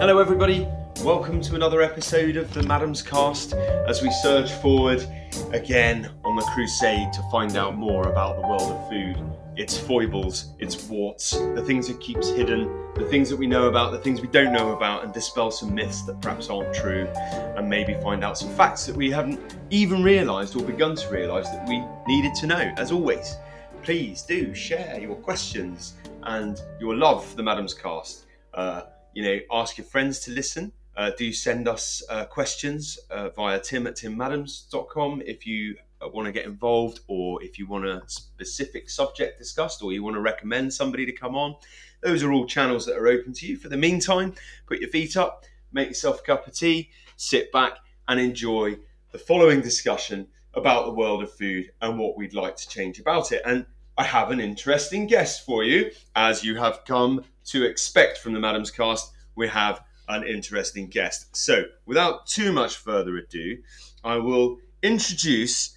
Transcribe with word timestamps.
Hello, 0.00 0.20
everybody. 0.20 0.64
Welcome 1.02 1.40
to 1.40 1.56
another 1.56 1.82
episode 1.82 2.36
of 2.36 2.54
the 2.54 2.60
Maddams 2.60 3.04
Cast 3.04 3.54
as 3.54 4.00
we 4.00 4.12
surge 4.12 4.52
forward 4.52 5.04
again 5.50 6.08
on 6.24 6.36
the 6.36 6.42
crusade 6.54 7.12
to 7.12 7.22
find 7.32 7.56
out 7.56 7.76
more 7.76 8.06
about 8.08 8.36
the 8.36 8.42
world 8.42 8.70
of 8.70 8.88
food. 8.88 9.16
Its 9.56 9.76
foibles, 9.76 10.54
its 10.60 10.80
warts, 10.84 11.32
the 11.32 11.64
things 11.66 11.90
it 11.90 11.98
keeps 11.98 12.28
hidden, 12.28 12.70
the 12.94 13.06
things 13.06 13.28
that 13.28 13.36
we 13.36 13.48
know 13.48 13.66
about, 13.66 13.90
the 13.90 13.98
things 13.98 14.20
we 14.20 14.28
don't 14.28 14.52
know 14.52 14.70
about, 14.70 15.02
and 15.02 15.12
dispel 15.12 15.50
some 15.50 15.74
myths 15.74 16.02
that 16.02 16.20
perhaps 16.20 16.48
aren't 16.48 16.72
true, 16.72 17.08
and 17.56 17.68
maybe 17.68 17.94
find 17.94 18.22
out 18.22 18.38
some 18.38 18.54
facts 18.54 18.86
that 18.86 18.94
we 18.94 19.10
haven't 19.10 19.56
even 19.70 20.04
realised 20.04 20.54
or 20.54 20.62
begun 20.62 20.94
to 20.94 21.08
realise 21.12 21.48
that 21.48 21.68
we 21.68 21.82
needed 22.06 22.36
to 22.36 22.46
know. 22.46 22.72
As 22.76 22.92
always, 22.92 23.34
please 23.82 24.22
do 24.22 24.54
share 24.54 25.00
your 25.00 25.16
questions 25.16 25.94
and 26.22 26.62
your 26.78 26.94
love 26.94 27.26
for 27.26 27.34
the 27.34 27.42
Maddams 27.42 27.76
Cast. 27.76 28.26
Uh, 28.54 28.82
you 29.14 29.22
know, 29.22 29.38
ask 29.50 29.78
your 29.78 29.86
friends 29.86 30.20
to 30.20 30.30
listen. 30.30 30.72
Uh, 30.96 31.10
do 31.16 31.32
send 31.32 31.68
us 31.68 32.02
uh, 32.10 32.24
questions 32.24 32.98
uh, 33.10 33.28
via 33.30 33.60
tim 33.60 33.86
at 33.86 33.94
timmaddams.com 33.94 35.22
if 35.24 35.46
you 35.46 35.76
uh, 36.02 36.08
want 36.08 36.26
to 36.26 36.32
get 36.32 36.44
involved 36.44 37.00
or 37.06 37.42
if 37.42 37.58
you 37.58 37.66
want 37.66 37.86
a 37.86 38.02
specific 38.06 38.90
subject 38.90 39.38
discussed 39.38 39.82
or 39.82 39.92
you 39.92 40.02
want 40.02 40.14
to 40.14 40.20
recommend 40.20 40.72
somebody 40.72 41.06
to 41.06 41.12
come 41.12 41.36
on. 41.36 41.54
Those 42.02 42.22
are 42.22 42.32
all 42.32 42.46
channels 42.46 42.86
that 42.86 42.96
are 42.96 43.08
open 43.08 43.32
to 43.34 43.46
you. 43.46 43.56
For 43.56 43.68
the 43.68 43.76
meantime, 43.76 44.34
put 44.66 44.80
your 44.80 44.90
feet 44.90 45.16
up, 45.16 45.44
make 45.72 45.88
yourself 45.88 46.20
a 46.20 46.22
cup 46.22 46.46
of 46.46 46.54
tea, 46.54 46.90
sit 47.16 47.52
back 47.52 47.78
and 48.06 48.18
enjoy 48.20 48.78
the 49.12 49.18
following 49.18 49.60
discussion 49.60 50.28
about 50.54 50.86
the 50.86 50.92
world 50.92 51.22
of 51.22 51.32
food 51.32 51.70
and 51.80 51.98
what 51.98 52.16
we'd 52.16 52.34
like 52.34 52.56
to 52.56 52.68
change 52.68 52.98
about 52.98 53.32
it. 53.32 53.42
And 53.44 53.66
I 53.96 54.04
have 54.04 54.30
an 54.30 54.40
interesting 54.40 55.06
guest 55.06 55.44
for 55.44 55.64
you, 55.64 55.90
as 56.14 56.44
you 56.44 56.56
have 56.56 56.84
come 56.84 57.24
to 57.50 57.64
expect 57.64 58.18
from 58.18 58.32
the 58.32 58.38
Maddams 58.40 58.74
Cast. 58.74 59.12
We 59.34 59.48
have 59.48 59.80
an 60.08 60.24
interesting 60.24 60.88
guest. 60.88 61.36
So, 61.36 61.64
without 61.86 62.26
too 62.26 62.52
much 62.52 62.76
further 62.76 63.16
ado, 63.16 63.58
I 64.04 64.16
will 64.16 64.58
introduce 64.82 65.76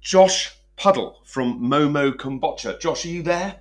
Josh 0.00 0.54
Puddle 0.76 1.20
from 1.24 1.60
Momo 1.60 2.12
Kombucha. 2.12 2.80
Josh, 2.80 3.04
are 3.04 3.08
you 3.08 3.22
there? 3.22 3.60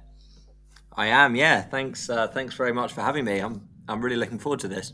I 0.94 1.08
am, 1.08 1.36
yeah. 1.36 1.62
Thanks, 1.62 2.10
uh, 2.10 2.28
thanks 2.28 2.56
very 2.56 2.74
much 2.74 2.94
for 2.94 3.02
having 3.02 3.26
me. 3.26 3.40
I'm, 3.40 3.68
I'm 3.88 4.02
really 4.02 4.16
looking 4.16 4.40
forward 4.40 4.60
to 4.62 4.68
this. 4.68 4.94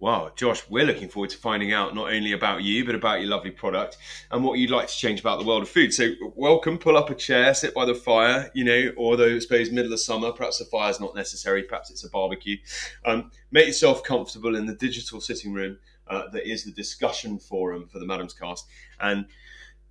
Wow, 0.00 0.30
Josh, 0.36 0.62
we're 0.70 0.84
looking 0.86 1.08
forward 1.08 1.30
to 1.30 1.36
finding 1.38 1.72
out 1.72 1.92
not 1.92 2.12
only 2.12 2.30
about 2.30 2.62
you, 2.62 2.84
but 2.84 2.94
about 2.94 3.20
your 3.20 3.30
lovely 3.30 3.50
product 3.50 3.96
and 4.30 4.44
what 4.44 4.60
you'd 4.60 4.70
like 4.70 4.86
to 4.86 4.96
change 4.96 5.18
about 5.18 5.40
the 5.40 5.44
world 5.44 5.62
of 5.62 5.68
food. 5.68 5.92
So, 5.92 6.12
welcome, 6.36 6.78
pull 6.78 6.96
up 6.96 7.10
a 7.10 7.16
chair, 7.16 7.52
sit 7.52 7.74
by 7.74 7.84
the 7.84 7.96
fire, 7.96 8.48
you 8.54 8.62
know, 8.62 8.92
although 8.96 9.34
I 9.34 9.38
suppose 9.40 9.72
middle 9.72 9.92
of 9.92 9.98
summer, 9.98 10.30
perhaps 10.30 10.60
the 10.60 10.66
fire's 10.66 11.00
not 11.00 11.16
necessary, 11.16 11.64
perhaps 11.64 11.90
it's 11.90 12.04
a 12.04 12.10
barbecue. 12.10 12.58
Um, 13.04 13.32
make 13.50 13.66
yourself 13.66 14.04
comfortable 14.04 14.54
in 14.54 14.66
the 14.66 14.74
digital 14.74 15.20
sitting 15.20 15.52
room 15.52 15.78
uh, 16.06 16.28
that 16.28 16.48
is 16.48 16.62
the 16.62 16.70
discussion 16.70 17.36
forum 17.36 17.88
for 17.88 17.98
the 17.98 18.06
Maddams 18.06 18.38
Cast 18.38 18.68
and 19.00 19.26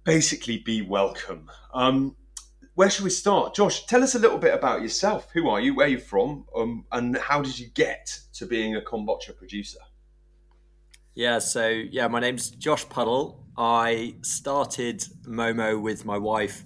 basically 0.05 0.59
be 0.59 0.83
welcome. 0.83 1.51
Um, 1.73 2.15
where 2.75 2.89
should 2.89 3.03
we 3.03 3.09
start? 3.09 3.55
Josh, 3.55 3.85
tell 3.87 4.03
us 4.03 4.15
a 4.15 4.19
little 4.19 4.37
bit 4.37 4.53
about 4.53 4.81
yourself. 4.81 5.27
Who 5.33 5.49
are 5.49 5.59
you? 5.59 5.75
Where 5.75 5.87
are 5.87 5.89
you 5.89 5.99
from? 5.99 6.45
Um, 6.55 6.85
and 6.93 7.17
how 7.17 7.41
did 7.41 7.59
you 7.59 7.67
get 7.67 8.17
to 8.35 8.45
being 8.45 8.77
a 8.77 8.81
kombucha 8.81 9.35
producer? 9.35 9.79
Yeah, 11.17 11.39
so 11.39 11.67
yeah, 11.67 12.07
my 12.09 12.19
name's 12.19 12.51
Josh 12.51 12.87
Puddle. 12.89 13.43
I 13.57 14.17
started 14.21 14.99
Momo 15.27 15.81
with 15.81 16.05
my 16.05 16.19
wife 16.19 16.63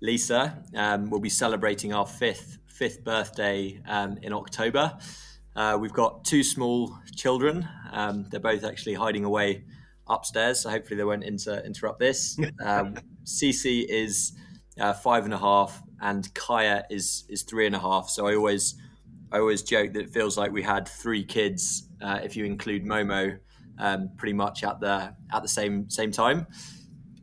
Lisa. 0.00 0.64
Um, 0.74 1.08
we'll 1.08 1.20
be 1.20 1.28
celebrating 1.28 1.92
our 1.92 2.04
fifth 2.04 2.58
fifth 2.66 3.04
birthday 3.04 3.80
um, 3.86 4.18
in 4.20 4.32
October. 4.32 4.98
Uh, 5.54 5.78
we've 5.80 5.92
got 5.92 6.24
two 6.24 6.42
small 6.42 6.98
children. 7.14 7.68
Um, 7.92 8.26
they're 8.28 8.40
both 8.40 8.64
actually 8.64 8.94
hiding 8.94 9.24
away 9.24 9.66
upstairs, 10.08 10.62
so 10.62 10.70
hopefully 10.70 10.96
they 10.96 11.04
won't 11.04 11.22
inter- 11.22 11.62
interrupt 11.64 12.00
this. 12.00 12.36
Um, 12.60 12.96
Cece 13.24 13.86
is 13.88 14.32
uh, 14.80 14.94
five 14.94 15.26
and 15.26 15.32
a 15.32 15.38
half, 15.38 15.80
and 16.00 16.28
Kaya 16.34 16.86
is 16.90 17.22
is 17.28 17.44
three 17.44 17.66
and 17.66 17.76
a 17.76 17.78
half. 17.78 18.10
So 18.10 18.26
I 18.26 18.34
always 18.34 18.74
I 19.30 19.38
always 19.38 19.62
joke 19.62 19.92
that 19.92 20.00
it 20.00 20.10
feels 20.10 20.36
like 20.36 20.50
we 20.50 20.64
had 20.64 20.88
three 20.88 21.22
kids 21.22 21.86
uh, 22.02 22.18
if 22.24 22.34
you 22.34 22.44
include 22.44 22.84
Momo 22.84 23.38
um, 23.78 24.10
pretty 24.16 24.34
much 24.34 24.64
at 24.64 24.80
the 24.80 25.14
at 25.32 25.42
the 25.42 25.48
same 25.48 25.88
same 25.90 26.10
time. 26.12 26.46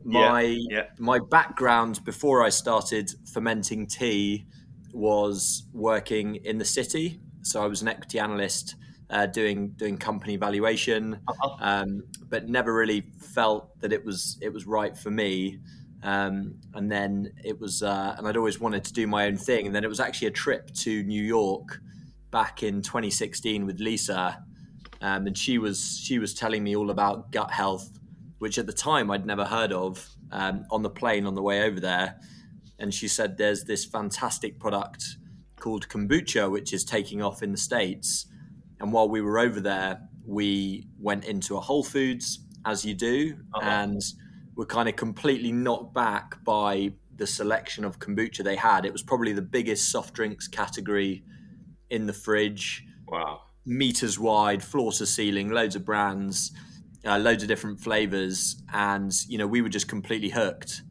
My 0.04 0.42
Yeah, 0.42 0.58
yeah. 0.70 0.84
my 0.98 1.20
background 1.30 2.04
before 2.06 2.44
I 2.44 2.50
started 2.50 3.12
fermenting 3.34 3.88
tea 3.88 4.46
was 4.94 5.68
working 5.74 6.36
in 6.38 6.58
the 6.58 6.66
city. 6.66 7.20
So 7.42 7.62
I 7.64 7.68
was 7.68 7.82
an 7.82 7.88
equity 7.88 8.20
analyst 8.20 8.76
uh, 9.10 9.26
doing 9.26 9.72
doing 9.72 9.98
company 9.98 10.38
valuation, 10.38 11.20
Uh-huh. 11.28 11.56
um, 11.60 12.04
but 12.30 12.48
never 12.48 12.74
really 12.74 13.12
felt 13.20 13.80
that 13.82 13.92
it 13.92 14.04
was 14.06 14.38
it 14.42 14.54
was 14.54 14.66
right 14.66 14.98
for 14.98 15.12
me. 15.12 15.60
Um, 16.02 16.56
and 16.74 16.90
then 16.90 17.34
it 17.44 17.60
was, 17.60 17.84
uh, 17.84 18.16
and 18.18 18.26
I'd 18.26 18.38
always 18.38 18.58
wanted 18.58 18.86
to 18.86 18.94
do 18.94 19.06
my 19.06 19.26
own 19.26 19.36
thing. 19.36 19.66
And 19.66 19.76
then 19.76 19.84
it 19.84 19.90
was 19.90 20.00
actually 20.00 20.30
a 20.30 20.32
trip 20.32 20.72
to 20.76 21.04
New 21.04 21.22
York 21.22 21.82
back 22.32 22.64
in 22.64 22.82
2016 22.82 23.66
with 23.66 23.82
Lisa, 23.82 24.46
um, 25.02 25.28
and 25.28 25.38
she 25.38 25.58
was 25.58 26.00
she 26.04 26.20
was 26.20 26.34
telling 26.34 26.64
me 26.64 26.76
all 26.76 26.90
about 26.90 27.32
gut 27.32 27.52
health, 27.52 28.00
which 28.40 28.58
at 28.58 28.66
the 28.66 28.74
time 28.74 29.10
I'd 29.12 29.26
never 29.26 29.46
heard 29.46 29.72
of. 29.72 30.08
Um, 30.32 30.66
on 30.70 30.84
the 30.84 30.92
plane 30.92 31.26
on 31.26 31.34
the 31.34 31.42
way 31.42 31.64
over 31.64 31.80
there, 31.80 32.20
and 32.78 32.94
she 32.94 33.08
said 33.08 33.36
there's 33.38 33.64
this 33.64 33.84
fantastic 33.84 34.60
product 34.60 35.04
called 35.60 35.90
kombucha, 35.90 36.52
which 36.52 36.72
is 36.72 36.86
taking 36.86 37.20
off 37.24 37.42
in 37.42 37.52
the 37.52 37.58
states. 37.58 38.28
And 38.80 38.94
while 38.94 39.10
we 39.10 39.22
were 39.22 39.40
over 39.40 39.60
there, 39.60 40.08
we 40.24 40.88
went 41.00 41.26
into 41.26 41.58
a 41.58 41.60
Whole 41.60 41.84
Foods, 41.84 42.46
as 42.64 42.86
you 42.86 42.94
do, 42.94 43.38
Uh-huh. 43.56 43.68
and 43.68 44.02
were 44.56 44.68
kind 44.68 44.88
of 44.88 44.96
completely 44.96 45.52
knocked 45.52 45.96
back 45.96 46.44
by 46.44 46.94
the 47.16 47.26
selection 47.26 47.84
of 47.84 47.98
kombucha 47.98 48.44
they 48.44 48.56
had. 48.56 48.86
It 48.86 48.94
was 48.94 49.02
probably 49.02 49.34
the 49.34 49.42
biggest 49.42 49.90
soft 49.90 50.14
drinks 50.14 50.48
category 50.48 51.24
in 51.90 52.06
the 52.06 52.14
fridge 52.14 52.86
Wow. 53.08 53.42
Meters 53.70 54.18
wide, 54.18 54.64
floor 54.64 54.92
to 54.92 55.06
ceiling, 55.06 55.50
loads 55.50 55.76
of 55.76 55.86
brands, 55.86 56.52
uh, 57.06 57.18
loads 57.18 57.44
of 57.44 57.48
different 57.48 57.80
flavors, 57.80 58.62
and 58.74 59.14
you 59.28 59.38
know 59.38 59.48
we 59.48 59.62
were 59.62 59.70
just 59.70 59.88
completely 59.88 60.30
hooked. 60.30 60.82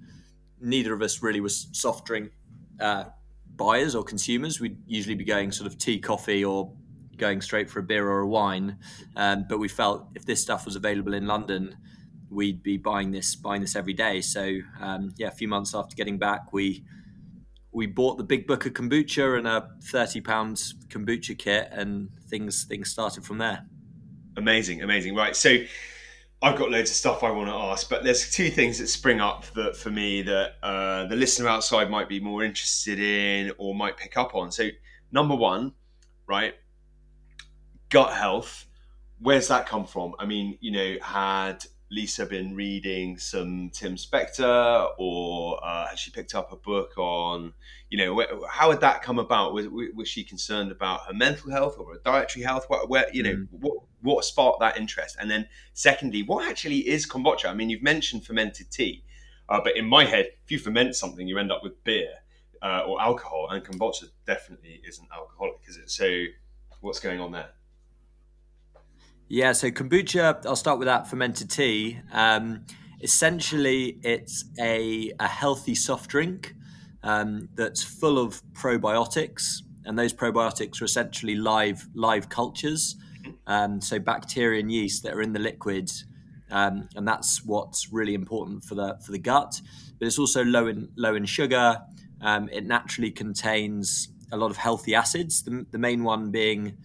Neither 0.60 0.94
of 0.94 1.02
us 1.02 1.22
really 1.22 1.40
was 1.40 1.68
soft 1.72 2.06
drink 2.06 2.30
uh, 2.80 3.04
buyers 3.56 3.94
or 3.94 4.04
consumers. 4.04 4.60
We'd 4.60 4.78
usually 4.86 5.16
be 5.16 5.24
going 5.24 5.52
sort 5.52 5.66
of 5.66 5.78
tea, 5.78 5.98
coffee, 5.98 6.44
or 6.44 6.72
going 7.16 7.40
straight 7.40 7.68
for 7.68 7.80
a 7.80 7.82
beer 7.82 8.08
or 8.08 8.20
a 8.20 8.26
wine. 8.26 8.78
Um, 9.16 9.44
but 9.48 9.58
we 9.58 9.68
felt 9.68 10.08
if 10.14 10.24
this 10.24 10.40
stuff 10.40 10.64
was 10.64 10.76
available 10.76 11.14
in 11.14 11.26
London, 11.26 11.76
we'd 12.30 12.62
be 12.62 12.76
buying 12.76 13.10
this 13.10 13.34
buying 13.34 13.60
this 13.60 13.74
every 13.74 13.94
day. 13.94 14.20
So 14.20 14.58
um, 14.80 15.14
yeah, 15.16 15.28
a 15.28 15.32
few 15.32 15.48
months 15.48 15.74
after 15.74 15.96
getting 15.96 16.18
back, 16.18 16.52
we 16.52 16.84
we 17.78 17.86
bought 17.86 18.18
the 18.18 18.24
big 18.24 18.48
book 18.48 18.66
of 18.66 18.72
kombucha 18.72 19.38
and 19.38 19.46
a 19.46 19.70
thirty 19.84 20.20
pounds 20.20 20.74
kombucha 20.88 21.38
kit, 21.38 21.68
and 21.70 22.10
things 22.28 22.64
things 22.64 22.90
started 22.90 23.24
from 23.24 23.38
there. 23.38 23.64
Amazing, 24.36 24.82
amazing. 24.82 25.14
Right, 25.14 25.36
so 25.36 25.58
I've 26.42 26.58
got 26.58 26.72
loads 26.72 26.90
of 26.90 26.96
stuff 26.96 27.22
I 27.22 27.30
want 27.30 27.48
to 27.48 27.54
ask, 27.54 27.88
but 27.88 28.02
there's 28.02 28.32
two 28.32 28.50
things 28.50 28.80
that 28.80 28.88
spring 28.88 29.20
up 29.20 29.46
that 29.54 29.76
for 29.76 29.90
me 29.90 30.22
that 30.22 30.54
uh, 30.60 31.06
the 31.06 31.14
listener 31.14 31.46
outside 31.46 31.88
might 31.88 32.08
be 32.08 32.18
more 32.18 32.42
interested 32.42 32.98
in 32.98 33.52
or 33.58 33.76
might 33.76 33.96
pick 33.96 34.16
up 34.16 34.34
on. 34.34 34.50
So, 34.50 34.68
number 35.12 35.36
one, 35.36 35.72
right, 36.26 36.54
gut 37.90 38.12
health. 38.12 38.66
Where's 39.20 39.46
that 39.48 39.66
come 39.66 39.86
from? 39.86 40.14
I 40.18 40.26
mean, 40.26 40.58
you 40.60 40.72
know, 40.72 40.96
had 41.00 41.64
Lisa 41.90 42.26
been 42.26 42.54
reading 42.54 43.16
some 43.18 43.70
Tim 43.70 43.96
Spector, 43.96 44.90
or 44.98 45.58
uh, 45.64 45.88
had 45.88 45.98
she 45.98 46.10
picked 46.10 46.34
up 46.34 46.52
a 46.52 46.56
book 46.56 46.92
on, 46.98 47.54
you 47.88 47.96
know, 47.96 48.12
where, 48.12 48.28
how 48.50 48.70
had 48.70 48.80
that 48.82 49.02
come 49.02 49.18
about? 49.18 49.54
Was, 49.54 49.66
was 49.94 50.06
she 50.06 50.22
concerned 50.22 50.70
about 50.70 51.06
her 51.06 51.14
mental 51.14 51.50
health 51.50 51.76
or 51.78 51.94
her 51.94 52.00
dietary 52.04 52.44
health? 52.44 52.66
What, 52.68 52.90
where, 52.90 53.06
you 53.12 53.22
know, 53.22 53.32
Mm. 53.32 53.48
what 53.50 53.76
what 54.02 54.24
sparked 54.24 54.60
that 54.60 54.76
interest? 54.76 55.16
And 55.18 55.30
then, 55.30 55.48
secondly, 55.72 56.22
what 56.22 56.46
actually 56.48 56.86
is 56.86 57.06
kombucha? 57.08 57.46
I 57.46 57.54
mean, 57.54 57.70
you've 57.70 57.82
mentioned 57.82 58.24
fermented 58.26 58.70
tea, 58.70 59.02
uh, 59.48 59.60
but 59.64 59.76
in 59.76 59.86
my 59.86 60.04
head, 60.04 60.26
if 60.44 60.50
you 60.52 60.58
ferment 60.58 60.94
something, 60.94 61.26
you 61.26 61.38
end 61.38 61.50
up 61.50 61.62
with 61.62 61.82
beer 61.84 62.10
uh, 62.62 62.82
or 62.86 63.00
alcohol, 63.00 63.48
and 63.50 63.64
kombucha 63.64 64.04
definitely 64.26 64.82
isn't 64.86 65.08
alcoholic, 65.12 65.60
is 65.66 65.78
it? 65.78 65.90
So, 65.90 66.24
what's 66.80 67.00
going 67.00 67.18
on 67.20 67.32
there? 67.32 67.48
Yeah, 69.30 69.52
so 69.52 69.70
kombucha, 69.70 70.46
I'll 70.46 70.56
start 70.56 70.78
with 70.78 70.86
that 70.86 71.06
fermented 71.06 71.50
tea. 71.50 72.00
Um, 72.12 72.64
essentially, 73.02 73.98
it's 74.02 74.46
a, 74.58 75.12
a 75.20 75.26
healthy 75.26 75.74
soft 75.74 76.08
drink 76.08 76.54
um, 77.02 77.50
that's 77.54 77.82
full 77.82 78.18
of 78.18 78.42
probiotics, 78.54 79.62
and 79.84 79.98
those 79.98 80.14
probiotics 80.14 80.80
are 80.80 80.86
essentially 80.86 81.34
live 81.34 81.86
live 81.94 82.30
cultures, 82.30 82.96
um, 83.46 83.82
so 83.82 83.98
bacteria 83.98 84.60
and 84.60 84.72
yeast 84.72 85.02
that 85.02 85.12
are 85.12 85.20
in 85.20 85.34
the 85.34 85.38
liquid, 85.38 85.90
um, 86.50 86.88
and 86.96 87.06
that's 87.06 87.44
what's 87.44 87.92
really 87.92 88.14
important 88.14 88.64
for 88.64 88.76
the 88.76 88.98
for 89.04 89.12
the 89.12 89.18
gut. 89.18 89.60
But 89.98 90.06
it's 90.06 90.18
also 90.18 90.42
low 90.42 90.68
in 90.68 90.88
low 90.96 91.14
in 91.14 91.26
sugar. 91.26 91.82
Um, 92.22 92.48
it 92.50 92.64
naturally 92.64 93.10
contains 93.10 94.08
a 94.32 94.38
lot 94.38 94.50
of 94.50 94.56
healthy 94.56 94.94
acids. 94.94 95.42
The, 95.42 95.66
the 95.70 95.78
main 95.78 96.02
one 96.02 96.30
being 96.30 96.78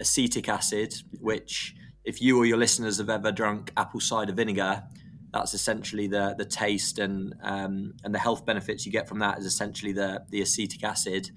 acetic 0.00 0.48
acid, 0.48 0.94
which, 1.20 1.74
if 2.04 2.20
you 2.20 2.38
or 2.38 2.46
your 2.46 2.58
listeners 2.58 2.98
have 2.98 3.10
ever 3.10 3.32
drunk 3.32 3.72
apple 3.76 4.00
cider 4.00 4.32
vinegar, 4.32 4.84
that's 5.32 5.52
essentially 5.52 6.06
the 6.06 6.34
the 6.38 6.44
taste 6.44 7.00
and 7.00 7.34
um, 7.42 7.94
and 8.04 8.14
the 8.14 8.18
health 8.18 8.46
benefits 8.46 8.86
you 8.86 8.92
get 8.92 9.08
from 9.08 9.18
that 9.18 9.38
is 9.38 9.46
essentially 9.46 9.92
the 9.92 10.22
the 10.30 10.40
acetic 10.40 10.84
acid, 10.84 11.30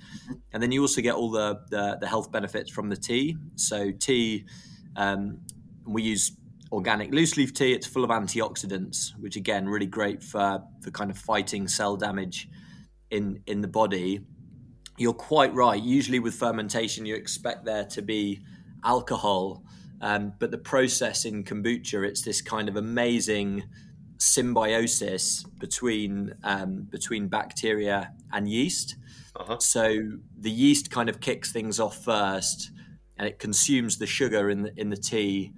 and 0.54 0.62
then 0.62 0.72
you 0.72 0.82
also 0.82 1.02
get 1.02 1.16
all 1.16 1.32
the, 1.32 1.60
the, 1.70 1.98
the 2.00 2.08
health 2.08 2.32
benefits 2.32 2.70
from 2.70 2.90
the 2.90 2.96
tea. 2.96 3.36
So 3.56 3.92
tea, 3.92 4.46
um, 4.96 5.40
we 5.86 6.04
use 6.04 6.32
organic 6.72 7.12
loose 7.12 7.38
leaf 7.38 7.54
tea. 7.54 7.74
It's 7.74 7.88
full 7.88 8.04
of 8.04 8.12
antioxidants, 8.12 9.18
which 9.20 9.36
again 9.36 9.68
really 9.68 9.88
great 9.88 10.22
for 10.22 10.62
for 10.84 10.92
kind 10.92 11.10
of 11.10 11.18
fighting 11.18 11.68
cell 11.68 11.98
damage 11.98 12.48
in 13.10 13.42
in 13.48 13.62
the 13.62 13.68
body. 13.68 14.22
You're 15.00 15.14
quite 15.14 15.54
right. 15.54 15.82
Usually 15.82 16.20
with 16.20 16.36
fermentation, 16.36 17.06
you 17.06 17.16
expect 17.16 17.66
there 17.66 17.86
to 17.86 18.02
be 18.02 18.42
alcohol. 18.84 19.64
Um, 20.02 20.34
but 20.40 20.52
the 20.52 20.58
process 20.58 21.26
in 21.26 21.44
kombucha, 21.44 22.06
it's 22.08 22.22
this 22.22 22.42
kind 22.42 22.70
of 22.70 22.76
amazing 22.76 23.64
symbiosis 24.20 25.44
between 25.60 26.34
um, 26.44 26.88
between 26.90 27.28
bacteria 27.28 28.14
and 28.32 28.48
yeast. 28.48 28.96
Uh-huh. 29.36 29.60
So 29.60 30.00
the 30.40 30.50
yeast 30.52 30.90
kind 30.92 31.10
of 31.10 31.20
kicks 31.20 31.52
things 31.52 31.80
off 31.80 32.04
first, 32.04 32.72
and 33.18 33.28
it 33.28 33.40
consumes 33.40 33.98
the 33.98 34.08
sugar 34.08 34.50
in 34.50 34.64
the 34.64 34.74
in 34.78 34.90
the 34.90 34.98
tea, 34.98 35.52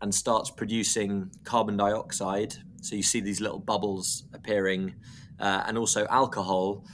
and 0.00 0.14
starts 0.14 0.50
producing 0.50 1.30
carbon 1.44 1.76
dioxide. 1.76 2.54
So 2.80 2.94
you 2.94 3.02
see 3.02 3.20
these 3.20 3.40
little 3.40 3.58
bubbles 3.58 4.24
appearing, 4.32 4.94
uh, 5.40 5.64
and 5.66 5.76
also 5.76 6.06
alcohol, 6.06 6.84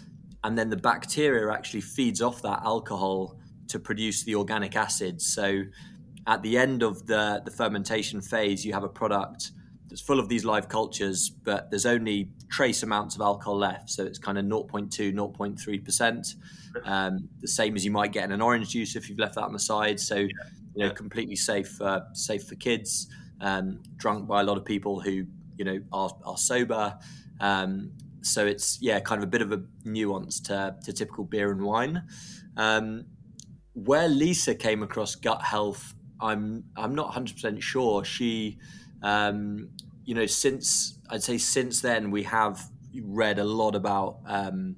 and 0.43 0.57
then 0.57 0.71
the 0.71 0.77
bacteria 0.77 1.53
actually 1.53 1.83
feeds 1.83 2.23
off 2.23 2.41
that 2.43 2.61
alcohol 2.65 3.39
to 3.69 3.79
produce 3.79 4.25
the 4.25 4.35
organic 4.35 4.77
acids. 4.77 5.27
So 5.27 5.63
at 6.27 6.43
the 6.43 6.57
end 6.57 6.83
of 6.83 7.07
the 7.07 7.43
the 7.45 7.51
fermentation 7.51 8.21
phase, 8.21 8.65
you 8.65 8.73
have 8.73 8.85
a 8.85 8.89
product 8.89 9.53
that's 9.89 10.01
full 10.01 10.19
of 10.19 10.29
these 10.29 10.45
live 10.45 10.69
cultures, 10.69 11.31
but 11.31 11.71
there's 11.71 11.87
only 11.87 12.29
trace 12.51 12.83
amounts 12.83 13.15
of 13.15 13.21
alcohol 13.21 13.57
left. 13.57 13.91
So 13.91 14.05
it's 14.05 14.19
kind 14.19 14.39
of 14.39 14.45
0.2, 14.45 15.15
0.3%. 15.15 16.35
Um, 16.85 17.29
the 17.41 17.49
same 17.49 17.77
as 17.77 17.85
you 17.85 17.91
might 17.91 18.13
get 18.13 18.25
in 18.25 18.33
an 18.33 18.41
orange 18.41 18.71
juice 18.71 18.97
if 18.97 19.09
you've 19.09 19.19
left 19.19 19.37
that 19.37 19.45
on 19.45 19.53
the 19.53 19.59
side. 19.59 20.01
So, 20.01 20.17
you 20.17 20.31
know, 20.75 20.91
completely 20.91 21.37
safe, 21.37 21.81
uh, 21.81 22.01
safe 22.13 22.45
for 22.45 22.57
kids, 22.57 23.09
um, 23.41 23.83
drunk 23.97 24.27
by 24.27 24.41
a 24.41 24.45
lot 24.45 24.57
of 24.57 24.65
people 24.65 25.01
who, 25.01 25.27
you 25.57 25.65
know, 25.65 25.79
are, 25.93 26.11
are 26.25 26.39
sober. 26.39 26.99
Um, 27.41 27.93
so 28.23 28.47
it's, 28.47 28.79
yeah, 28.81 29.01
kind 29.01 29.23
of 29.23 29.29
a 29.29 29.31
bit 29.31 29.43
of 29.43 29.53
a 29.53 29.63
nuance 29.85 30.41
to, 30.41 30.75
to 30.83 30.93
typical 30.93 31.25
beer 31.25 31.53
and 31.53 31.63
wine. 31.63 32.03
Um, 32.57 33.05
where 33.75 34.09
Lisa 34.09 34.55
came 34.55 34.83
across 34.83 35.15
gut 35.15 35.43
health, 35.43 35.94
I'm, 36.25 36.65
I'm 36.77 36.95
not 36.95 37.13
100% 37.13 37.61
sure. 37.61 38.05
She, 38.05 38.59
um, 39.03 39.69
you 40.05 40.15
know, 40.15 40.27
since 40.27 40.99
I'd 41.11 41.23
say 41.23 41.39
since 41.39 41.81
then 41.81 42.11
we 42.11 42.23
have 42.25 42.61
read 43.03 43.39
a 43.39 43.45
lot 43.45 43.75
about. 43.75 44.19
Um, 44.27 44.77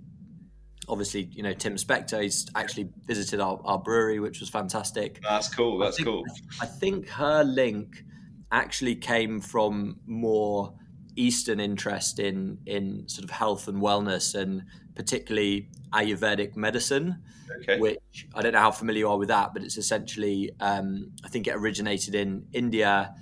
obviously, 0.88 1.28
you 1.32 1.42
know, 1.42 1.52
Tim 1.52 1.74
Spector. 1.74 2.22
He's 2.22 2.46
actually 2.54 2.90
visited 3.06 3.40
our, 3.40 3.60
our 3.64 3.78
brewery, 3.78 4.20
which 4.20 4.40
was 4.40 4.48
fantastic. 4.48 5.20
That's 5.22 5.52
cool. 5.52 5.78
That's 5.78 5.96
I 6.00 6.04
think, 6.04 6.06
cool. 6.06 6.24
I 6.60 6.66
think 6.66 7.08
her 7.08 7.44
link 7.44 8.04
actually 8.52 8.96
came 8.96 9.40
from 9.40 9.98
more 10.06 10.74
Eastern 11.16 11.60
interest 11.60 12.18
in 12.18 12.58
in 12.66 13.08
sort 13.08 13.24
of 13.24 13.30
health 13.30 13.68
and 13.68 13.80
wellness, 13.82 14.34
and 14.34 14.62
particularly 14.94 15.68
Ayurvedic 15.92 16.56
medicine. 16.56 17.22
Okay. 17.62 17.78
Which 17.78 18.26
I 18.34 18.42
don't 18.42 18.52
know 18.52 18.60
how 18.60 18.72
familiar 18.72 19.00
you 19.00 19.08
are 19.08 19.18
with 19.18 19.28
that, 19.28 19.54
but 19.54 19.62
it's 19.62 19.78
essentially 19.78 20.50
um, 20.60 21.12
I 21.24 21.28
think 21.28 21.46
it 21.46 21.54
originated 21.54 22.14
in 22.14 22.46
India 22.52 23.14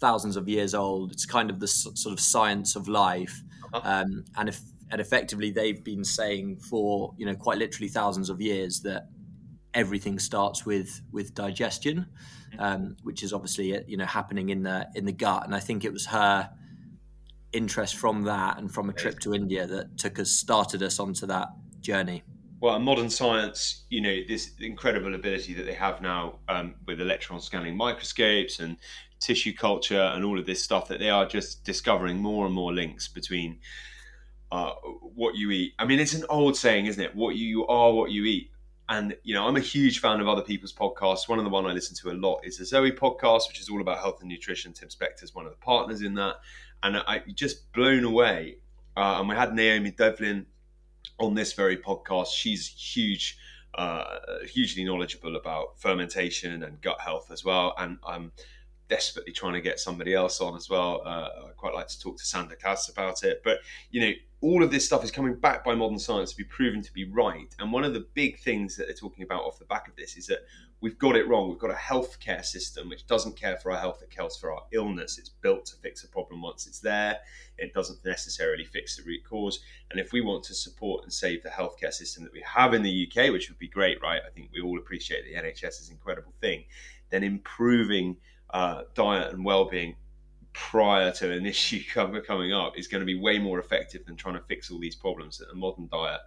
thousands 0.00 0.36
of 0.36 0.48
years 0.48 0.74
old. 0.74 1.12
It's 1.12 1.26
kind 1.26 1.50
of 1.50 1.60
the 1.60 1.68
sort 1.68 2.12
of 2.12 2.20
science 2.20 2.76
of 2.76 2.88
life, 2.88 3.42
uh-huh. 3.72 4.02
um, 4.02 4.24
and 4.36 4.48
if 4.48 4.60
and 4.90 5.00
effectively 5.00 5.50
they've 5.50 5.82
been 5.82 6.04
saying 6.04 6.58
for 6.58 7.14
you 7.16 7.26
know 7.26 7.34
quite 7.34 7.58
literally 7.58 7.88
thousands 7.88 8.28
of 8.30 8.40
years 8.40 8.80
that 8.82 9.08
everything 9.74 10.18
starts 10.18 10.66
with 10.66 11.00
with 11.12 11.34
digestion, 11.34 12.06
mm-hmm. 12.52 12.60
um, 12.60 12.96
which 13.02 13.22
is 13.22 13.32
obviously 13.32 13.76
uh, 13.76 13.80
you 13.86 13.96
know 13.96 14.06
happening 14.06 14.50
in 14.50 14.62
the 14.62 14.88
in 14.94 15.04
the 15.04 15.12
gut. 15.12 15.44
And 15.44 15.54
I 15.54 15.60
think 15.60 15.84
it 15.84 15.92
was 15.92 16.06
her 16.06 16.50
interest 17.52 17.96
from 17.96 18.22
that 18.22 18.58
and 18.58 18.72
from 18.72 18.90
a 18.90 18.92
trip 18.92 19.18
to 19.20 19.34
India 19.34 19.66
that 19.66 19.98
took 19.98 20.18
us 20.18 20.30
started 20.30 20.82
us 20.82 21.00
onto 21.00 21.26
that 21.26 21.48
journey. 21.80 22.22
Well, 22.60 22.78
modern 22.78 23.08
science, 23.08 23.84
you 23.88 24.02
know, 24.02 24.18
this 24.28 24.50
incredible 24.60 25.14
ability 25.14 25.54
that 25.54 25.64
they 25.64 25.72
have 25.72 26.02
now 26.02 26.40
um, 26.48 26.74
with 26.86 27.00
electron 27.00 27.40
scanning 27.40 27.76
microscopes 27.76 28.60
and 28.60 28.76
tissue 29.18 29.54
culture 29.54 30.00
and 30.00 30.24
all 30.24 30.38
of 30.38 30.46
this 30.46 30.62
stuff 30.62 30.88
that 30.88 30.98
they 30.98 31.10
are 31.10 31.26
just 31.26 31.64
discovering 31.64 32.18
more 32.18 32.46
and 32.46 32.54
more 32.54 32.72
links 32.72 33.08
between 33.08 33.58
uh, 34.52 34.72
what 35.14 35.36
you 35.36 35.50
eat. 35.50 35.74
I 35.78 35.86
mean, 35.86 36.00
it's 36.00 36.14
an 36.14 36.24
old 36.28 36.56
saying, 36.56 36.86
isn't 36.86 37.02
it? 37.02 37.14
What 37.14 37.36
you 37.36 37.66
are, 37.66 37.92
what 37.92 38.10
you 38.10 38.24
eat. 38.24 38.50
And 38.88 39.16
you 39.22 39.34
know, 39.34 39.46
I'm 39.46 39.56
a 39.56 39.60
huge 39.60 40.00
fan 40.00 40.20
of 40.20 40.26
other 40.26 40.42
people's 40.42 40.72
podcasts. 40.72 41.28
One 41.28 41.38
of 41.38 41.44
the 41.44 41.50
one 41.50 41.64
I 41.64 41.72
listen 41.72 41.94
to 41.96 42.10
a 42.10 42.16
lot 42.18 42.40
is 42.44 42.58
the 42.58 42.64
Zoe 42.64 42.90
podcast, 42.90 43.46
which 43.48 43.60
is 43.60 43.68
all 43.68 43.80
about 43.80 43.98
health 44.00 44.20
and 44.20 44.28
nutrition. 44.28 44.72
Tim 44.72 44.88
Spector 44.88 45.22
is 45.22 45.34
one 45.34 45.46
of 45.46 45.52
the 45.52 45.58
partners 45.58 46.02
in 46.02 46.14
that, 46.14 46.36
and 46.82 46.96
I 46.96 47.22
just 47.34 47.72
blown 47.72 48.04
away. 48.04 48.56
Uh, 48.96 49.16
and 49.20 49.28
we 49.28 49.34
had 49.34 49.54
Naomi 49.54 49.90
Devlin 49.90 50.46
on 51.18 51.34
this 51.34 51.52
very 51.52 51.76
podcast. 51.76 52.32
She's 52.34 52.68
huge, 52.68 53.38
uh, 53.74 54.18
hugely 54.52 54.84
knowledgeable 54.84 55.36
about 55.36 55.80
fermentation 55.80 56.62
and 56.62 56.80
gut 56.80 57.00
health 57.00 57.30
as 57.30 57.44
well. 57.44 57.74
And 57.78 57.98
I'm 58.06 58.32
desperately 58.88 59.32
trying 59.32 59.52
to 59.52 59.60
get 59.60 59.78
somebody 59.78 60.14
else 60.14 60.40
on 60.40 60.56
as 60.56 60.68
well. 60.68 61.02
Uh, 61.04 61.28
I 61.46 61.50
quite 61.56 61.74
like 61.74 61.88
to 61.88 62.00
talk 62.00 62.18
to 62.18 62.24
Sandor 62.24 62.56
Katz 62.56 62.88
about 62.88 63.22
it. 63.22 63.42
But, 63.44 63.60
you 63.90 64.00
know, 64.00 64.12
all 64.40 64.62
of 64.62 64.70
this 64.70 64.84
stuff 64.84 65.04
is 65.04 65.10
coming 65.10 65.34
back 65.34 65.64
by 65.64 65.74
modern 65.74 65.98
science 65.98 66.32
to 66.32 66.36
be 66.36 66.44
proven 66.44 66.82
to 66.82 66.92
be 66.92 67.04
right. 67.04 67.54
And 67.58 67.72
one 67.72 67.84
of 67.84 67.94
the 67.94 68.06
big 68.14 68.40
things 68.40 68.76
that 68.76 68.86
they're 68.86 68.94
talking 68.94 69.22
about 69.22 69.44
off 69.44 69.58
the 69.58 69.66
back 69.66 69.86
of 69.88 69.96
this 69.96 70.16
is 70.16 70.26
that 70.26 70.40
we've 70.80 70.98
got 70.98 71.16
it 71.16 71.28
wrong. 71.28 71.48
We've 71.48 71.58
got 71.58 71.70
a 71.70 71.74
healthcare 71.74 72.44
system 72.44 72.88
which 72.88 73.06
doesn't 73.06 73.36
care 73.36 73.56
for 73.56 73.72
our 73.72 73.78
health, 73.78 74.02
it 74.02 74.10
cares 74.10 74.36
for 74.36 74.52
our 74.52 74.62
illness. 74.72 75.18
It's 75.18 75.28
built 75.28 75.66
to 75.66 75.76
fix 75.76 76.04
a 76.04 76.08
problem 76.08 76.42
once 76.42 76.66
it's 76.66 76.80
there. 76.80 77.18
It 77.58 77.74
doesn't 77.74 78.04
necessarily 78.04 78.64
fix 78.64 78.96
the 78.96 79.02
root 79.02 79.22
cause. 79.28 79.60
And 79.90 80.00
if 80.00 80.12
we 80.12 80.20
want 80.20 80.44
to 80.44 80.54
support 80.54 81.04
and 81.04 81.12
save 81.12 81.42
the 81.42 81.50
healthcare 81.50 81.92
system 81.92 82.24
that 82.24 82.32
we 82.32 82.42
have 82.46 82.72
in 82.72 82.82
the 82.82 83.08
UK, 83.08 83.30
which 83.30 83.48
would 83.48 83.58
be 83.58 83.68
great, 83.68 84.02
right? 84.02 84.22
I 84.26 84.30
think 84.30 84.50
we 84.52 84.62
all 84.62 84.78
appreciate 84.78 85.24
the 85.24 85.34
NHS 85.34 85.82
is 85.82 85.88
an 85.88 85.94
incredible 85.94 86.32
thing. 86.40 86.64
Then 87.10 87.24
improving 87.24 88.16
uh, 88.50 88.82
diet 88.94 89.32
and 89.32 89.44
well-being 89.44 89.96
prior 90.52 91.12
to 91.12 91.30
an 91.30 91.46
issue 91.54 91.82
coming 91.84 92.52
up 92.52 92.78
is 92.78 92.88
going 92.88 93.00
to 93.00 93.06
be 93.06 93.18
way 93.18 93.38
more 93.38 93.58
effective 93.58 94.06
than 94.06 94.16
trying 94.16 94.34
to 94.34 94.44
fix 94.48 94.70
all 94.70 94.78
these 94.78 94.96
problems 94.96 95.38
that 95.38 95.50
a 95.52 95.54
modern 95.54 95.88
diet 95.92 96.20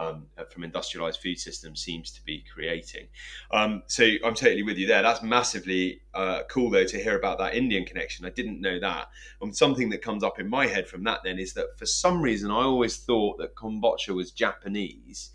um, 0.00 0.26
from 0.50 0.64
industrialized 0.64 1.20
food 1.20 1.38
systems 1.38 1.82
seems 1.82 2.10
to 2.12 2.24
be 2.24 2.42
creating. 2.52 3.06
Um, 3.50 3.82
so 3.86 4.04
I'm 4.24 4.34
totally 4.34 4.62
with 4.62 4.78
you 4.78 4.86
there. 4.86 5.02
That's 5.02 5.22
massively 5.22 6.00
uh, 6.14 6.42
cool, 6.48 6.70
though, 6.70 6.86
to 6.86 6.98
hear 6.98 7.18
about 7.18 7.38
that 7.38 7.54
Indian 7.54 7.84
connection. 7.84 8.24
I 8.24 8.30
didn't 8.30 8.60
know 8.60 8.80
that. 8.80 9.08
And 9.42 9.54
something 9.54 9.90
that 9.90 10.00
comes 10.00 10.24
up 10.24 10.40
in 10.40 10.48
my 10.48 10.66
head 10.66 10.88
from 10.88 11.04
that 11.04 11.20
then 11.22 11.38
is 11.38 11.52
that 11.52 11.78
for 11.78 11.86
some 11.86 12.22
reason 12.22 12.50
I 12.50 12.62
always 12.62 12.96
thought 12.96 13.38
that 13.38 13.54
kombucha 13.54 14.14
was 14.14 14.30
Japanese. 14.30 15.30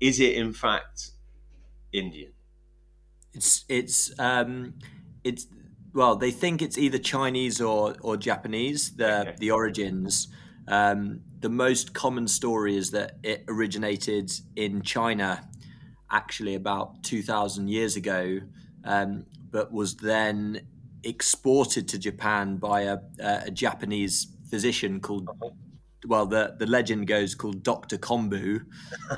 Is 0.00 0.20
it 0.20 0.34
in 0.34 0.52
fact 0.52 1.12
Indian? 1.92 2.32
It's 3.32 3.64
it's 3.68 4.18
um, 4.18 4.74
it's 5.24 5.46
well, 5.94 6.16
they 6.16 6.30
think 6.30 6.62
it's 6.62 6.76
either 6.76 6.98
Chinese 6.98 7.60
or 7.60 7.96
or 8.00 8.16
Japanese. 8.16 8.96
The 8.96 9.20
okay. 9.20 9.34
the 9.38 9.50
origins. 9.50 10.28
Um, 10.70 11.20
the 11.40 11.48
most 11.48 11.92
common 11.92 12.28
story 12.28 12.76
is 12.76 12.92
that 12.92 13.18
it 13.22 13.44
originated 13.48 14.30
in 14.56 14.82
China, 14.82 15.46
actually 16.10 16.54
about 16.54 17.02
two 17.02 17.22
thousand 17.22 17.68
years 17.68 17.96
ago, 17.96 18.40
um, 18.84 19.26
but 19.50 19.72
was 19.72 19.96
then 19.96 20.62
exported 21.02 21.88
to 21.88 21.98
Japan 21.98 22.56
by 22.56 22.82
a, 22.82 22.98
a 23.18 23.50
Japanese 23.50 24.28
physician 24.48 25.00
called. 25.00 25.28
Well, 26.06 26.24
the, 26.24 26.56
the 26.58 26.66
legend 26.66 27.08
goes 27.08 27.34
called 27.34 27.62
Dr. 27.62 27.98
Kombu. 27.98 28.64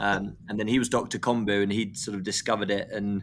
Um, 0.01 0.37
and 0.49 0.59
then 0.59 0.67
he 0.67 0.81
was 0.81 0.89
Dr. 0.89 1.21
Kombu 1.21 1.63
and 1.63 1.71
he'd 1.71 1.97
sort 1.97 2.17
of 2.17 2.25
discovered 2.25 2.73
it 2.73 2.91
and 2.91 3.23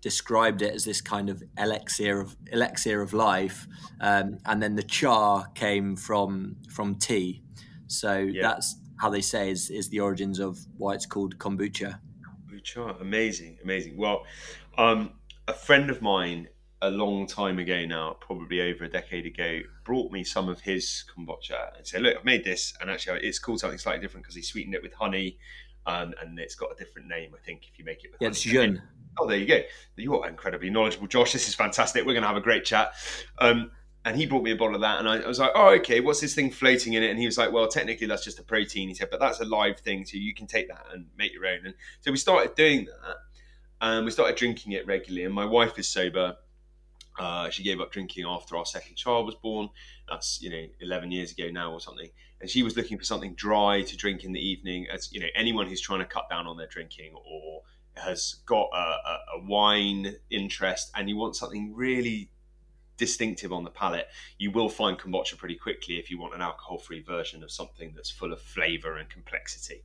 described 0.00 0.62
it 0.62 0.74
as 0.74 0.84
this 0.84 1.00
kind 1.00 1.28
of 1.28 1.42
elixir 1.58 2.20
of 2.20 2.36
elixir 2.52 3.02
of 3.02 3.12
life, 3.12 3.66
um, 4.00 4.38
and 4.46 4.62
then 4.62 4.74
the 4.74 4.82
char 4.82 5.46
came 5.54 5.96
from 5.96 6.56
from 6.70 6.94
tea. 6.94 7.42
So 7.90 8.18
yeah. 8.18 8.42
that's 8.42 8.76
how 9.00 9.10
they 9.10 9.20
say 9.20 9.50
is 9.50 9.70
is 9.70 9.88
the 9.88 10.00
origins 10.00 10.38
of 10.38 10.58
why 10.78 10.94
it's 10.94 11.06
called 11.06 11.38
kombucha. 11.38 11.98
Kombucha, 12.22 13.00
amazing, 13.00 13.58
amazing. 13.64 13.96
Well, 13.96 14.24
um, 14.78 15.12
a 15.48 15.52
friend 15.52 15.90
of 15.90 16.00
mine 16.00 16.48
a 16.82 16.90
long 16.90 17.26
time 17.26 17.58
ago 17.58 17.84
now, 17.84 18.16
probably 18.20 18.60
over 18.62 18.84
a 18.84 18.88
decade 18.88 19.26
ago, 19.26 19.60
brought 19.84 20.12
me 20.12 20.22
some 20.22 20.48
of 20.48 20.60
his 20.60 21.04
kombucha 21.12 21.76
and 21.76 21.86
said, 21.86 22.02
"Look, 22.02 22.16
I've 22.16 22.24
made 22.24 22.44
this, 22.44 22.74
and 22.80 22.90
actually, 22.90 23.20
it's 23.26 23.38
called 23.38 23.60
something 23.60 23.78
slightly 23.78 24.00
different 24.00 24.24
because 24.24 24.36
he 24.36 24.42
sweetened 24.42 24.74
it 24.74 24.82
with 24.82 24.94
honey, 24.94 25.38
um, 25.86 26.14
and 26.20 26.38
it's 26.38 26.54
got 26.54 26.70
a 26.70 26.76
different 26.76 27.08
name. 27.08 27.32
I 27.34 27.44
think 27.44 27.66
if 27.70 27.78
you 27.78 27.84
make 27.84 28.04
it 28.04 28.12
with 28.12 28.20
yeah, 28.20 28.28
honey. 28.28 28.32
it's 28.32 28.42
Jun. 28.42 28.82
Oh, 29.18 29.26
there 29.26 29.38
you 29.38 29.46
go. 29.46 29.60
You're 29.96 30.28
incredibly 30.28 30.70
knowledgeable, 30.70 31.08
Josh. 31.08 31.32
This 31.32 31.48
is 31.48 31.54
fantastic. 31.54 32.06
We're 32.06 32.12
going 32.12 32.22
to 32.22 32.28
have 32.28 32.36
a 32.36 32.40
great 32.40 32.64
chat. 32.64 32.92
Um, 33.38 33.72
and 34.04 34.16
he 34.16 34.26
brought 34.26 34.42
me 34.42 34.52
a 34.52 34.56
bottle 34.56 34.74
of 34.74 34.80
that, 34.80 34.98
and 34.98 35.08
I, 35.08 35.18
I, 35.18 35.28
was 35.28 35.38
like, 35.38 35.52
"Oh, 35.54 35.70
okay. 35.74 36.00
What's 36.00 36.20
this 36.20 36.34
thing 36.34 36.50
floating 36.50 36.94
in 36.94 37.02
it?" 37.02 37.10
And 37.10 37.18
he 37.18 37.26
was 37.26 37.36
like, 37.36 37.52
"Well, 37.52 37.68
technically, 37.68 38.06
that's 38.06 38.24
just 38.24 38.38
a 38.38 38.42
protein." 38.42 38.88
He 38.88 38.94
said, 38.94 39.08
"But 39.10 39.20
that's 39.20 39.40
a 39.40 39.44
live 39.44 39.78
thing, 39.80 40.06
so 40.06 40.16
you 40.16 40.34
can 40.34 40.46
take 40.46 40.68
that 40.68 40.86
and 40.92 41.06
make 41.18 41.34
your 41.34 41.46
own." 41.46 41.66
And 41.66 41.74
so 42.00 42.10
we 42.10 42.16
started 42.16 42.54
doing 42.54 42.86
that, 42.86 43.16
and 43.80 44.04
we 44.04 44.10
started 44.10 44.36
drinking 44.36 44.72
it 44.72 44.86
regularly. 44.86 45.24
And 45.24 45.34
my 45.34 45.44
wife 45.44 45.78
is 45.78 45.88
sober. 45.88 46.36
Uh, 47.18 47.50
she 47.50 47.62
gave 47.62 47.80
up 47.80 47.92
drinking 47.92 48.24
after 48.24 48.56
our 48.56 48.64
second 48.64 48.96
child 48.96 49.26
was 49.26 49.34
born. 49.34 49.68
That's 50.08 50.40
you 50.40 50.48
know, 50.48 50.66
eleven 50.80 51.10
years 51.10 51.32
ago 51.32 51.50
now 51.50 51.72
or 51.72 51.80
something. 51.80 52.08
And 52.40 52.48
she 52.48 52.62
was 52.62 52.78
looking 52.78 52.96
for 52.96 53.04
something 53.04 53.34
dry 53.34 53.82
to 53.82 53.96
drink 53.98 54.24
in 54.24 54.32
the 54.32 54.40
evening. 54.40 54.86
As 54.90 55.12
you 55.12 55.20
know, 55.20 55.28
anyone 55.34 55.66
who's 55.66 55.80
trying 55.80 56.00
to 56.00 56.06
cut 56.06 56.30
down 56.30 56.46
on 56.46 56.56
their 56.56 56.68
drinking 56.68 57.12
or 57.14 57.62
has 57.96 58.36
got 58.46 58.70
a, 58.72 58.76
a, 58.76 59.18
a 59.36 59.44
wine 59.44 60.16
interest 60.30 60.90
and 60.94 61.08
you 61.08 61.16
want 61.16 61.36
something 61.36 61.74
really 61.74 62.30
distinctive 63.00 63.52
on 63.52 63.64
the 63.64 63.70
palate, 63.70 64.06
you 64.38 64.52
will 64.52 64.68
find 64.68 64.96
kombucha 64.98 65.36
pretty 65.36 65.56
quickly 65.56 65.94
if 65.96 66.10
you 66.10 66.20
want 66.20 66.34
an 66.34 66.42
alcohol-free 66.42 67.02
version 67.02 67.42
of 67.42 67.50
something 67.50 67.92
that's 67.96 68.10
full 68.10 68.32
of 68.32 68.40
flavour 68.40 68.98
and 68.98 69.08
complexity. 69.10 69.82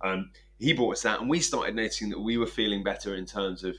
Um, 0.00 0.30
he 0.58 0.72
brought 0.74 0.92
us 0.96 1.02
that, 1.02 1.20
and 1.20 1.28
we 1.28 1.40
started 1.40 1.74
noticing 1.74 2.10
that 2.10 2.20
we 2.20 2.38
were 2.38 2.46
feeling 2.46 2.84
better 2.84 3.16
in 3.16 3.26
terms 3.26 3.64
of, 3.64 3.74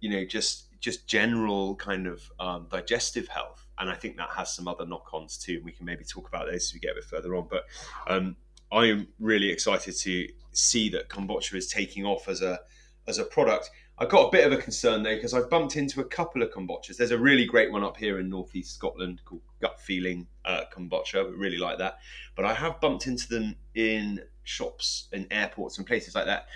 you 0.00 0.10
know, 0.10 0.24
just 0.26 0.66
just 0.80 1.08
general 1.08 1.76
kind 1.76 2.06
of 2.06 2.30
um, 2.38 2.66
digestive 2.70 3.28
health. 3.28 3.66
And 3.78 3.88
I 3.88 3.94
think 3.94 4.16
that 4.16 4.28
has 4.36 4.54
some 4.54 4.68
other 4.68 4.84
knock-ons 4.84 5.38
too. 5.38 5.54
And 5.54 5.64
we 5.64 5.72
can 5.72 5.86
maybe 5.86 6.04
talk 6.04 6.28
about 6.28 6.46
those 6.46 6.64
as 6.66 6.74
we 6.74 6.80
get 6.80 6.92
a 6.92 6.96
bit 6.96 7.04
further 7.04 7.34
on. 7.34 7.46
But 7.48 7.64
um, 8.06 8.36
I 8.70 8.86
am 8.86 9.08
really 9.18 9.50
excited 9.50 9.96
to 9.96 10.28
see 10.52 10.90
that 10.90 11.08
kombucha 11.08 11.54
is 11.54 11.68
taking 11.68 12.04
off 12.04 12.28
as 12.28 12.42
a 12.42 12.60
as 13.06 13.18
a 13.18 13.24
product. 13.24 13.70
I've 13.96 14.08
got 14.08 14.26
a 14.26 14.30
bit 14.30 14.44
of 14.44 14.52
a 14.52 14.56
concern 14.56 15.04
though 15.04 15.14
because 15.14 15.34
I've 15.34 15.48
bumped 15.48 15.76
into 15.76 16.00
a 16.00 16.04
couple 16.04 16.42
of 16.42 16.50
kombuchas. 16.50 16.96
There's 16.96 17.12
a 17.12 17.18
really 17.18 17.44
great 17.44 17.70
one 17.70 17.84
up 17.84 17.96
here 17.96 18.18
in 18.18 18.28
northeast 18.28 18.74
Scotland 18.74 19.20
called 19.24 19.42
Gut 19.60 19.80
Feeling 19.80 20.26
uh, 20.44 20.62
Kombucha. 20.72 21.30
We 21.30 21.36
really 21.36 21.58
like 21.58 21.78
that. 21.78 21.98
But 22.34 22.44
I 22.44 22.54
have 22.54 22.80
bumped 22.80 23.06
into 23.06 23.28
them 23.28 23.54
in 23.74 24.22
shops 24.42 25.08
and 25.12 25.28
airports 25.30 25.78
and 25.78 25.86
places 25.86 26.14
like 26.14 26.26
that. 26.26 26.46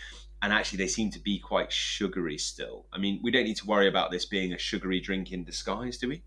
And 0.43 0.53
actually, 0.53 0.79
they 0.79 0.89
seem 0.89 1.11
to 1.11 1.19
be 1.19 1.39
quite 1.39 1.73
sugary 1.73 2.39
still. 2.39 2.87
I 2.93 2.99
mean, 2.99 3.19
we 3.23 3.33
don't 3.33 3.45
need 3.45 3.57
to 3.57 3.67
worry 3.67 3.89
about 3.89 4.13
this 4.13 4.25
being 4.25 4.53
a 4.53 4.59
sugary 4.59 5.01
drink 5.01 5.33
in 5.33 5.43
disguise, 5.43 5.99
do 5.99 6.09
we? 6.09 6.23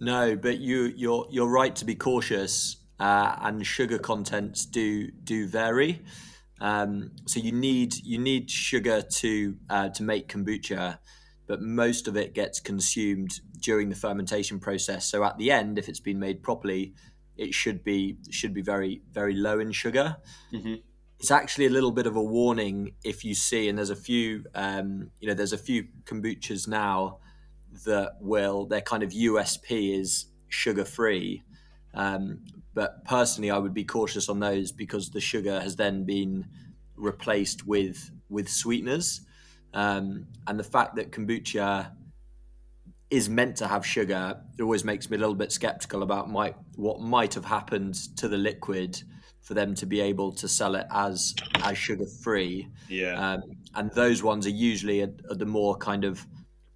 No, 0.00 0.34
but 0.34 0.58
you 0.58 0.92
you're 0.96 1.26
you're 1.30 1.48
right 1.48 1.74
to 1.76 1.84
be 1.84 1.94
cautious. 1.94 2.76
Uh, 2.98 3.34
and 3.42 3.66
sugar 3.66 3.98
contents 3.98 4.66
do 4.66 5.10
do 5.10 5.46
vary. 5.46 6.02
Um, 6.60 7.12
so 7.26 7.40
you 7.40 7.52
need 7.52 7.94
you 8.04 8.18
need 8.18 8.50
sugar 8.50 9.02
to 9.02 9.56
uh, 9.68 9.88
to 9.90 10.02
make 10.02 10.28
kombucha, 10.28 10.98
but 11.46 11.62
most 11.62 12.06
of 12.06 12.16
it 12.16 12.34
gets 12.34 12.60
consumed 12.60 13.40
during 13.60 13.88
the 13.88 13.96
fermentation 13.96 14.60
process. 14.60 15.06
So 15.06 15.24
at 15.24 15.38
the 15.38 15.50
end, 15.50 15.78
if 15.78 15.88
it's 15.88 16.00
been 16.00 16.18
made 16.18 16.42
properly, 16.42 16.94
it 17.36 17.54
should 17.54 17.82
be 17.82 18.18
should 18.30 18.52
be 18.52 18.62
very 18.62 19.02
very 19.12 19.34
low 19.34 19.58
in 19.58 19.72
sugar. 19.72 20.16
Mm-hmm. 20.52 20.74
It's 21.18 21.30
actually 21.30 21.66
a 21.66 21.70
little 21.70 21.92
bit 21.92 22.06
of 22.06 22.16
a 22.16 22.22
warning 22.22 22.92
if 23.04 23.24
you 23.24 23.34
see, 23.34 23.68
and 23.68 23.78
there's 23.78 23.90
a 23.90 23.96
few 23.96 24.44
um, 24.54 25.10
you 25.18 25.28
know 25.28 25.34
there's 25.34 25.54
a 25.54 25.58
few 25.58 25.86
kombuchas 26.04 26.68
now 26.68 27.18
that 27.86 28.16
will 28.20 28.66
their 28.66 28.80
kind 28.80 29.02
of 29.02 29.10
USP 29.10 29.98
is 29.98 30.26
sugar 30.48 30.84
free. 30.84 31.42
Um, 31.94 32.44
but 32.74 33.04
personally, 33.04 33.50
I 33.50 33.58
would 33.58 33.74
be 33.74 33.84
cautious 33.84 34.28
on 34.28 34.40
those 34.40 34.72
because 34.72 35.10
the 35.10 35.20
sugar 35.20 35.60
has 35.60 35.76
then 35.76 36.04
been 36.04 36.46
replaced 36.96 37.66
with 37.66 38.10
with 38.28 38.48
sweeteners, 38.48 39.22
um, 39.74 40.26
and 40.46 40.58
the 40.58 40.64
fact 40.64 40.96
that 40.96 41.10
kombucha 41.10 41.92
is 43.10 43.28
meant 43.28 43.56
to 43.56 43.66
have 43.66 43.84
sugar 43.84 44.40
it 44.56 44.62
always 44.62 44.84
makes 44.84 45.10
me 45.10 45.16
a 45.16 45.20
little 45.20 45.34
bit 45.34 45.50
skeptical 45.50 46.04
about 46.04 46.30
might, 46.30 46.54
what 46.76 47.00
might 47.00 47.34
have 47.34 47.44
happened 47.44 47.96
to 48.16 48.28
the 48.28 48.36
liquid 48.36 49.02
for 49.40 49.54
them 49.54 49.74
to 49.74 49.84
be 49.84 50.00
able 50.00 50.30
to 50.30 50.46
sell 50.46 50.76
it 50.76 50.86
as 50.92 51.34
as 51.64 51.76
sugar 51.76 52.06
free. 52.06 52.68
Yeah, 52.88 53.14
um, 53.14 53.42
and 53.74 53.90
those 53.92 54.22
ones 54.22 54.46
are 54.46 54.50
usually 54.50 55.00
at, 55.00 55.10
at 55.30 55.38
the 55.38 55.46
more 55.46 55.76
kind 55.76 56.04
of 56.04 56.24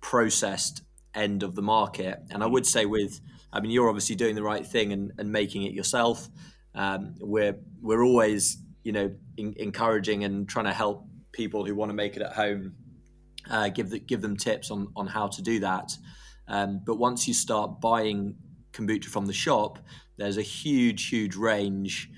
processed 0.01 0.83
end 1.15 1.43
of 1.43 1.55
the 1.55 1.63
market. 1.63 2.19
And 2.31 2.43
I 2.43 2.47
would 2.47 2.67
say 2.67 2.87
with 2.87 3.21
I 3.55 3.61
mean, 3.61 3.71
you're 3.71 3.89
obviously 3.89 4.17
doing 4.17 4.35
the 4.35 4.43
right 4.43 4.67
thing 4.67 4.93
and, 4.93 5.13
and 5.17 5.31
making 5.31 5.63
it 5.63 5.73
yourself. 5.73 6.29
Um, 6.75 7.15
we're 7.21 7.57
we're 7.81 8.03
always, 8.03 8.59
you 8.83 8.93
know, 8.93 9.15
in, 9.37 9.55
encouraging 9.57 10.25
and 10.25 10.49
trying 10.49 10.65
to 10.67 10.73
help 10.73 11.07
people 11.33 11.65
who 11.65 11.75
want 11.75 11.91
to 11.91 11.95
make 11.95 12.17
it 12.17 12.23
at 12.23 12.33
home. 12.33 12.75
Uh, 13.49 13.69
give 13.69 13.91
the, 13.91 13.99
give 13.99 14.23
them 14.23 14.37
tips 14.37 14.71
on 14.71 14.89
on 14.97 15.07
how 15.07 15.29
to 15.29 15.41
do 15.41 15.61
that. 15.61 15.97
Um, 16.49 16.81
but 16.85 16.97
once 16.97 17.29
you 17.29 17.35
start 17.35 17.81
buying 17.81 18.37
kombucha 18.73 19.07
from 19.07 19.27
the 19.27 19.33
shop, 19.33 19.79
there's 20.17 20.37
a 20.37 20.43
huge, 20.43 21.09
huge 21.09 21.37
range 21.37 22.11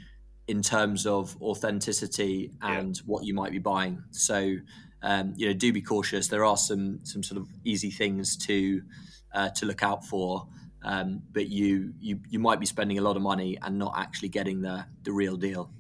in 0.49 0.63
terms 0.63 1.07
of 1.07 1.37
authenticity 1.43 2.53
and 2.63 2.97
yeah. 2.97 3.03
what 3.05 3.25
you 3.25 3.35
might 3.35 3.53
be 3.53 3.59
buying. 3.59 4.03
So, 4.11 4.57
um, 5.03 5.35
you 5.37 5.49
know, 5.49 5.53
do 5.53 5.73
be 5.73 5.83
cautious. 5.83 6.29
There 6.29 6.45
are 6.45 6.57
some 6.57 7.01
some 7.05 7.23
sort 7.23 7.41
of 7.41 7.49
easy 7.65 7.91
things 7.91 8.37
to 8.47 8.83
uh, 9.35 9.51
to 9.51 9.67
look 9.67 9.83
out 9.83 10.05
for 10.05 10.49
um, 10.87 11.21
but 11.33 11.49
you, 11.49 11.93
you 12.01 12.21
you 12.31 12.39
might 12.39 12.61
be 12.61 12.67
spending 12.67 12.99
a 12.99 13.03
lot 13.03 13.17
of 13.17 13.23
money 13.23 13.59
and 13.61 13.77
not 13.77 13.95
actually 13.97 14.29
getting 14.29 14.63
the 14.63 14.87
the 15.03 15.13
real 15.13 15.37
deal. 15.37 15.71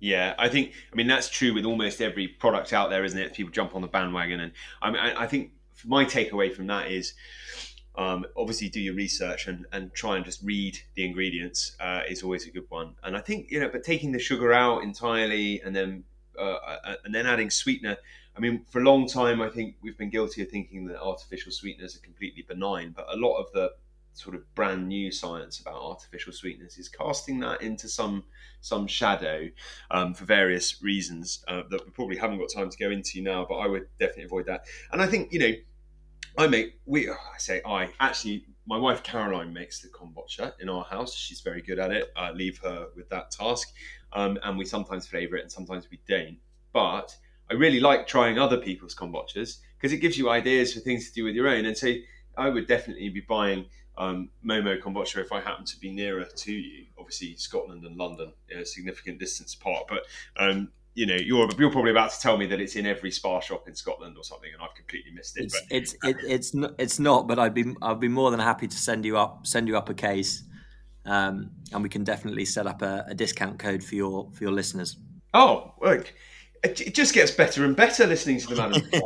Yeah, 0.00 0.34
I 0.38 0.48
think 0.48 0.72
I 0.92 0.96
mean 0.96 1.06
that's 1.06 1.30
true 1.30 1.54
with 1.54 1.64
almost 1.64 2.00
every 2.02 2.28
product 2.28 2.74
out 2.74 2.90
there, 2.90 3.02
isn't 3.02 3.18
it? 3.18 3.32
People 3.32 3.52
jump 3.52 3.74
on 3.74 3.80
the 3.80 3.88
bandwagon, 3.88 4.40
and 4.40 4.52
I 4.82 4.90
mean 4.90 5.00
I, 5.00 5.22
I 5.22 5.26
think 5.26 5.52
my 5.84 6.04
takeaway 6.04 6.54
from 6.54 6.68
that 6.68 6.90
is. 6.90 7.14
Um, 7.96 8.24
obviously, 8.36 8.68
do 8.68 8.80
your 8.80 8.94
research 8.94 9.48
and, 9.48 9.66
and 9.72 9.92
try 9.92 10.14
and 10.14 10.24
just 10.24 10.42
read 10.44 10.78
the 10.94 11.04
ingredients 11.04 11.76
uh, 11.80 12.02
is 12.08 12.22
always 12.22 12.46
a 12.46 12.50
good 12.50 12.64
one. 12.68 12.94
And 13.02 13.16
I 13.16 13.20
think 13.20 13.50
you 13.50 13.58
know, 13.58 13.68
but 13.68 13.82
taking 13.82 14.12
the 14.12 14.18
sugar 14.18 14.52
out 14.52 14.84
entirely 14.84 15.60
and 15.62 15.74
then 15.74 16.04
uh, 16.38 16.58
uh 16.86 16.94
and 17.04 17.12
then 17.12 17.26
adding 17.26 17.50
sweetener. 17.50 17.96
I 18.36 18.40
mean, 18.40 18.64
for 18.70 18.80
a 18.80 18.84
long 18.84 19.08
time, 19.08 19.42
I 19.42 19.48
think 19.48 19.74
we've 19.82 19.98
been 19.98 20.08
guilty 20.08 20.40
of 20.40 20.48
thinking 20.48 20.86
that 20.86 21.02
artificial 21.02 21.50
sweeteners 21.50 21.96
are 21.96 22.00
completely 22.00 22.42
benign, 22.42 22.94
but 22.96 23.06
a 23.12 23.16
lot 23.16 23.38
of 23.38 23.50
the 23.52 23.72
sort 24.20 24.34
of 24.34 24.54
brand 24.54 24.86
new 24.88 25.10
science 25.10 25.60
about 25.60 25.74
artificial 25.74 26.32
sweetness 26.32 26.78
is 26.78 26.88
casting 26.88 27.40
that 27.40 27.62
into 27.62 27.88
some 27.88 28.24
some 28.60 28.86
shadow 28.86 29.48
um, 29.90 30.12
for 30.14 30.24
various 30.24 30.82
reasons 30.82 31.42
uh, 31.48 31.62
that 31.70 31.84
we 31.84 31.90
probably 31.90 32.16
haven't 32.16 32.38
got 32.38 32.48
time 32.54 32.68
to 32.68 32.78
go 32.78 32.90
into 32.90 33.22
now. 33.22 33.46
But 33.48 33.56
I 33.56 33.66
would 33.66 33.86
definitely 33.98 34.24
avoid 34.24 34.46
that. 34.46 34.66
And 34.92 35.00
I 35.00 35.06
think 35.06 35.32
you 35.32 35.38
know, 35.40 35.52
I 36.38 36.46
make 36.46 36.80
we 36.84 37.08
oh, 37.08 37.14
I 37.14 37.38
say 37.38 37.62
I 37.66 37.90
actually 37.98 38.44
my 38.66 38.76
wife 38.76 39.02
Caroline 39.02 39.52
makes 39.52 39.80
the 39.80 39.88
kombucha 39.88 40.52
in 40.60 40.68
our 40.68 40.84
house. 40.84 41.14
She's 41.14 41.40
very 41.40 41.62
good 41.62 41.78
at 41.78 41.90
it. 41.90 42.12
I 42.16 42.30
leave 42.30 42.58
her 42.58 42.88
with 42.94 43.08
that 43.08 43.30
task, 43.30 43.72
um, 44.12 44.38
and 44.44 44.58
we 44.58 44.64
sometimes 44.64 45.06
flavour 45.06 45.36
it 45.36 45.42
and 45.42 45.52
sometimes 45.52 45.88
we 45.90 46.00
don't. 46.06 46.38
But 46.72 47.16
I 47.50 47.54
really 47.54 47.80
like 47.80 48.06
trying 48.06 48.38
other 48.38 48.58
people's 48.58 48.94
kombuchas 48.94 49.58
because 49.76 49.92
it 49.92 49.98
gives 49.98 50.16
you 50.16 50.30
ideas 50.30 50.72
for 50.72 50.80
things 50.80 51.08
to 51.08 51.14
do 51.14 51.24
with 51.24 51.34
your 51.34 51.48
own. 51.48 51.64
And 51.64 51.76
so 51.76 51.92
I 52.36 52.48
would 52.48 52.68
definitely 52.68 53.08
be 53.08 53.20
buying 53.20 53.66
um, 54.00 54.30
Momo 54.44 54.80
Kombucha 54.80 55.18
if 55.18 55.30
I 55.30 55.40
happen 55.40 55.64
to 55.66 55.78
be 55.78 55.92
nearer 55.92 56.24
to 56.24 56.52
you. 56.52 56.86
Obviously, 56.98 57.36
Scotland 57.36 57.84
and 57.84 57.96
London, 57.96 58.32
a 58.50 58.64
significant 58.64 59.18
distance 59.18 59.54
apart, 59.54 59.84
but 59.88 60.06
um, 60.38 60.70
you 60.94 61.06
know, 61.06 61.16
you're 61.16 61.48
you're 61.58 61.70
probably 61.70 61.90
about 61.90 62.10
to 62.12 62.20
tell 62.20 62.38
me 62.38 62.46
that 62.46 62.60
it's 62.60 62.76
in 62.76 62.86
every 62.86 63.10
Spar 63.10 63.42
shop 63.42 63.68
in 63.68 63.74
Scotland 63.74 64.16
or 64.16 64.24
something, 64.24 64.50
and 64.52 64.62
I've 64.62 64.74
completely 64.74 65.12
missed 65.12 65.38
it. 65.38 65.44
It's 65.44 65.60
but, 65.60 65.76
it's 65.76 65.96
it, 66.02 66.16
it's 66.26 66.54
not 66.54 66.74
it's 66.78 66.98
not, 66.98 67.28
but 67.28 67.38
I'd 67.38 67.52
be 67.52 67.74
I'd 67.82 68.00
be 68.00 68.08
more 68.08 68.30
than 68.30 68.40
happy 68.40 68.66
to 68.66 68.76
send 68.76 69.04
you 69.04 69.18
up 69.18 69.46
send 69.46 69.68
you 69.68 69.76
up 69.76 69.90
a 69.90 69.94
case, 69.94 70.44
um, 71.04 71.50
and 71.72 71.82
we 71.82 71.90
can 71.90 72.02
definitely 72.02 72.46
set 72.46 72.66
up 72.66 72.80
a, 72.80 73.04
a, 73.08 73.14
discount 73.14 73.58
code 73.58 73.84
for 73.84 73.96
your 73.96 74.30
for 74.32 74.44
your 74.44 74.52
listeners. 74.52 74.96
Oh, 75.34 75.74
look, 75.82 76.12
it, 76.64 76.94
just 76.94 77.14
gets 77.14 77.30
better 77.30 77.66
and 77.66 77.76
better 77.76 78.06
listening 78.06 78.40
to 78.40 78.48
the 78.48 78.56
man. 78.56 78.72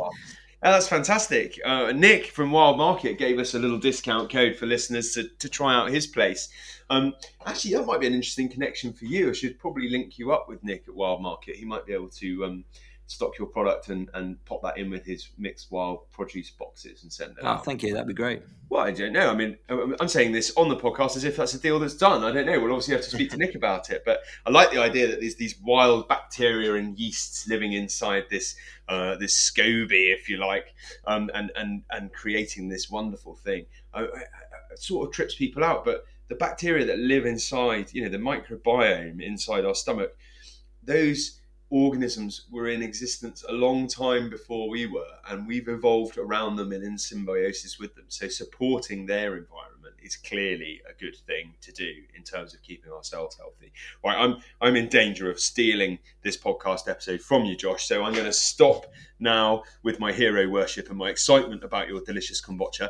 Oh, 0.65 0.71
that's 0.71 0.87
fantastic. 0.87 1.59
Uh, 1.63 1.91
Nick 1.91 2.31
from 2.31 2.51
Wild 2.51 2.77
Market 2.77 3.19
gave 3.19 3.37
us 3.37 3.53
a 3.53 3.59
little 3.59 3.77
discount 3.77 4.31
code 4.31 4.55
for 4.55 4.65
listeners 4.65 5.13
to, 5.13 5.27
to 5.37 5.47
try 5.47 5.75
out 5.75 5.91
his 5.91 6.07
place. 6.07 6.49
Um, 6.89 7.13
actually, 7.45 7.75
that 7.75 7.85
might 7.85 7.99
be 7.99 8.07
an 8.07 8.15
interesting 8.15 8.49
connection 8.49 8.91
for 8.91 9.05
you. 9.05 9.29
I 9.29 9.33
should 9.33 9.59
probably 9.59 9.89
link 9.89 10.17
you 10.17 10.31
up 10.31 10.49
with 10.49 10.63
Nick 10.63 10.85
at 10.87 10.95
Wild 10.95 11.21
Market. 11.21 11.55
He 11.55 11.65
might 11.65 11.85
be 11.85 11.93
able 11.93 12.09
to 12.09 12.45
um, 12.45 12.65
stock 13.07 13.37
your 13.37 13.47
product 13.47 13.89
and, 13.89 14.09
and 14.15 14.43
pop 14.45 14.61
that 14.63 14.77
in 14.77 14.89
with 14.89 15.05
his 15.05 15.29
mixed 15.37 15.71
wild 15.71 16.09
produce 16.11 16.49
boxes 16.49 17.03
and 17.03 17.13
send 17.13 17.33
it 17.33 17.37
oh, 17.43 17.47
out. 17.47 17.65
Thank 17.65 17.83
you. 17.83 17.93
That'd 17.93 18.07
be 18.07 18.13
great. 18.13 18.41
Well, 18.69 18.83
I 18.83 18.91
don't 18.91 19.13
know. 19.13 19.29
I 19.29 19.35
mean, 19.35 19.57
I'm 19.69 20.07
saying 20.07 20.31
this 20.31 20.51
on 20.57 20.69
the 20.69 20.75
podcast 20.75 21.15
as 21.15 21.23
if 21.23 21.37
that's 21.37 21.53
a 21.53 21.59
deal 21.59 21.79
that's 21.79 21.93
done. 21.93 22.23
I 22.23 22.31
don't 22.31 22.47
know. 22.47 22.59
We'll 22.59 22.71
obviously 22.71 22.95
have 22.95 23.03
to 23.03 23.09
speak 23.09 23.29
to 23.31 23.37
Nick 23.37 23.53
about 23.53 23.91
it. 23.91 24.01
But 24.03 24.21
I 24.45 24.49
like 24.49 24.71
the 24.71 24.79
idea 24.81 25.07
that 25.07 25.19
there's 25.19 25.35
these 25.35 25.59
wild 25.59 26.07
bacteria 26.07 26.73
and 26.73 26.97
yeasts 26.97 27.47
living 27.47 27.73
inside 27.73 28.23
this 28.31 28.55
uh, 28.87 29.15
this 29.15 29.51
SCOBY, 29.51 30.13
if 30.13 30.29
you 30.29 30.37
like, 30.37 30.73
um, 31.05 31.29
and 31.33 31.51
and 31.55 31.83
and 31.89 32.13
creating 32.13 32.69
this 32.69 32.89
wonderful 32.89 33.35
thing. 33.35 33.65
It 33.95 34.09
sort 34.79 35.07
of 35.07 35.13
trips 35.13 35.35
people 35.35 35.63
out, 35.63 35.85
but 35.85 36.05
the 36.27 36.35
bacteria 36.35 36.85
that 36.85 36.99
live 36.99 37.25
inside, 37.25 37.93
you 37.93 38.03
know, 38.03 38.09
the 38.09 38.17
microbiome 38.17 39.21
inside 39.21 39.65
our 39.65 39.75
stomach, 39.75 40.17
those 40.83 41.39
organisms 41.69 42.45
were 42.51 42.69
in 42.69 42.81
existence 42.81 43.43
a 43.47 43.51
long 43.51 43.87
time 43.87 44.29
before 44.29 44.69
we 44.69 44.85
were, 44.85 45.17
and 45.29 45.47
we've 45.47 45.67
evolved 45.67 46.17
around 46.17 46.55
them 46.55 46.71
and 46.71 46.83
in 46.83 46.97
symbiosis 46.97 47.79
with 47.79 47.95
them. 47.95 48.05
So 48.07 48.27
supporting 48.27 49.05
their 49.05 49.35
environment 49.35 49.74
is 50.05 50.15
clearly 50.15 50.81
a 50.89 50.93
good 50.99 51.15
thing 51.15 51.53
to 51.61 51.71
do 51.71 51.91
in 52.15 52.23
terms 52.23 52.53
of 52.53 52.61
keeping 52.61 52.91
ourselves 52.91 53.35
healthy. 53.37 53.71
Right, 54.03 54.15
I'm 54.15 54.37
I'm 54.61 54.75
in 54.75 54.87
danger 54.87 55.29
of 55.29 55.39
stealing 55.39 55.99
this 56.21 56.37
podcast 56.37 56.87
episode 56.87 57.21
from 57.21 57.45
you, 57.45 57.55
Josh. 57.57 57.87
So 57.87 58.03
I'm 58.03 58.13
going 58.13 58.25
to 58.25 58.33
stop 58.33 58.85
now 59.19 59.63
with 59.83 59.99
my 59.99 60.11
hero 60.13 60.47
worship 60.47 60.89
and 60.89 60.97
my 60.97 61.09
excitement 61.09 61.63
about 61.63 61.87
your 61.87 62.01
delicious 62.01 62.41
kombucha. 62.41 62.89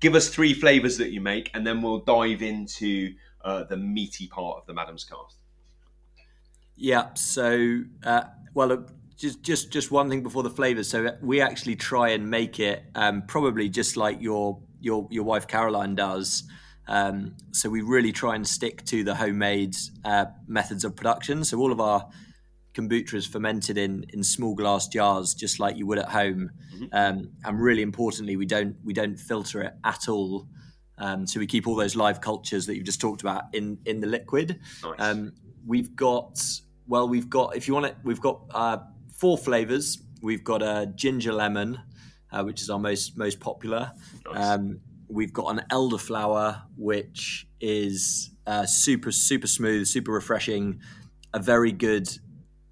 Give 0.00 0.14
us 0.14 0.28
three 0.28 0.54
flavors 0.54 0.96
that 0.98 1.10
you 1.10 1.20
make, 1.20 1.50
and 1.54 1.66
then 1.66 1.82
we'll 1.82 1.98
dive 1.98 2.40
into 2.42 3.14
uh, 3.44 3.64
the 3.64 3.76
meaty 3.76 4.28
part 4.28 4.58
of 4.58 4.66
the 4.66 4.72
Maddams 4.72 5.08
Cast. 5.08 5.38
Yeah. 6.76 7.14
So, 7.14 7.82
uh, 8.04 8.22
well, 8.54 8.72
uh, 8.72 8.76
just 9.16 9.42
just 9.42 9.72
just 9.72 9.90
one 9.90 10.08
thing 10.08 10.22
before 10.22 10.44
the 10.44 10.50
flavors. 10.50 10.88
So 10.88 11.06
uh, 11.06 11.16
we 11.20 11.40
actually 11.40 11.74
try 11.74 12.10
and 12.10 12.30
make 12.30 12.60
it 12.60 12.84
um, 12.94 13.22
probably 13.22 13.68
just 13.68 13.96
like 13.96 14.22
your 14.22 14.60
your 14.80 15.06
your 15.10 15.24
wife 15.24 15.46
Caroline 15.46 15.94
does. 15.94 16.44
Um, 16.86 17.36
so 17.52 17.68
we 17.68 17.82
really 17.82 18.12
try 18.12 18.34
and 18.34 18.46
stick 18.46 18.84
to 18.86 19.04
the 19.04 19.14
homemade 19.14 19.76
uh, 20.04 20.26
methods 20.46 20.84
of 20.84 20.96
production. 20.96 21.44
So 21.44 21.58
all 21.58 21.70
of 21.70 21.80
our 21.80 22.08
kombucha 22.74 23.14
is 23.14 23.26
fermented 23.26 23.76
in 23.76 24.04
in 24.12 24.22
small 24.22 24.54
glass 24.54 24.88
jars, 24.88 25.34
just 25.34 25.60
like 25.60 25.76
you 25.76 25.86
would 25.86 25.98
at 25.98 26.08
home. 26.08 26.50
Mm-hmm. 26.74 26.84
Um, 26.92 27.30
and 27.44 27.60
really 27.60 27.82
importantly, 27.82 28.36
we 28.36 28.46
don't 28.46 28.76
we 28.84 28.92
don't 28.92 29.18
filter 29.18 29.62
it 29.62 29.74
at 29.84 30.08
all. 30.08 30.48
Um, 30.96 31.26
so 31.26 31.38
we 31.38 31.46
keep 31.46 31.66
all 31.66 31.76
those 31.76 31.94
live 31.94 32.20
cultures 32.20 32.66
that 32.66 32.74
you've 32.74 32.86
just 32.86 33.00
talked 33.00 33.20
about 33.20 33.44
in 33.52 33.78
in 33.84 34.00
the 34.00 34.06
liquid. 34.06 34.60
Nice. 34.82 34.94
Um, 34.98 35.32
we've 35.66 35.94
got 35.94 36.40
well, 36.86 37.08
we've 37.08 37.28
got 37.28 37.56
if 37.56 37.68
you 37.68 37.74
want 37.74 37.86
it, 37.86 37.96
we've 38.02 38.20
got 38.20 38.42
uh, 38.54 38.78
four 39.16 39.36
flavors. 39.36 39.98
We've 40.20 40.42
got 40.42 40.62
a 40.62 40.90
ginger 40.96 41.32
lemon, 41.32 41.78
uh, 42.32 42.42
which 42.42 42.62
is 42.62 42.70
our 42.70 42.78
most 42.78 43.16
most 43.16 43.40
popular. 43.40 43.92
Nice. 44.26 44.46
Um, 44.46 44.80
we've 45.08 45.32
got 45.32 45.48
an 45.48 45.62
elderflower, 45.70 46.62
which 46.76 47.46
is 47.60 48.30
uh, 48.46 48.66
super 48.66 49.12
super 49.12 49.46
smooth, 49.46 49.86
super 49.86 50.12
refreshing, 50.12 50.80
a 51.32 51.38
very 51.38 51.72
good 51.72 52.08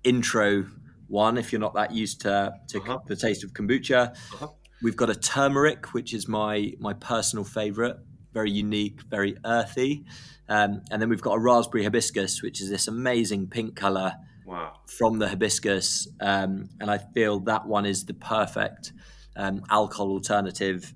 intro 0.04 0.66
one 1.08 1.38
if 1.38 1.52
you're 1.52 1.60
not 1.60 1.75
that 1.75 1.92
used 1.92 2.22
to, 2.22 2.52
to 2.68 2.80
uh-huh. 2.80 2.98
the 3.06 3.16
taste 3.16 3.44
of 3.44 3.52
kombucha. 3.52 4.10
Uh-huh. 4.34 4.48
We've 4.82 4.96
got 4.96 5.08
a 5.08 5.14
turmeric, 5.14 5.94
which 5.94 6.12
is 6.12 6.28
my 6.28 6.72
my 6.78 6.92
personal 6.94 7.44
favorite, 7.44 7.96
very 8.32 8.50
unique, 8.50 9.00
very 9.02 9.36
earthy. 9.44 10.04
Um, 10.48 10.82
and 10.90 11.00
then 11.00 11.08
we've 11.08 11.22
got 11.22 11.32
a 11.34 11.38
raspberry 11.38 11.84
hibiscus, 11.84 12.42
which 12.42 12.60
is 12.60 12.70
this 12.70 12.86
amazing 12.86 13.48
pink 13.48 13.75
color 13.75 14.12
wow. 14.44 14.75
from 14.86 15.18
the 15.18 15.28
hibiscus. 15.28 16.06
Um, 16.20 16.68
and 16.80 16.90
I 16.90 16.98
feel 16.98 17.40
that 17.40 17.66
one 17.66 17.86
is 17.86 18.04
the 18.04 18.14
perfect 18.14 18.92
um, 19.37 19.62
alcohol 19.71 20.11
alternative. 20.11 20.93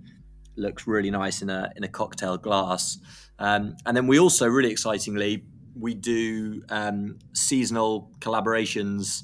Looks 0.57 0.87
really 0.87 1.11
nice 1.11 1.43
in 1.43 1.51
a 1.51 1.73
in 1.77 1.85
a 1.85 1.89
cocktail 1.89 2.37
glass. 2.37 2.99
Um, 3.39 3.77
and 3.87 3.97
then 3.97 4.07
we 4.07 4.19
also, 4.19 4.47
really 4.47 4.71
excitingly, 4.71 5.45
we 5.75 5.95
do 5.95 6.63
um, 6.69 7.19
seasonal 7.33 8.13
collaborations 8.21 9.23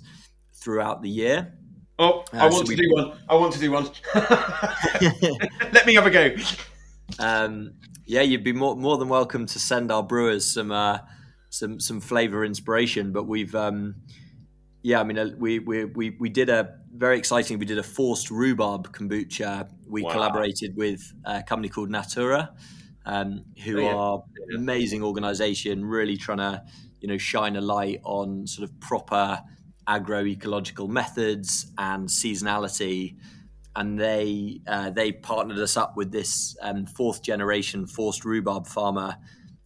throughout 0.55 1.03
the 1.03 1.11
year. 1.11 1.53
Oh, 1.99 2.25
uh, 2.33 2.39
I 2.39 2.45
want 2.49 2.67
so 2.67 2.75
to 2.75 2.77
do 2.77 2.91
one. 2.93 3.13
I 3.29 3.35
want 3.35 3.53
to 3.55 3.59
do 3.59 3.73
one. 3.73 3.89
Let 5.73 5.87
me 5.87 5.95
have 5.95 6.07
a 6.07 6.11
go. 6.11 6.35
Um, 7.19 7.75
yeah, 8.07 8.23
you'd 8.23 8.45
be 8.45 8.53
more 8.53 8.77
more 8.77 8.99
than 8.99 9.09
welcome 9.09 9.47
to 9.47 9.59
send 9.59 9.91
our 9.91 10.03
brewers 10.03 10.45
some 10.51 10.73
uh, 10.73 10.99
some 11.51 11.81
some 11.81 12.01
flavor 12.01 12.45
inspiration. 12.45 13.13
But 13.13 13.25
we've 13.25 13.55
um, 13.55 13.97
yeah, 14.87 15.01
I 15.01 15.03
mean, 15.03 15.19
uh, 15.19 15.31
we, 15.37 15.59
we 15.59 15.85
we 15.85 16.11
we 16.11 16.29
did 16.29 16.49
a 16.49 16.77
very 16.95 17.19
exciting. 17.19 17.59
We 17.59 17.65
did 17.65 17.77
a 17.77 17.83
forced 17.83 18.31
rhubarb 18.31 18.93
kombucha. 18.93 19.69
We 19.89 20.03
wow. 20.03 20.13
collaborated 20.13 20.77
with 20.77 21.13
a 21.25 21.43
company 21.43 21.69
called 21.69 21.91
Natoora, 21.91 22.51
um, 23.05 23.47
who 23.65 23.79
oh, 23.79 23.83
yeah. 23.83 23.95
are 23.97 24.23
an 24.49 24.57
amazing 24.57 25.03
organisation, 25.03 25.85
really 25.85 26.17
trying 26.17 26.39
to 26.39 26.63
you 27.01 27.09
know 27.09 27.19
shine 27.19 27.57
a 27.57 27.61
light 27.61 28.01
on 28.05 28.47
sort 28.47 28.71
of 28.71 28.79
proper 28.79 29.43
agroecological 29.89 30.89
methods 30.89 31.73
and 31.79 32.09
seasonality 32.09 33.17
and 33.75 33.99
they 33.99 34.61
uh, 34.69 34.91
they 34.91 35.11
partnered 35.11 35.59
us 35.59 35.77
up 35.77 35.97
with 35.97 36.13
this 36.13 36.57
um, 36.63 36.87
fourth 36.87 37.23
generation 37.23 37.89
forced 37.89 38.25
rhubarb 38.25 38.67
farmer 38.69 39.17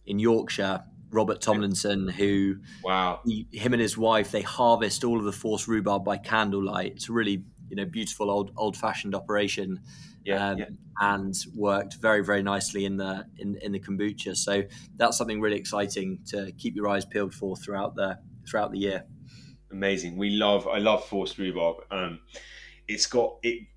in 0.05 0.19
Yorkshire, 0.19 0.83
Robert 1.11 1.41
Tomlinson, 1.41 2.07
who 2.07 2.57
wow 2.83 3.19
he, 3.25 3.47
him 3.51 3.73
and 3.73 3.81
his 3.81 3.97
wife 3.97 4.31
they 4.31 4.41
harvest 4.41 5.03
all 5.03 5.19
of 5.19 5.25
the 5.25 5.31
forced 5.31 5.67
rhubarb 5.67 6.03
by 6.03 6.17
candlelight. 6.17 6.93
It's 6.93 7.09
a 7.09 7.13
really 7.13 7.43
you 7.69 7.75
know 7.75 7.85
beautiful 7.85 8.29
old 8.29 8.51
old 8.57 8.77
fashioned 8.77 9.15
operation. 9.15 9.79
Yeah, 10.23 10.49
um, 10.49 10.57
yeah, 10.59 10.65
and 10.99 11.35
worked 11.55 11.95
very 11.95 12.23
very 12.23 12.43
nicely 12.43 12.85
in 12.85 12.97
the 12.97 13.25
in, 13.37 13.57
in 13.57 13.71
the 13.71 13.79
kombucha. 13.79 14.35
So 14.35 14.63
that's 14.95 15.17
something 15.17 15.41
really 15.41 15.57
exciting 15.57 16.19
to 16.27 16.51
keep 16.57 16.75
your 16.75 16.87
eyes 16.87 17.05
peeled 17.05 17.33
for 17.33 17.55
throughout 17.55 17.95
the 17.95 18.19
throughout 18.47 18.71
the 18.71 18.79
year. 18.79 19.05
Amazing. 19.71 20.17
We 20.17 20.31
love 20.31 20.67
I 20.67 20.77
love 20.77 21.05
forced 21.05 21.37
rhubarb. 21.37 21.77
Um, 21.91 22.19
it's 22.87 23.07
got 23.07 23.37
it 23.41 23.67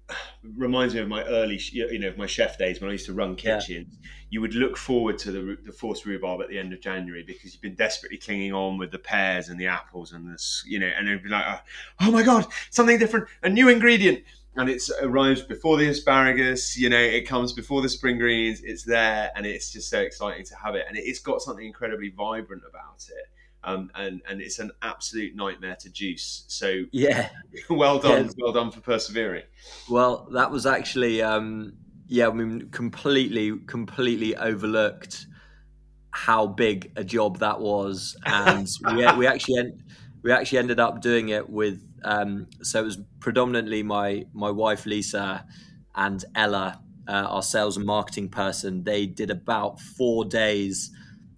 reminds 0.57 0.95
me 0.95 1.01
of 1.01 1.09
my 1.09 1.25
early, 1.25 1.61
you 1.73 1.99
know, 1.99 2.13
my 2.17 2.27
chef 2.27 2.59
days 2.59 2.81
when 2.81 2.91
I 2.91 2.93
used 2.93 3.07
to 3.07 3.13
run 3.13 3.37
kitchens. 3.37 3.99
Yeah. 4.01 4.09
You 4.31 4.41
would 4.41 4.55
look 4.55 4.77
forward 4.77 5.19
to 5.19 5.31
the, 5.31 5.57
the 5.65 5.73
forced 5.73 6.05
rhubarb 6.05 6.41
at 6.43 6.49
the 6.49 6.59
end 6.59 6.73
of 6.73 6.81
January 6.81 7.23
because 7.23 7.53
you've 7.53 7.63
been 7.63 7.77
desperately 7.77 8.19
clinging 8.19 8.53
on 8.53 8.79
with 8.79 8.91
the 8.91 8.99
pears 8.99 9.49
and 9.49 9.59
the 9.59 9.69
apples 9.69 10.13
and 10.13 10.29
this, 10.29 10.65
you 10.67 10.79
know, 10.79 10.87
and 10.87 11.09
it'd 11.09 11.23
be 11.23 11.29
like, 11.29 11.45
oh, 11.47 11.61
oh 12.01 12.11
my 12.11 12.23
god, 12.23 12.47
something 12.71 12.99
different, 12.99 13.29
a 13.43 13.49
new 13.49 13.69
ingredient, 13.69 14.23
and 14.57 14.69
it 14.69 14.83
arrives 15.03 15.43
before 15.43 15.77
the 15.77 15.89
asparagus. 15.89 16.77
You 16.77 16.89
know, 16.89 17.01
it 17.01 17.27
comes 17.27 17.53
before 17.53 17.83
the 17.83 17.89
spring 17.89 18.19
greens. 18.19 18.61
It's 18.63 18.83
there, 18.85 19.31
and 19.35 19.47
it's 19.47 19.73
just 19.73 19.89
so 19.89 20.01
exciting 20.01 20.45
to 20.47 20.57
have 20.57 20.75
it, 20.75 20.85
and 20.89 20.97
it's 20.97 21.21
got 21.21 21.41
something 21.41 21.67
incredibly 21.67 22.11
vibrant 22.11 22.63
about 22.69 23.09
it 23.09 23.29
um, 23.65 23.91
and 23.95 24.21
and 24.29 24.41
it's 24.41 24.59
an 24.59 24.71
absolute 24.83 25.35
nightmare 25.35 25.77
to 25.81 25.91
juice. 25.91 26.45
So 26.49 26.85
yeah, 26.93 27.31
well 27.71 27.99
done, 27.99 28.27
yeah. 28.27 28.33
well 28.39 28.53
done 28.53 28.71
for 28.71 28.81
persevering. 28.81 29.45
Well, 29.89 30.29
that 30.33 30.51
was 30.51 30.67
actually 30.67 31.23
um, 31.23 31.75
yeah, 32.07 32.29
I 32.29 32.33
mean, 32.33 32.69
completely 32.71 33.59
completely 33.67 34.37
overlooked 34.37 35.27
how 36.11 36.47
big 36.47 36.93
a 36.97 37.05
job 37.05 37.39
that 37.39 37.61
was, 37.61 38.17
and 38.27 38.69
we 38.95 39.07
we 39.17 39.27
actually 39.27 39.59
en- 39.59 39.83
we 40.23 40.33
actually 40.33 40.59
ended 40.59 40.81
up 40.81 41.01
doing 41.01 41.31
it 41.31 41.49
with 41.49 41.81
um, 42.05 42.47
so 42.63 42.81
it 42.81 42.85
was 42.85 42.99
predominantly 43.21 43.83
my 43.83 44.27
my 44.33 44.51
wife 44.51 44.87
Lisa 44.87 45.47
and 45.95 46.25
Ella. 46.35 46.81
Uh, 47.07 47.27
our 47.29 47.43
sales 47.43 47.77
and 47.77 47.85
marketing 47.85 48.31
person, 48.31 48.83
they 48.83 49.05
did 49.05 49.29
about 49.29 49.79
four 49.79 50.25
days 50.25 50.91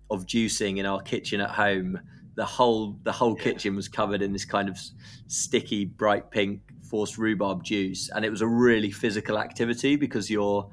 of 0.09 0.25
juicing 0.25 0.79
in 0.79 0.87
our 0.87 1.01
kitchen 1.01 1.41
at 1.41 1.51
home 1.51 1.99
the 2.37 2.45
whole 2.45 2.99
the 3.03 3.13
whole 3.13 3.35
yeah. 3.39 3.45
kitchen 3.45 3.75
was 3.75 3.89
covered 3.89 4.23
in 4.23 4.33
this 4.33 4.45
kind 4.45 4.69
of 4.69 4.79
sticky 5.27 5.85
bright 5.85 6.31
pink 6.31 6.61
forced 6.89 7.19
rhubarb 7.19 7.65
juice 7.65 8.11
and 8.15 8.25
it 8.25 8.31
was 8.31 8.43
a 8.43 8.47
really 8.47 8.91
physical 8.91 9.39
activity 9.39 9.97
because 9.97 10.31
you're 10.31 10.71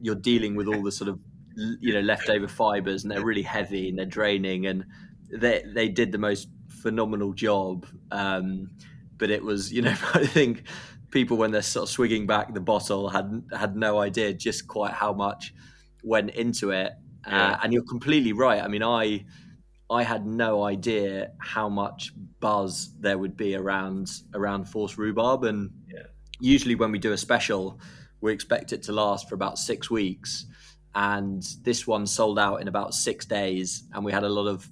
you're 0.00 0.16
dealing 0.16 0.56
with 0.56 0.66
all 0.66 0.82
the 0.82 0.90
sort 0.90 1.08
of 1.08 1.18
you 1.56 1.92
know 1.92 2.00
leftover 2.00 2.48
fibers 2.48 3.04
and 3.04 3.12
they're 3.12 3.24
really 3.24 3.42
heavy 3.42 3.88
and 3.88 3.98
they're 3.98 4.06
draining 4.06 4.66
and 4.66 4.84
they 5.30 5.62
they 5.74 5.88
did 5.88 6.10
the 6.10 6.18
most 6.18 6.48
phenomenal 6.68 7.32
job 7.32 7.86
um, 8.10 8.70
but 9.18 9.30
it 9.30 9.42
was 9.42 9.72
you 9.72 9.82
know 9.82 9.94
i 10.14 10.26
think 10.26 10.64
people 11.10 11.36
when 11.36 11.50
they're 11.50 11.62
sort 11.62 11.84
of 11.84 11.90
swigging 11.90 12.26
back 12.26 12.52
the 12.54 12.60
bottle 12.60 13.10
had 13.10 13.42
had 13.56 13.76
no 13.76 14.00
idea 14.00 14.32
just 14.32 14.66
quite 14.66 14.92
how 14.92 15.12
much 15.12 15.54
went 16.02 16.30
into 16.30 16.70
it 16.70 16.92
yeah. 17.28 17.52
uh, 17.52 17.58
and 17.62 17.72
you're 17.72 17.84
completely 17.84 18.32
right 18.32 18.62
i 18.62 18.66
mean 18.66 18.82
i 18.82 19.22
I 19.92 20.02
had 20.02 20.26
no 20.26 20.64
idea 20.64 21.32
how 21.38 21.68
much 21.68 22.12
buzz 22.40 22.94
there 22.98 23.18
would 23.18 23.36
be 23.36 23.54
around 23.54 24.10
around 24.34 24.64
Force 24.64 24.96
Rhubarb, 24.96 25.44
and 25.44 25.70
yeah. 25.92 26.04
usually 26.40 26.74
when 26.74 26.90
we 26.92 26.98
do 26.98 27.12
a 27.12 27.18
special, 27.18 27.78
we 28.20 28.32
expect 28.32 28.72
it 28.72 28.82
to 28.84 28.92
last 28.92 29.28
for 29.28 29.34
about 29.34 29.58
six 29.58 29.90
weeks, 29.90 30.46
and 30.94 31.42
this 31.62 31.86
one 31.86 32.06
sold 32.06 32.38
out 32.38 32.60
in 32.62 32.68
about 32.68 32.94
six 32.94 33.26
days, 33.26 33.84
and 33.92 34.04
we 34.04 34.12
had 34.12 34.24
a 34.24 34.28
lot 34.28 34.46
of 34.46 34.68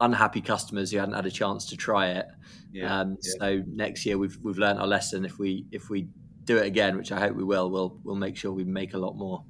unhappy 0.00 0.40
customers 0.40 0.90
who 0.90 0.98
hadn't 0.98 1.14
had 1.14 1.26
a 1.26 1.30
chance 1.30 1.66
to 1.66 1.76
try 1.76 2.08
it. 2.08 2.26
Yeah, 2.72 3.00
um, 3.00 3.16
yeah. 3.22 3.32
So 3.38 3.62
next 3.66 4.04
year 4.04 4.18
we've 4.18 4.36
we've 4.42 4.58
learned 4.58 4.80
our 4.80 4.86
lesson. 4.86 5.24
If 5.24 5.38
we 5.38 5.66
if 5.72 5.88
we 5.88 6.08
do 6.44 6.58
it 6.58 6.66
again, 6.66 6.98
which 6.98 7.10
I 7.10 7.20
hope 7.20 7.36
we 7.36 7.44
will, 7.44 7.70
we'll 7.70 7.98
we'll 8.04 8.16
make 8.16 8.36
sure 8.36 8.52
we 8.52 8.64
make 8.64 8.94
a 8.94 8.98
lot 8.98 9.16
more 9.16 9.44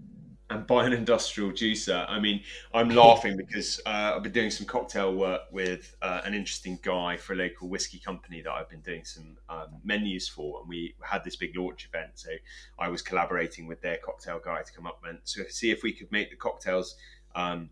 and 0.53 0.67
buy 0.67 0.87
an 0.87 0.93
industrial 0.93 1.51
juicer. 1.51 2.05
I 2.09 2.21
mean, 2.21 2.43
I'm 2.75 2.91
laughing 2.91 3.37
because 3.37 3.81
uh, 3.87 4.12
I've 4.15 4.23
been 4.23 4.33
doing 4.33 4.51
some 4.51 4.67
cocktail 4.67 5.15
work 5.15 5.43
with 5.51 5.97
uh, 6.03 6.21
an 6.25 6.35
interesting 6.35 6.79
guy 6.83 7.17
for 7.17 7.33
a 7.33 7.37
local 7.37 7.69
whiskey 7.69 7.99
company 7.99 8.43
that 8.43 8.51
I've 8.51 8.69
been 8.69 8.81
doing 8.81 9.05
some 9.05 9.37
um, 9.49 9.69
menus 9.83 10.29
for, 10.29 10.61
and 10.61 10.69
we 10.69 10.95
had 11.01 11.25
this 11.25 11.37
big 11.37 11.57
launch 11.57 11.87
event. 11.87 12.12
So 12.15 12.31
I 12.79 12.88
was 12.88 13.03
collaborating 13.03 13.67
with 13.67 13.81
their 13.81 13.97
cocktail 13.97 14.41
guy 14.45 14.62
to 14.62 14.73
come 14.73 14.87
up 14.87 15.01
and 15.09 15.19
so 15.25 15.43
see 15.49 15.71
if 15.71 15.83
we 15.83 15.93
could 15.93 16.11
make 16.12 16.31
the 16.31 16.37
cocktails 16.37 16.97
um, 17.35 17.71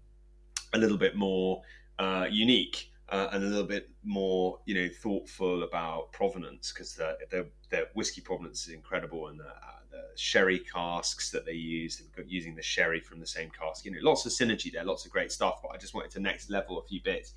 a 0.72 0.78
little 0.78 0.98
bit 0.98 1.16
more 1.16 1.62
uh, 1.98 2.26
unique. 2.30 2.89
Uh, 3.10 3.28
and 3.32 3.42
a 3.42 3.46
little 3.46 3.66
bit 3.66 3.90
more, 4.04 4.58
you 4.66 4.74
know, 4.74 4.88
thoughtful 5.02 5.64
about 5.64 6.12
provenance 6.12 6.72
because 6.72 6.94
the, 6.94 7.18
the, 7.30 7.46
the 7.70 7.88
whiskey 7.94 8.20
provenance 8.20 8.68
is 8.68 8.74
incredible, 8.74 9.28
and 9.28 9.40
the, 9.40 9.48
uh, 9.48 9.80
the 9.90 10.02
sherry 10.14 10.60
casks 10.60 11.30
that 11.30 11.44
they 11.44 11.52
use, 11.52 11.96
they've 11.96 12.14
got 12.14 12.30
using 12.30 12.54
the 12.54 12.62
sherry 12.62 13.00
from 13.00 13.18
the 13.18 13.26
same 13.26 13.50
cask. 13.50 13.84
You 13.84 13.90
know, 13.90 13.98
lots 14.02 14.24
of 14.26 14.32
synergy 14.32 14.72
there, 14.72 14.84
lots 14.84 15.04
of 15.04 15.10
great 15.10 15.32
stuff. 15.32 15.60
But 15.62 15.70
I 15.70 15.76
just 15.76 15.94
wanted 15.94 16.12
to 16.12 16.20
next 16.20 16.50
level 16.50 16.78
a 16.78 16.82
few 16.84 17.02
bits. 17.02 17.34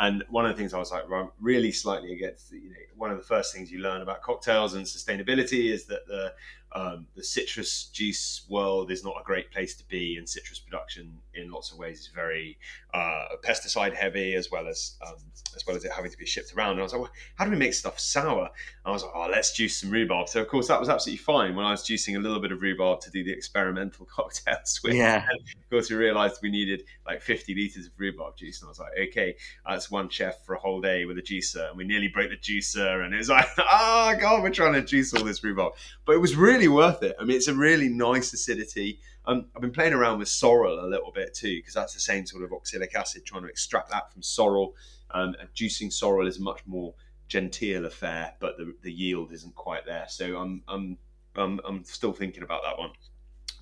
And 0.00 0.24
one 0.28 0.46
of 0.46 0.52
the 0.52 0.56
things 0.56 0.72
I 0.72 0.78
was 0.78 0.92
like 0.92 1.04
really 1.40 1.72
slightly 1.72 2.12
against, 2.12 2.52
you 2.52 2.70
know, 2.70 2.76
one 2.96 3.10
of 3.10 3.16
the 3.16 3.24
first 3.24 3.52
things 3.52 3.72
you 3.72 3.80
learn 3.80 4.00
about 4.00 4.22
cocktails 4.22 4.74
and 4.74 4.86
sustainability 4.86 5.72
is 5.72 5.86
that 5.86 6.06
the 6.06 6.32
um, 6.72 7.06
the 7.16 7.24
citrus 7.24 7.86
juice 7.86 8.44
world 8.48 8.90
is 8.90 9.02
not 9.02 9.14
a 9.18 9.24
great 9.24 9.50
place 9.50 9.74
to 9.76 9.88
be, 9.88 10.16
and 10.16 10.28
citrus 10.28 10.58
production 10.58 11.18
in 11.38 11.50
lots 11.50 11.72
of 11.72 11.78
ways 11.78 12.00
is 12.00 12.08
very 12.08 12.58
uh, 12.94 13.26
pesticide 13.44 13.94
heavy, 13.94 14.34
as 14.34 14.50
well 14.50 14.68
as 14.68 14.96
um, 15.06 15.16
as 15.56 15.66
well 15.66 15.76
as 15.76 15.84
it 15.84 15.92
having 15.92 16.10
to 16.10 16.18
be 16.18 16.26
shipped 16.26 16.54
around. 16.54 16.72
And 16.72 16.80
I 16.80 16.82
was 16.82 16.92
like, 16.92 17.02
well, 17.02 17.10
how 17.36 17.44
do 17.44 17.50
we 17.50 17.56
make 17.56 17.74
stuff 17.74 17.98
sour? 17.98 18.44
And 18.44 18.86
I 18.86 18.90
was 18.90 19.02
like, 19.02 19.12
oh, 19.14 19.28
let's 19.30 19.52
juice 19.52 19.80
some 19.80 19.90
rhubarb. 19.90 20.28
So 20.28 20.40
of 20.40 20.48
course 20.48 20.68
that 20.68 20.78
was 20.78 20.88
absolutely 20.88 21.18
fine 21.18 21.54
when 21.54 21.64
I 21.64 21.70
was 21.70 21.82
juicing 21.82 22.16
a 22.16 22.20
little 22.20 22.40
bit 22.40 22.52
of 22.52 22.62
rhubarb 22.62 23.00
to 23.02 23.10
do 23.10 23.24
the 23.24 23.32
experimental 23.32 24.06
cocktails 24.10 24.80
with. 24.82 24.94
Yeah. 24.94 25.26
And 25.28 25.40
of 25.56 25.70
course 25.70 25.90
we 25.90 25.96
realised 25.96 26.38
we 26.42 26.50
needed 26.50 26.84
like 27.06 27.20
50 27.20 27.54
litres 27.54 27.86
of 27.86 27.92
rhubarb 27.98 28.36
juice, 28.36 28.60
and 28.60 28.68
I 28.68 28.70
was 28.70 28.78
like, 28.78 28.92
okay, 29.08 29.36
that's 29.66 29.90
one 29.90 30.08
chef 30.08 30.44
for 30.44 30.54
a 30.54 30.58
whole 30.58 30.80
day 30.80 31.04
with 31.04 31.18
a 31.18 31.22
juicer, 31.22 31.68
and 31.68 31.76
we 31.76 31.84
nearly 31.84 32.08
broke 32.08 32.30
the 32.30 32.36
juicer, 32.36 33.04
and 33.04 33.14
it 33.14 33.18
was 33.18 33.28
like, 33.28 33.46
oh 33.58 34.14
god, 34.20 34.42
we're 34.42 34.50
trying 34.50 34.74
to 34.74 34.82
juice 34.82 35.14
all 35.14 35.24
this 35.24 35.42
rhubarb, 35.42 35.74
but 36.04 36.14
it 36.14 36.18
was 36.18 36.36
really 36.36 36.68
worth 36.68 37.02
it. 37.02 37.16
I 37.20 37.24
mean, 37.24 37.36
it's 37.36 37.48
a 37.48 37.54
really 37.54 37.88
nice 37.88 38.32
acidity. 38.32 39.00
Um, 39.28 39.44
I've 39.54 39.60
been 39.60 39.72
playing 39.72 39.92
around 39.92 40.18
with 40.18 40.28
sorrel 40.28 40.84
a 40.84 40.88
little 40.88 41.12
bit 41.12 41.34
too, 41.34 41.56
because 41.56 41.74
that's 41.74 41.92
the 41.92 42.00
same 42.00 42.24
sort 42.26 42.42
of 42.42 42.52
oxalic 42.52 42.96
acid, 42.96 43.26
trying 43.26 43.42
to 43.42 43.48
extract 43.48 43.90
that 43.90 44.10
from 44.10 44.22
sorrel. 44.22 44.74
Um, 45.10 45.36
juicing 45.54 45.92
sorrel 45.92 46.26
is 46.26 46.38
a 46.38 46.42
much 46.42 46.62
more 46.66 46.94
genteel 47.28 47.84
affair, 47.84 48.32
but 48.40 48.56
the, 48.56 48.74
the 48.82 48.90
yield 48.90 49.32
isn't 49.32 49.54
quite 49.54 49.84
there. 49.84 50.06
So 50.08 50.38
I'm, 50.38 50.62
I'm, 50.66 50.96
I'm, 51.36 51.60
I'm 51.66 51.84
still 51.84 52.12
thinking 52.12 52.42
about 52.42 52.62
that 52.64 52.78
one. 52.78 52.90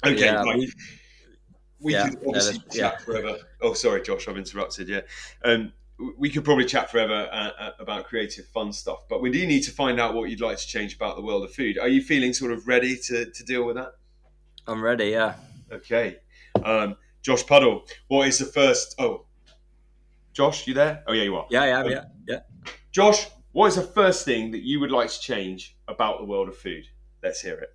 Okay, 0.04 0.24
yeah, 0.24 0.42
right. 0.42 0.56
we, 0.56 0.72
we 1.80 1.92
yeah, 1.94 2.10
could 2.10 2.18
obviously 2.26 2.58
chat 2.58 2.74
yeah. 2.74 2.96
forever. 2.98 3.36
Oh, 3.60 3.72
sorry, 3.72 4.02
Josh, 4.02 4.28
I've 4.28 4.38
interrupted. 4.38 4.88
Yeah. 4.88 5.00
Um, 5.44 5.72
we 6.16 6.30
could 6.30 6.44
probably 6.44 6.66
chat 6.66 6.90
forever 6.92 7.28
uh, 7.32 7.50
uh, 7.58 7.70
about 7.80 8.06
creative 8.06 8.46
fun 8.46 8.72
stuff, 8.72 9.08
but 9.08 9.20
we 9.20 9.32
do 9.32 9.44
need 9.46 9.62
to 9.62 9.72
find 9.72 9.98
out 9.98 10.14
what 10.14 10.30
you'd 10.30 10.40
like 10.40 10.58
to 10.58 10.66
change 10.66 10.94
about 10.94 11.16
the 11.16 11.22
world 11.22 11.42
of 11.42 11.52
food. 11.52 11.76
Are 11.76 11.88
you 11.88 12.02
feeling 12.02 12.32
sort 12.32 12.52
of 12.52 12.68
ready 12.68 12.96
to, 12.96 13.30
to 13.30 13.44
deal 13.44 13.64
with 13.64 13.76
that? 13.76 13.94
I'm 14.68 14.82
ready, 14.82 15.06
yeah. 15.06 15.34
Okay. 15.72 16.16
Um, 16.64 16.96
Josh 17.22 17.44
Puddle, 17.46 17.84
what 18.08 18.28
is 18.28 18.38
the 18.38 18.44
first? 18.44 18.94
Oh, 18.98 19.26
Josh, 20.32 20.66
you 20.66 20.74
there? 20.74 21.02
Oh, 21.06 21.12
yeah, 21.12 21.22
you 21.22 21.36
are. 21.36 21.46
Yeah, 21.50 21.64
yeah, 21.64 21.80
um, 21.80 21.90
yeah, 21.90 22.04
yeah. 22.28 22.40
Josh, 22.92 23.26
what 23.52 23.68
is 23.68 23.76
the 23.76 23.82
first 23.82 24.24
thing 24.24 24.50
that 24.52 24.62
you 24.62 24.80
would 24.80 24.90
like 24.90 25.08
to 25.08 25.20
change 25.20 25.76
about 25.88 26.18
the 26.18 26.24
world 26.24 26.48
of 26.48 26.56
food? 26.56 26.84
Let's 27.22 27.40
hear 27.40 27.58
it. 27.58 27.74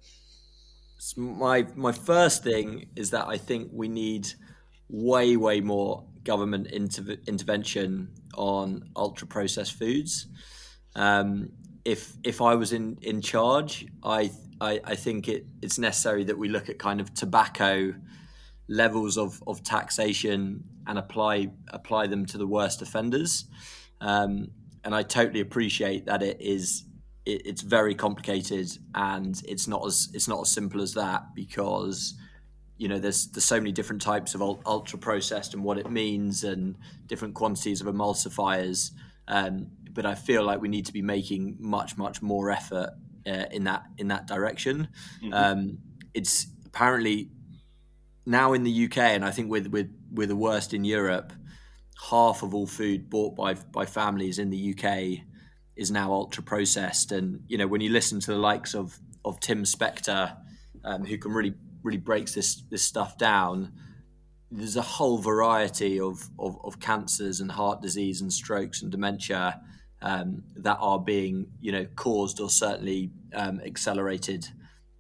My 1.18 1.66
my 1.76 1.92
first 1.92 2.44
thing 2.44 2.86
is 2.96 3.10
that 3.10 3.28
I 3.28 3.38
think 3.38 3.72
we 3.74 3.88
need 3.88 4.28
way 4.90 5.36
way 5.36 5.60
more 5.60 6.06
government 6.24 6.68
inter- 6.68 7.18
intervention 7.28 8.12
on 8.36 8.92
ultra 8.96 9.28
processed 9.28 9.74
foods. 9.74 10.28
Um, 10.96 11.50
if 11.84 12.16
if 12.24 12.42
I 12.42 12.54
was 12.56 12.74
in 12.74 12.98
in 13.02 13.22
charge, 13.22 13.88
I 14.04 14.32
I, 14.62 14.80
I 14.84 14.96
think 14.96 15.28
it, 15.28 15.46
it's 15.62 15.80
necessary 15.80 16.24
that 16.26 16.38
we 16.38 16.48
look 16.48 16.70
at 16.70 16.78
kind 16.78 17.02
of 17.02 17.14
tobacco 17.14 17.94
levels 18.70 19.18
of, 19.18 19.42
of 19.48 19.64
taxation 19.64 20.64
and 20.88 20.98
apply 20.98 21.50
apply 21.70 22.08
them 22.08 22.26
to 22.28 22.38
the 22.38 22.48
worst 22.48 22.82
offenders. 22.82 23.46
Um, 24.00 24.52
and 24.84 24.96
I 24.96 25.04
totally 25.04 25.42
appreciate 25.42 26.06
that 26.06 26.22
it 26.22 26.38
is 26.40 26.86
it, 27.26 27.46
it's 27.46 27.62
very 27.62 27.96
complicated 27.96 28.70
and 28.94 29.42
it's 29.48 29.68
not 29.68 29.86
as 29.86 30.10
it's 30.14 30.28
not 30.28 30.42
as 30.42 30.52
simple 30.52 30.82
as 30.82 30.94
that 30.94 31.36
because 31.36 32.14
you 32.78 32.88
know 32.88 33.00
there's 33.00 33.28
there's 33.32 33.46
so 33.46 33.58
many 33.58 33.72
different 33.72 34.02
types 34.02 34.36
of 34.36 34.42
ultra 34.42 34.98
processed 35.00 35.54
and 35.54 35.64
what 35.64 35.78
it 35.78 35.90
means 35.90 36.44
and 36.44 36.76
different 37.08 37.34
quantities 37.34 37.82
of 37.82 37.88
emulsifiers 37.88 38.92
um, 39.28 39.68
but 39.92 40.06
I 40.06 40.16
feel 40.16 40.44
like 40.44 40.62
we 40.62 40.70
need 40.70 40.86
to 40.88 40.94
be 40.94 41.02
making 41.02 41.58
much 41.60 41.98
much 41.98 42.22
more 42.22 42.50
effort 42.50 42.92
uh, 43.28 43.46
in 43.52 43.64
that 43.64 43.84
in 43.98 44.08
that 44.08 44.28
direction 44.28 44.88
mm-hmm. 45.24 45.34
um, 45.34 45.78
it's 46.14 46.48
apparently 46.66 47.30
now 48.26 48.54
in 48.54 48.64
the 48.64 48.86
UK 48.86 48.98
and 48.98 49.26
I 49.26 49.32
think 49.32 49.50
with 49.50 49.68
with 49.68 49.90
with 50.14 50.30
the 50.30 50.36
worst 50.36 50.74
in 50.74 50.84
Europe 50.84 51.34
half 52.10 52.44
of 52.44 52.56
all 52.56 52.68
food 52.68 53.10
bought 53.10 53.36
by 53.36 53.54
by 53.54 53.86
families 53.86 54.40
in 54.40 54.50
the 54.50 54.76
UK 54.76 55.24
is 55.76 55.92
now 55.92 56.12
ultra 56.12 56.44
processed 56.44 57.12
and 57.12 57.42
you 57.48 57.58
know 57.58 57.68
when 57.68 57.82
you 57.82 57.90
listen 57.90 58.20
to 58.20 58.32
the 58.32 58.38
likes 58.38 58.74
of 58.74 59.00
of 59.24 59.40
Tim 59.40 59.64
Spector 59.64 60.36
um, 60.84 61.06
who 61.06 61.18
can 61.18 61.32
really 61.32 61.54
really 61.84 61.98
breaks 61.98 62.34
this 62.34 62.64
this 62.70 62.84
stuff 62.84 63.18
down, 63.18 63.72
there's 64.52 64.76
a 64.76 64.82
whole 64.82 65.18
variety 65.18 66.00
of, 66.00 66.30
of, 66.38 66.58
of 66.64 66.80
cancers 66.80 67.40
and 67.40 67.52
heart 67.52 67.82
disease 67.82 68.22
and 68.22 68.32
strokes 68.32 68.82
and 68.82 68.92
dementia 68.92 69.62
um, 70.02 70.44
that 70.56 70.78
are 70.80 71.00
being 71.00 71.48
you 71.60 71.72
know 71.72 71.86
caused 71.96 72.40
or 72.40 72.50
certainly 72.50 73.12
um, 73.34 73.62
accelerated 73.66 74.48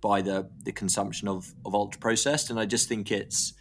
by 0.02 0.22
the 0.22 0.50
the 0.64 0.72
consumption 0.72 1.28
of 1.28 1.54
of 1.66 1.76
ultra 1.76 2.00
processed. 2.00 2.50
And 2.50 2.60
I 2.60 2.66
just 2.66 2.90
think 2.90 3.12
it's 3.12 3.54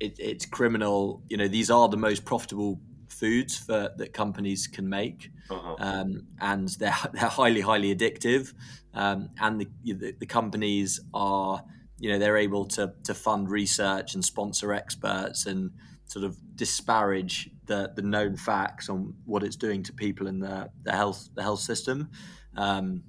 it, 0.00 0.16
it's 0.18 0.46
criminal. 0.46 1.22
You 1.28 1.36
know, 1.36 1.48
these 1.48 1.70
are 1.70 1.88
the 1.88 1.96
most 1.96 2.24
profitable 2.24 2.80
foods 3.08 3.56
for 3.56 3.90
that 3.96 4.12
companies 4.12 4.66
can 4.66 4.88
make, 4.88 5.30
uh-huh. 5.50 5.76
um, 5.78 6.26
and 6.40 6.68
they're 6.78 6.96
they're 7.12 7.28
highly 7.28 7.60
highly 7.60 7.94
addictive, 7.94 8.52
um, 8.94 9.30
and 9.40 9.60
the, 9.60 9.68
the, 9.84 10.14
the 10.18 10.26
companies 10.26 11.00
are 11.14 11.62
you 11.98 12.10
know 12.10 12.18
they're 12.18 12.38
able 12.38 12.64
to 12.64 12.92
to 13.04 13.14
fund 13.14 13.50
research 13.50 14.14
and 14.14 14.24
sponsor 14.24 14.72
experts 14.72 15.46
and 15.46 15.70
sort 16.10 16.24
of 16.24 16.36
disparage 16.56 17.50
the 17.66 17.92
the 17.94 18.02
known 18.02 18.36
facts 18.36 18.88
on 18.88 19.14
what 19.24 19.44
it's 19.44 19.54
doing 19.54 19.80
to 19.84 19.92
people 19.92 20.26
in 20.26 20.40
the 20.40 20.68
the 20.82 20.92
health 20.92 21.28
the 21.34 21.42
health 21.42 21.60
system. 21.60 22.10
Um, 22.56 23.02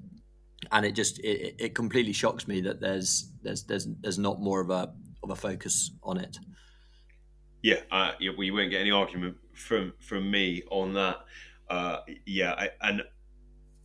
and 0.71 0.85
it 0.85 0.93
just 0.93 1.17
it, 1.19 1.55
it 1.57 1.75
completely 1.75 2.13
shocks 2.13 2.47
me 2.47 2.61
that 2.61 2.79
there's 2.79 3.31
there's 3.41 3.63
there's 3.63 3.87
there's 4.01 4.19
not 4.19 4.39
more 4.39 4.61
of 4.61 4.69
a 4.69 4.93
of 5.23 5.31
a 5.31 5.35
focus 5.35 5.91
on 6.03 6.17
it. 6.19 6.37
Yeah, 7.63 7.81
uh, 7.91 8.11
we 8.37 8.51
won't 8.51 8.69
get 8.69 8.81
any 8.81 8.91
argument 8.91 9.37
from 9.55 9.93
from 9.99 10.29
me 10.29 10.61
on 10.69 10.93
that. 10.93 11.17
Uh, 11.69 11.97
yeah, 12.27 12.53
I, 12.53 12.69
and 12.81 13.01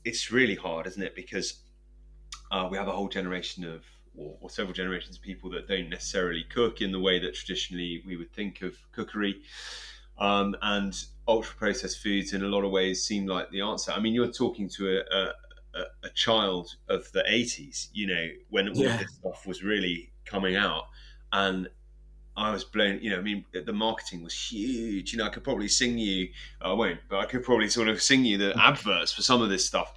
it's 0.04 0.30
really 0.30 0.56
hard, 0.56 0.86
isn't 0.86 1.02
it? 1.02 1.14
Because 1.16 1.62
uh, 2.50 2.68
we 2.70 2.76
have 2.76 2.88
a 2.88 2.92
whole 2.92 3.08
generation 3.08 3.64
of 3.64 3.82
or, 4.16 4.36
or, 4.40 4.50
several 4.50 4.72
generations 4.72 5.16
of 5.16 5.22
people 5.22 5.50
that 5.50 5.68
don't 5.68 5.88
necessarily 5.88 6.44
cook 6.44 6.80
in 6.80 6.92
the 6.92 7.00
way 7.00 7.18
that 7.18 7.34
traditionally 7.34 8.02
we 8.06 8.16
would 8.16 8.32
think 8.32 8.62
of 8.62 8.76
cookery. 8.92 9.42
Um, 10.18 10.56
and 10.62 10.96
ultra 11.28 11.54
processed 11.56 12.02
foods, 12.02 12.32
in 12.32 12.42
a 12.42 12.46
lot 12.46 12.64
of 12.64 12.70
ways, 12.70 13.04
seem 13.04 13.26
like 13.26 13.50
the 13.50 13.60
answer. 13.60 13.92
I 13.92 14.00
mean, 14.00 14.14
you're 14.14 14.32
talking 14.32 14.68
to 14.70 14.98
a, 14.98 15.32
a, 15.78 15.84
a 16.04 16.10
child 16.14 16.74
of 16.88 17.10
the 17.12 17.24
80s, 17.28 17.88
you 17.92 18.06
know, 18.06 18.28
when 18.48 18.68
all 18.68 18.76
yeah. 18.76 18.96
this 18.96 19.12
stuff 19.12 19.46
was 19.46 19.62
really 19.62 20.10
coming 20.24 20.56
out. 20.56 20.84
And 21.32 21.68
I 22.36 22.50
was 22.50 22.64
blown, 22.64 23.00
you 23.02 23.10
know, 23.10 23.18
I 23.18 23.22
mean, 23.22 23.44
the 23.52 23.72
marketing 23.72 24.22
was 24.22 24.34
huge. 24.34 25.12
You 25.12 25.18
know, 25.18 25.26
I 25.26 25.30
could 25.30 25.44
probably 25.44 25.68
sing 25.68 25.98
you, 25.98 26.28
I 26.60 26.72
won't, 26.72 27.00
but 27.08 27.18
I 27.18 27.24
could 27.26 27.42
probably 27.42 27.68
sort 27.68 27.88
of 27.88 28.02
sing 28.02 28.24
you 28.24 28.38
the 28.38 28.54
adverts 28.60 29.12
for 29.12 29.22
some 29.22 29.42
of 29.42 29.48
this 29.48 29.64
stuff. 29.64 29.92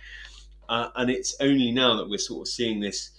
Uh, 0.68 0.90
and 0.96 1.10
it's 1.10 1.36
only 1.40 1.72
now 1.72 1.96
that 1.96 2.10
we're 2.10 2.20
sort 2.20 2.48
of 2.48 2.48
seeing 2.48 2.80
this 2.80 3.12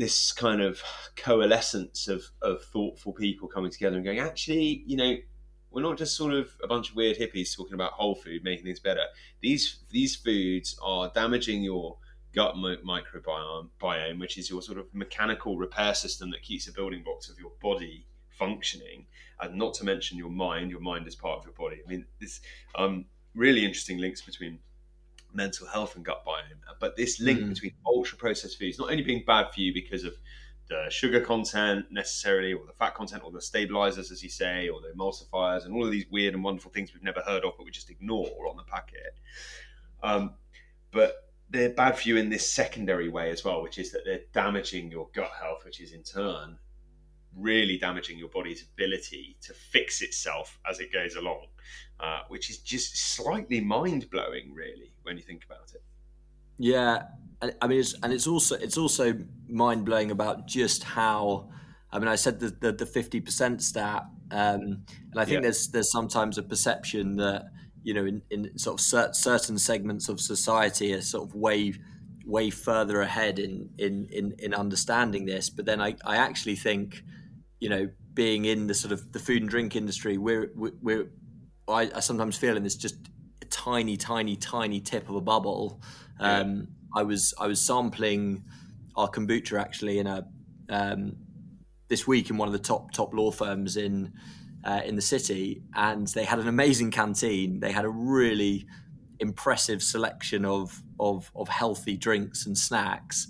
this 0.00 0.32
kind 0.32 0.62
of 0.62 0.82
coalescence 1.14 2.08
of, 2.08 2.24
of 2.40 2.62
thoughtful 2.64 3.12
people 3.12 3.46
coming 3.46 3.70
together 3.70 3.96
and 3.96 4.04
going, 4.04 4.18
actually, 4.18 4.82
you 4.86 4.96
know, 4.96 5.14
we're 5.70 5.82
not 5.82 5.98
just 5.98 6.16
sort 6.16 6.32
of 6.32 6.48
a 6.64 6.66
bunch 6.66 6.88
of 6.88 6.96
weird 6.96 7.18
hippies 7.18 7.54
talking 7.54 7.74
about 7.74 7.92
whole 7.92 8.14
food 8.14 8.42
making 8.42 8.64
things 8.64 8.80
better. 8.80 9.04
These 9.42 9.80
these 9.90 10.16
foods 10.16 10.78
are 10.82 11.12
damaging 11.14 11.62
your 11.62 11.98
gut 12.34 12.54
microbiome, 12.54 13.68
biome, 13.80 14.18
which 14.18 14.38
is 14.38 14.48
your 14.48 14.62
sort 14.62 14.78
of 14.78 14.86
mechanical 14.94 15.58
repair 15.58 15.94
system 15.94 16.30
that 16.30 16.42
keeps 16.42 16.64
the 16.64 16.72
building 16.72 17.02
blocks 17.04 17.28
of 17.28 17.38
your 17.38 17.52
body 17.60 18.06
functioning, 18.38 19.06
and 19.40 19.54
not 19.54 19.74
to 19.74 19.84
mention 19.84 20.16
your 20.16 20.30
mind. 20.30 20.70
Your 20.70 20.80
mind 20.80 21.06
is 21.06 21.14
part 21.14 21.38
of 21.38 21.44
your 21.44 21.54
body. 21.54 21.82
I 21.86 21.88
mean, 21.88 22.06
this 22.20 22.40
um, 22.74 23.04
really 23.34 23.66
interesting 23.66 23.98
links 23.98 24.22
between 24.22 24.58
mental 25.34 25.66
health 25.66 25.96
and 25.96 26.04
gut 26.04 26.24
biome. 26.26 26.58
But 26.78 26.96
this 26.96 27.20
link 27.20 27.40
mm. 27.40 27.48
between 27.50 27.72
ultra 27.86 28.16
processed 28.16 28.58
foods 28.58 28.78
not 28.78 28.90
only 28.90 29.02
being 29.02 29.24
bad 29.26 29.52
for 29.52 29.60
you 29.60 29.72
because 29.74 30.04
of 30.04 30.14
the 30.68 30.86
sugar 30.88 31.20
content 31.20 31.86
necessarily, 31.90 32.52
or 32.52 32.64
the 32.64 32.72
fat 32.72 32.94
content, 32.94 33.22
or 33.24 33.32
the 33.32 33.42
stabilizers, 33.42 34.10
as 34.10 34.22
you 34.22 34.28
say, 34.28 34.68
or 34.68 34.80
the 34.80 34.88
emulsifiers, 34.96 35.64
and 35.64 35.74
all 35.74 35.84
of 35.84 35.90
these 35.90 36.06
weird 36.10 36.32
and 36.32 36.44
wonderful 36.44 36.70
things 36.70 36.94
we've 36.94 37.02
never 37.02 37.20
heard 37.20 37.44
of, 37.44 37.54
but 37.56 37.64
we 37.64 37.70
just 37.70 37.90
ignore 37.90 38.46
on 38.48 38.56
the 38.56 38.62
packet. 38.62 39.18
Um, 40.02 40.34
but 40.92 41.28
they're 41.50 41.70
bad 41.70 41.98
for 41.98 42.08
you 42.08 42.16
in 42.16 42.30
this 42.30 42.48
secondary 42.48 43.08
way 43.08 43.30
as 43.30 43.44
well, 43.44 43.62
which 43.62 43.78
is 43.78 43.90
that 43.90 44.02
they're 44.04 44.22
damaging 44.32 44.90
your 44.90 45.08
gut 45.12 45.32
health, 45.40 45.64
which 45.64 45.80
is 45.80 45.92
in 45.92 46.04
turn 46.04 46.58
really 47.36 47.78
damaging 47.78 48.18
your 48.18 48.28
body's 48.28 48.62
ability 48.74 49.36
to 49.42 49.54
fix 49.54 50.02
itself 50.02 50.58
as 50.68 50.80
it 50.80 50.92
goes 50.92 51.14
along, 51.14 51.46
uh, 52.02 52.20
which 52.28 52.50
is 52.50 52.58
just 52.58 52.96
slightly 52.96 53.60
mind 53.60 54.08
blowing, 54.10 54.52
really, 54.54 54.92
when 55.02 55.16
you 55.16 55.22
think 55.22 55.44
about 55.44 55.72
it. 55.74 55.82
Yeah, 56.58 57.04
I 57.62 57.66
mean, 57.66 57.80
it's, 57.80 57.94
and 58.02 58.12
it's 58.12 58.26
also 58.26 58.56
it's 58.56 58.76
also 58.76 59.14
mind 59.48 59.84
blowing 59.84 60.10
about 60.10 60.46
just 60.46 60.84
how. 60.84 61.48
I 61.92 61.98
mean, 61.98 62.08
I 62.08 62.16
said 62.16 62.38
the 62.38 62.72
the 62.72 62.86
fifty 62.86 63.20
percent 63.20 63.62
stat, 63.62 64.04
um, 64.30 64.84
and 65.10 65.16
I 65.16 65.24
think 65.24 65.36
yeah. 65.36 65.40
there's 65.42 65.68
there's 65.68 65.90
sometimes 65.90 66.38
a 66.38 66.42
perception 66.42 67.16
that 67.16 67.46
you 67.82 67.94
know 67.94 68.04
in, 68.04 68.22
in 68.30 68.58
sort 68.58 68.78
of 68.78 68.86
cert, 68.86 69.14
certain 69.14 69.58
segments 69.58 70.08
of 70.08 70.20
society 70.20 70.92
are 70.92 71.00
sort 71.00 71.28
of 71.28 71.34
way 71.34 71.72
way 72.26 72.50
further 72.50 73.00
ahead 73.00 73.38
in 73.38 73.70
in 73.78 74.06
in, 74.12 74.34
in 74.38 74.54
understanding 74.54 75.24
this. 75.26 75.50
But 75.50 75.64
then 75.64 75.80
I, 75.80 75.96
I 76.04 76.16
actually 76.16 76.56
think, 76.56 77.02
you 77.58 77.68
know, 77.68 77.88
being 78.14 78.44
in 78.44 78.66
the 78.66 78.74
sort 78.74 78.92
of 78.92 79.12
the 79.12 79.18
food 79.18 79.42
and 79.42 79.50
drink 79.50 79.76
industry, 79.76 80.18
we're 80.18 80.50
we're 80.54 81.10
I, 81.70 81.90
I 81.94 82.00
sometimes 82.00 82.36
feel 82.36 82.56
in 82.56 82.62
this 82.62 82.76
just 82.76 82.96
a 83.42 83.44
tiny, 83.46 83.96
tiny, 83.96 84.36
tiny 84.36 84.80
tip 84.80 85.08
of 85.08 85.14
a 85.14 85.20
bubble 85.20 85.80
um, 86.20 86.68
I 86.94 87.02
was 87.02 87.34
I 87.38 87.46
was 87.46 87.60
sampling 87.60 88.44
our 88.96 89.08
kombucha 89.08 89.58
actually 89.58 89.98
in 89.98 90.06
a 90.06 90.26
um, 90.68 91.16
this 91.88 92.06
week 92.06 92.30
in 92.30 92.36
one 92.36 92.46
of 92.46 92.52
the 92.52 92.58
top 92.58 92.92
top 92.92 93.14
law 93.14 93.30
firms 93.30 93.76
in 93.76 94.12
uh, 94.64 94.82
in 94.84 94.96
the 94.96 95.02
city, 95.02 95.62
and 95.74 96.06
they 96.08 96.24
had 96.24 96.38
an 96.38 96.48
amazing 96.48 96.90
canteen. 96.90 97.60
They 97.60 97.72
had 97.72 97.84
a 97.84 97.90
really 97.90 98.66
impressive 99.18 99.82
selection 99.82 100.44
of 100.44 100.82
of, 100.98 101.30
of 101.34 101.48
healthy 101.48 101.96
drinks 101.96 102.46
and 102.46 102.56
snacks. 102.56 103.26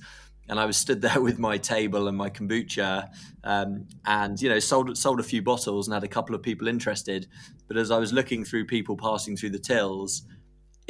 And 0.51 0.61
I 0.61 0.67
was 0.67 0.77
stood 0.77 1.01
there 1.07 1.21
with 1.21 1.39
my 1.39 1.57
table 1.57 2.09
and 2.09 2.17
my 2.17 2.29
kombucha, 2.29 3.09
um, 3.45 3.87
and 4.05 4.41
you 4.41 4.51
know 4.51 4.59
sold 4.59 4.99
sold 4.99 5.21
a 5.21 5.23
few 5.23 5.41
bottles 5.41 5.89
and 5.89 5.95
had 5.95 6.05
a 6.05 6.09
couple 6.09 6.35
of 6.35 6.43
people 6.43 6.69
interested. 6.69 7.27
But 7.69 7.79
as 7.79 7.91
I 7.91 7.99
was 7.99 8.13
looking 8.13 8.45
through 8.45 8.67
people 8.67 8.97
passing 8.97 9.37
through 9.37 9.51
the 9.51 9.59
tills, 9.59 10.23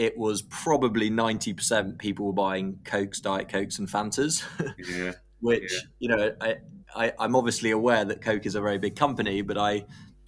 it 0.01 0.17
was 0.17 0.41
probably 0.41 1.11
90% 1.11 1.99
people 1.99 2.25
were 2.25 2.33
buying 2.33 2.79
Cokes, 2.85 3.21
Diet 3.21 3.51
Cokes, 3.51 3.79
and 3.79 3.87
Fantas. 3.87 4.43
Yeah. 4.79 5.13
which, 5.41 5.71
yeah. 5.71 5.81
you 5.99 6.09
know, 6.09 6.35
I, 6.41 6.57
I, 6.97 7.13
I'm 7.19 7.37
obviously 7.37 7.71
aware 7.71 8.07
that 8.07 8.23
Coke 8.23 8.47
is 8.47 8.55
a 8.55 8.63
very 8.63 8.79
big 8.79 8.97
company, 8.97 9.43
but 9.43 9.59
I, 9.59 9.85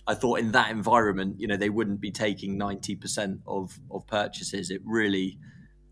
I 0.06 0.14
thought 0.14 0.40
in 0.40 0.52
that 0.52 0.70
environment, 0.70 1.40
you 1.40 1.46
know, 1.46 1.56
they 1.56 1.70
wouldn't 1.70 2.02
be 2.02 2.10
taking 2.10 2.58
90% 2.58 3.40
of, 3.46 3.78
of 3.90 4.06
purchases. 4.06 4.70
It 4.70 4.82
really, 4.84 5.38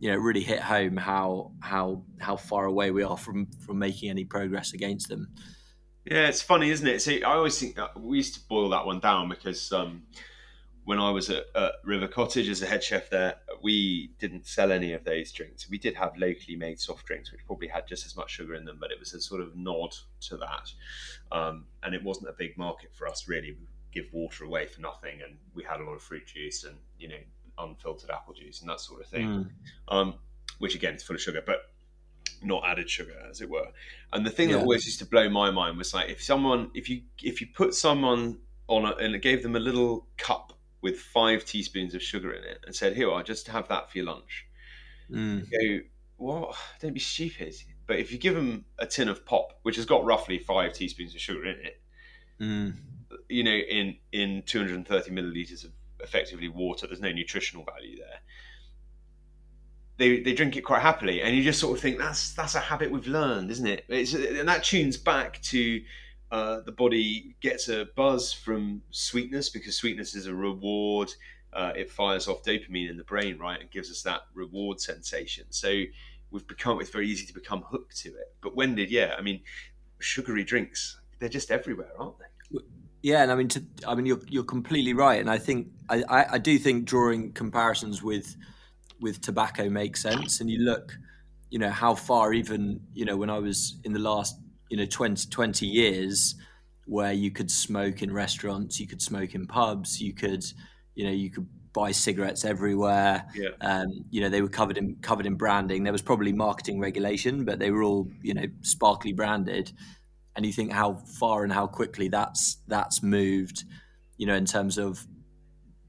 you 0.01 0.11
know, 0.11 0.17
really 0.17 0.43
hit 0.43 0.61
home 0.61 0.97
how 0.97 1.53
how 1.61 2.03
how 2.19 2.35
far 2.35 2.65
away 2.65 2.91
we 2.91 3.03
are 3.03 3.19
from 3.19 3.47
from 3.65 3.79
making 3.79 4.11
any 4.11 4.25
progress 4.25 4.73
against 4.73 5.09
them. 5.09 5.29
Yeah, 6.05 6.27
it's 6.27 6.43
funny, 6.43 6.71
isn't 6.71 6.87
it? 6.87 7.03
See, 7.03 7.23
I 7.23 7.35
always 7.35 7.59
think 7.59 7.79
we 7.99 8.17
used 8.17 8.35
to 8.35 8.41
boil 8.49 8.71
that 8.71 8.87
one 8.87 9.01
down 9.01 9.29
because 9.29 9.71
um, 9.71 10.05
when 10.85 10.99
I 10.99 11.11
was 11.11 11.29
at, 11.29 11.45
at, 11.55 11.73
River 11.85 12.09
Cottage 12.09 12.49
as 12.49 12.63
a 12.63 12.67
head 12.67 12.83
chef 12.83 13.11
there, 13.11 13.35
we 13.63 14.11
didn't 14.19 14.47
sell 14.47 14.73
any 14.73 14.95
of 14.95 15.05
those 15.05 15.31
drinks. 15.31 15.69
We 15.69 15.77
did 15.77 15.95
have 15.97 16.17
locally 16.17 16.57
made 16.57 16.81
soft 16.81 17.05
drinks, 17.05 17.31
which 17.31 17.45
probably 17.47 17.69
had 17.69 17.87
just 17.87 18.07
as 18.07 18.17
much 18.17 18.31
sugar 18.31 18.55
in 18.55 18.65
them, 18.65 18.79
but 18.81 18.91
it 18.91 18.99
was 18.99 19.13
a 19.13 19.21
sort 19.21 19.43
of 19.43 19.55
nod 19.55 19.95
to 20.23 20.39
that. 20.39 20.73
Um, 21.31 21.67
and 21.83 21.95
it 21.95 22.03
wasn't 22.03 22.31
a 22.31 22.35
big 22.37 22.57
market 22.57 22.91
for 22.95 23.07
us, 23.07 23.29
really. 23.29 23.53
We 23.53 23.67
give 23.93 24.13
water 24.13 24.45
away 24.45 24.67
for 24.67 24.81
nothing, 24.81 25.21
and 25.23 25.37
we 25.55 25.63
had 25.63 25.81
a 25.81 25.85
lot 25.85 25.93
of 25.93 26.03
fruit 26.03 26.27
juice 26.27 26.65
and, 26.65 26.79
you 26.99 27.09
know, 27.09 27.21
unfiltered 27.61 28.11
apple 28.11 28.35
juice 28.35 28.61
and 28.61 28.71
that 28.71 28.81
sort 28.81 29.01
of 29.01 29.07
thing, 29.07 29.27
mm. 29.27 29.49
um, 29.89 30.15
which 30.59 30.75
again 30.75 30.95
is 30.95 31.03
full 31.03 31.17
of 31.17 31.23
sugar, 31.23 31.43
but 31.45 31.71
not 32.43 32.63
added 32.67 32.89
sugar, 32.89 33.15
as 33.29 33.41
it 33.41 33.51
were. 33.51 33.69
And 34.13 34.25
the 34.25 34.31
thing 34.31 34.51
yeah. 34.51 34.57
that 34.57 34.63
always 34.63 34.87
used 34.87 34.99
to 35.01 35.07
blow 35.07 35.29
my 35.29 35.51
mind 35.51 35.77
was 35.77 35.93
like, 35.93 36.09
if 36.09 36.23
someone, 36.23 36.71
if 36.75 36.89
you, 36.89 37.03
if 37.23 37.41
you 37.41 37.47
put 37.55 37.75
someone 37.75 38.39
on 38.69 38.85
a, 38.85 38.95
and 38.97 39.15
it 39.15 39.21
gave 39.21 39.43
them 39.43 39.57
a 39.57 39.61
little 39.61 40.07
cup 40.17 40.53
with 40.81 40.99
five 40.99 41.45
teaspoons 41.45 41.95
of 41.95 42.03
sugar 42.03 42.33
in 42.33 42.45
it 42.45 42.61
and 42.65 42.75
said, 42.75 42.97
"Here, 42.97 43.11
I'll 43.13 43.23
just 43.23 43.49
have 43.49 43.69
that 43.69 43.91
for 43.91 43.99
your 43.99 44.07
lunch." 44.07 44.47
Mm. 45.11 45.47
You 45.51 45.81
go, 45.81 45.85
what? 46.17 46.57
Don't 46.81 46.95
be 46.95 47.01
stupid. 47.01 47.55
But 47.87 47.99
if 47.99 48.13
you 48.13 48.19
give 48.19 48.35
them 48.35 48.65
a 48.79 48.87
tin 48.87 49.09
of 49.09 49.27
pop, 49.27 49.59
which 49.63 49.77
has 49.77 49.85
got 49.85 50.05
roughly 50.05 50.39
five 50.39 50.73
teaspoons 50.73 51.15
of 51.15 51.21
sugar 51.21 51.45
in 51.45 51.57
it, 51.59 51.81
mm. 52.41 52.75
you 53.29 53.43
know, 53.43 53.51
in 53.51 53.97
in 54.13 54.43
230 54.47 55.11
milliliters 55.11 55.65
of 55.65 55.73
effectively 56.03 56.49
water, 56.49 56.87
there's 56.87 57.01
no 57.01 57.13
nutritional 57.13 57.65
value 57.65 57.97
there. 57.99 58.21
They, 59.97 60.21
they 60.21 60.33
drink 60.33 60.57
it 60.57 60.63
quite 60.63 60.81
happily, 60.81 61.21
and 61.21 61.37
you 61.37 61.43
just 61.43 61.61
sort 61.61 61.77
of 61.77 61.83
think 61.83 61.99
that's 61.99 62.33
that's 62.33 62.55
a 62.55 62.61
habit 62.61 62.91
we've 62.91 63.07
learned, 63.07 63.51
isn't 63.51 63.67
it? 63.67 63.85
It's, 63.89 64.15
and 64.15 64.49
that 64.49 64.65
tunes 64.65 64.97
back 64.97 65.43
to 65.43 65.83
uh, 66.31 66.61
the 66.61 66.73
body 66.73 67.37
gets 67.41 67.69
a 67.69 67.87
buzz 67.97 68.33
from 68.33 68.83
sweetness 68.91 69.51
because 69.51 69.77
sweetness 69.77 70.15
is 70.15 70.27
a 70.27 70.35
reward. 70.35 71.13
Uh, 71.53 71.73
it 71.77 71.91
fires 71.91 72.29
off 72.29 72.43
dopamine 72.45 72.89
in 72.89 72.97
the 72.97 73.05
brain, 73.05 73.37
right, 73.37 73.61
and 73.61 73.71
gives 73.71 73.91
us 73.91 74.03
that 74.03 74.23
reward 74.33 74.81
sensation. 74.81 75.45
So 75.51 75.83
we've 76.31 76.47
become 76.47 76.81
it's 76.81 76.91
very 76.91 77.09
easy 77.09 77.27
to 77.27 77.35
become 77.35 77.63
hooked 77.63 77.99
to 77.99 78.09
it. 78.09 78.35
But 78.41 78.57
when 78.57 78.77
did 78.77 78.91
yeah? 78.91 79.17
I 79.19 79.21
mean, 79.21 79.43
sugary 79.99 80.45
drinks 80.45 81.01
they're 81.21 81.29
just 81.29 81.51
everywhere, 81.51 81.93
aren't 81.99 82.19
they? 82.19 82.59
Yeah, 83.03 83.23
and 83.23 83.33
I 83.33 83.35
mean, 83.35 83.49
to, 83.49 83.63
I 83.87 83.95
mean, 83.95 84.07
you're 84.07 84.21
you're 84.29 84.45
completely 84.45 84.93
right, 84.93 85.21
and 85.21 85.31
I 85.31 85.39
think 85.39 85.69
I, 85.89 86.03
I, 86.09 86.27
I 86.33 86.39
do 86.39 86.59
think 86.59 86.85
drawing 86.85 87.33
comparisons 87.33 88.03
with 88.03 88.37
with 89.01 89.21
tobacco 89.21 89.71
makes 89.71 90.03
sense. 90.03 90.41
And 90.41 90.51
you 90.51 90.61
look, 90.61 90.93
you 91.49 91.59
know, 91.59 91.71
how 91.71 91.95
far 91.95 92.33
even 92.35 92.81
you 92.93 93.05
know 93.05 93.17
when 93.17 93.31
I 93.31 93.39
was 93.39 93.79
in 93.85 93.93
the 93.93 93.99
last 93.99 94.37
you 94.69 94.77
know 94.77 94.87
20, 94.87 95.29
20 95.31 95.67
years 95.67 96.35
where 96.87 97.13
you 97.13 97.31
could 97.31 97.51
smoke 97.51 98.03
in 98.03 98.13
restaurants, 98.13 98.81
you 98.81 98.87
could 98.87 99.01
smoke 99.01 99.35
in 99.35 99.47
pubs, 99.47 100.01
you 100.01 100.13
could, 100.13 100.45
you 100.95 101.05
know, 101.05 101.11
you 101.13 101.31
could 101.31 101.47
buy 101.73 101.93
cigarettes 101.93 102.45
everywhere. 102.45 103.25
Yeah. 103.35 103.51
Um, 103.61 103.87
you 104.11 104.21
know, 104.21 104.29
they 104.29 104.43
were 104.43 104.49
covered 104.49 104.77
in 104.77 104.97
covered 104.97 105.25
in 105.25 105.37
branding. 105.37 105.85
There 105.85 105.93
was 105.93 106.03
probably 106.03 106.33
marketing 106.33 106.81
regulation, 106.81 107.45
but 107.45 107.59
they 107.59 107.71
were 107.71 107.83
all, 107.83 108.09
you 108.23 108.35
know, 108.35 108.47
sparkly 108.63 109.13
branded. 109.13 109.73
And 110.37 110.47
you 110.47 110.53
think 110.53 110.73
how 110.73 110.95
far 111.19 111.45
and 111.45 111.53
how 111.53 111.67
quickly 111.67 112.09
that's 112.09 112.59
that's 112.69 113.03
moved, 113.03 113.65
you 114.17 114.27
know, 114.27 114.35
in 114.35 114.47
terms 114.47 114.79
of 114.79 115.07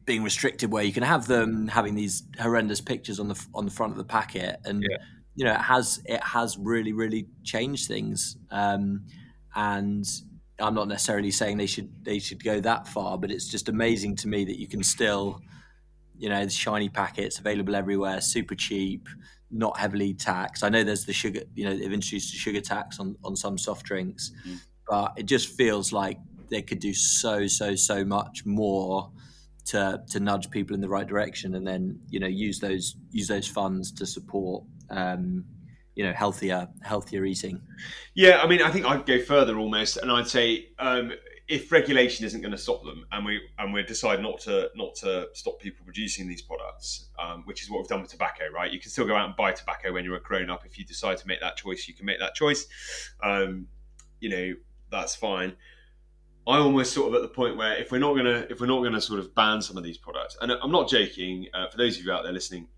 being 0.04 0.24
restricted 0.24 0.72
where 0.72 0.84
you 0.84 0.92
can 0.92 1.04
have 1.04 1.28
them, 1.28 1.68
having 1.68 1.96
these 1.96 2.24
horrendous 2.40 2.82
pictures 2.82 3.20
on 3.20 3.28
the 3.28 3.46
on 3.54 3.66
the 3.66 3.72
front 3.72 3.92
of 3.92 3.98
the 3.98 4.04
packet, 4.04 4.60
and 4.66 4.84
yeah 4.90 4.98
you 5.36 5.46
know, 5.46 5.54
it 5.54 5.62
has 5.62 6.02
it 6.06 6.24
has 6.24 6.58
really 6.58 6.94
really 6.94 7.28
changed 7.44 7.88
things. 7.88 8.38
Um, 8.50 9.06
and 9.56 10.06
I'm 10.60 10.76
not 10.76 10.88
necessarily 10.88 11.32
saying 11.32 11.58
they 11.58 11.68
should 11.68 11.90
they 12.04 12.20
should 12.20 12.44
go 12.44 12.60
that 12.62 12.88
far, 12.88 13.18
but 13.18 13.32
it's 13.32 13.48
just 13.48 13.70
amazing 13.70 14.16
to 14.18 14.28
me 14.28 14.46
that 14.46 14.60
you 14.60 14.68
can 14.68 14.84
still, 14.84 15.42
you 16.18 16.30
know, 16.30 16.44
the 16.44 16.52
shiny 16.52 16.90
packets 16.90 17.40
available 17.40 17.76
everywhere, 17.76 18.22
super 18.22 18.56
cheap, 18.56 19.08
not 19.52 19.78
heavily 19.78 20.14
taxed. 20.14 20.64
I 20.64 20.70
know 20.70 20.84
there's 20.84 21.06
the 21.06 21.14
sugar, 21.14 21.42
you 21.56 21.66
know, 21.66 21.76
they've 21.76 21.92
introduced 21.92 22.34
a 22.34 22.38
sugar 22.38 22.62
tax 22.62 23.00
on 23.00 23.16
on 23.24 23.36
some 23.36 23.58
soft 23.58 23.86
drinks, 23.86 24.32
mm. 24.48 24.58
but 24.90 25.14
it 25.18 25.26
just 25.26 25.50
feels 25.50 25.92
like 25.92 26.18
they 26.50 26.62
could 26.62 26.80
do 26.80 26.94
so 26.94 27.48
so 27.48 27.76
so 27.76 28.04
much 28.06 28.46
more 28.46 29.12
to 29.66 30.02
to 30.10 30.20
nudge 30.20 30.50
people 30.50 30.76
in 30.76 30.82
the 30.82 30.90
right 30.90 31.08
direction, 31.08 31.56
and 31.56 31.66
then 31.66 32.00
you 32.10 32.20
know 32.20 32.28
use 32.28 32.60
those 32.60 32.96
use 33.12 33.28
those 33.28 33.48
funds 33.48 33.92
to 33.94 34.06
support 34.06 34.64
um, 34.90 35.46
you 35.96 36.04
know 36.04 36.14
healthier 36.14 36.68
healthier 36.82 37.26
eating. 37.26 37.62
Yeah, 38.16 38.42
I 38.42 38.48
mean, 38.48 38.62
I 38.62 38.72
think 38.72 38.86
I'd 38.86 39.06
go 39.06 39.22
further 39.22 39.58
almost, 39.58 39.98
and 39.98 40.12
I'd 40.12 40.28
say 40.28 40.70
um, 40.80 41.12
if 41.52 41.70
regulation 41.70 42.26
isn't 42.26 42.40
going 42.40 42.54
to 42.54 42.58
stop 42.58 42.82
them, 42.86 43.06
and 43.12 43.26
we 43.26 43.42
and 43.60 43.74
we 43.74 43.84
decide 43.84 44.22
not 44.22 44.40
to 44.40 44.70
not 44.74 44.96
to 44.96 45.28
stop 45.34 45.60
people 45.60 45.84
producing 45.84 46.26
these 46.26 46.42
products, 46.42 47.10
um, 47.20 47.44
which 47.44 47.62
is 47.62 47.70
what 47.70 47.80
we've 47.80 47.90
done 47.90 48.02
with 48.02 48.10
tobacco, 48.10 48.46
right? 48.56 48.72
You 48.72 48.80
can 48.80 48.90
still 48.90 49.06
go 49.06 49.18
out 49.18 49.28
and 49.28 49.36
buy 49.36 49.52
tobacco 49.52 49.92
when 49.92 50.06
you're 50.06 50.16
a 50.16 50.22
grown 50.22 50.50
up. 50.50 50.66
If 50.66 50.80
you 50.80 50.86
decide 50.86 51.18
to 51.18 51.28
make 51.28 51.42
that 51.42 51.58
choice, 51.58 51.90
you 51.90 51.94
can 51.94 52.06
make 52.06 52.20
that 52.20 52.36
choice. 52.36 52.68
Um, 53.22 53.68
you 54.22 54.30
know, 54.30 54.54
that's 54.92 55.14
fine. 55.14 55.58
I 56.48 56.58
almost 56.58 56.94
sort 56.94 57.10
of 57.10 57.16
at 57.16 57.22
the 57.22 57.28
point 57.28 57.58
where 57.58 57.76
if 57.76 57.92
we're 57.92 58.00
not 58.00 58.16
gonna 58.16 58.48
if 58.50 58.62
we're 58.62 58.68
not 58.68 58.82
gonna 58.82 59.02
sort 59.02 59.20
of 59.20 59.36
ban 59.36 59.62
some 59.62 59.76
of 59.76 59.84
these 59.84 59.98
products, 59.98 60.38
and 60.40 60.54
I'm 60.54 60.72
not 60.72 60.88
joking. 60.88 61.48
Uh, 61.54 61.68
for 61.68 61.76
those 61.76 62.00
of 62.00 62.06
you 62.06 62.14
out 62.14 62.24
there 62.24 62.32
listening, 62.32 62.70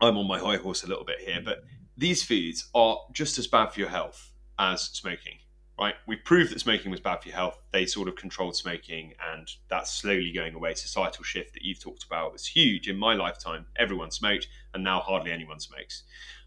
I'm 0.00 0.18
on 0.18 0.26
my 0.26 0.40
high 0.40 0.56
horse 0.56 0.82
a 0.82 0.88
little 0.88 1.04
bit 1.04 1.20
here, 1.20 1.40
but 1.44 1.62
these 1.96 2.24
foods 2.24 2.68
are 2.74 2.98
just 3.12 3.38
as 3.38 3.46
bad 3.46 3.66
for 3.72 3.78
your 3.78 3.90
health 3.90 4.32
as 4.58 4.82
smoking. 4.82 5.38
Right? 5.82 5.96
We 6.06 6.14
proved 6.14 6.52
that 6.52 6.60
smoking 6.60 6.92
was 6.92 7.00
bad 7.00 7.22
for 7.22 7.28
your 7.28 7.36
health. 7.36 7.58
They 7.72 7.86
sort 7.86 8.06
of 8.06 8.14
controlled 8.14 8.54
smoking, 8.54 9.14
and 9.32 9.48
that's 9.68 9.90
slowly 9.90 10.30
going 10.30 10.54
away. 10.54 10.74
Societal 10.74 11.24
shift 11.24 11.54
that 11.54 11.64
you've 11.64 11.80
talked 11.80 12.04
about 12.04 12.32
was 12.32 12.46
huge 12.46 12.88
in 12.88 12.96
my 12.96 13.14
lifetime. 13.14 13.66
Everyone 13.74 14.12
smoked, 14.12 14.46
and 14.74 14.84
now 14.84 15.00
hardly 15.00 15.32
anyone 15.32 15.58
smokes, 15.58 16.04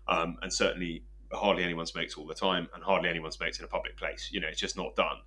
um, 0.08 0.38
and 0.42 0.54
certainly 0.54 1.04
hardly 1.34 1.66
anyone 1.66 1.86
smokes 1.86 2.16
all 2.16 2.26
the 2.26 2.34
time, 2.34 2.70
and 2.74 2.82
hardly 2.82 3.10
anyone 3.10 3.30
smokes 3.30 3.60
in 3.60 3.66
a 3.66 3.68
public 3.68 3.98
place. 3.98 4.30
You 4.32 4.40
know, 4.40 4.48
it's 4.48 4.62
just 4.62 4.78
not 4.78 4.96
done. 4.96 5.18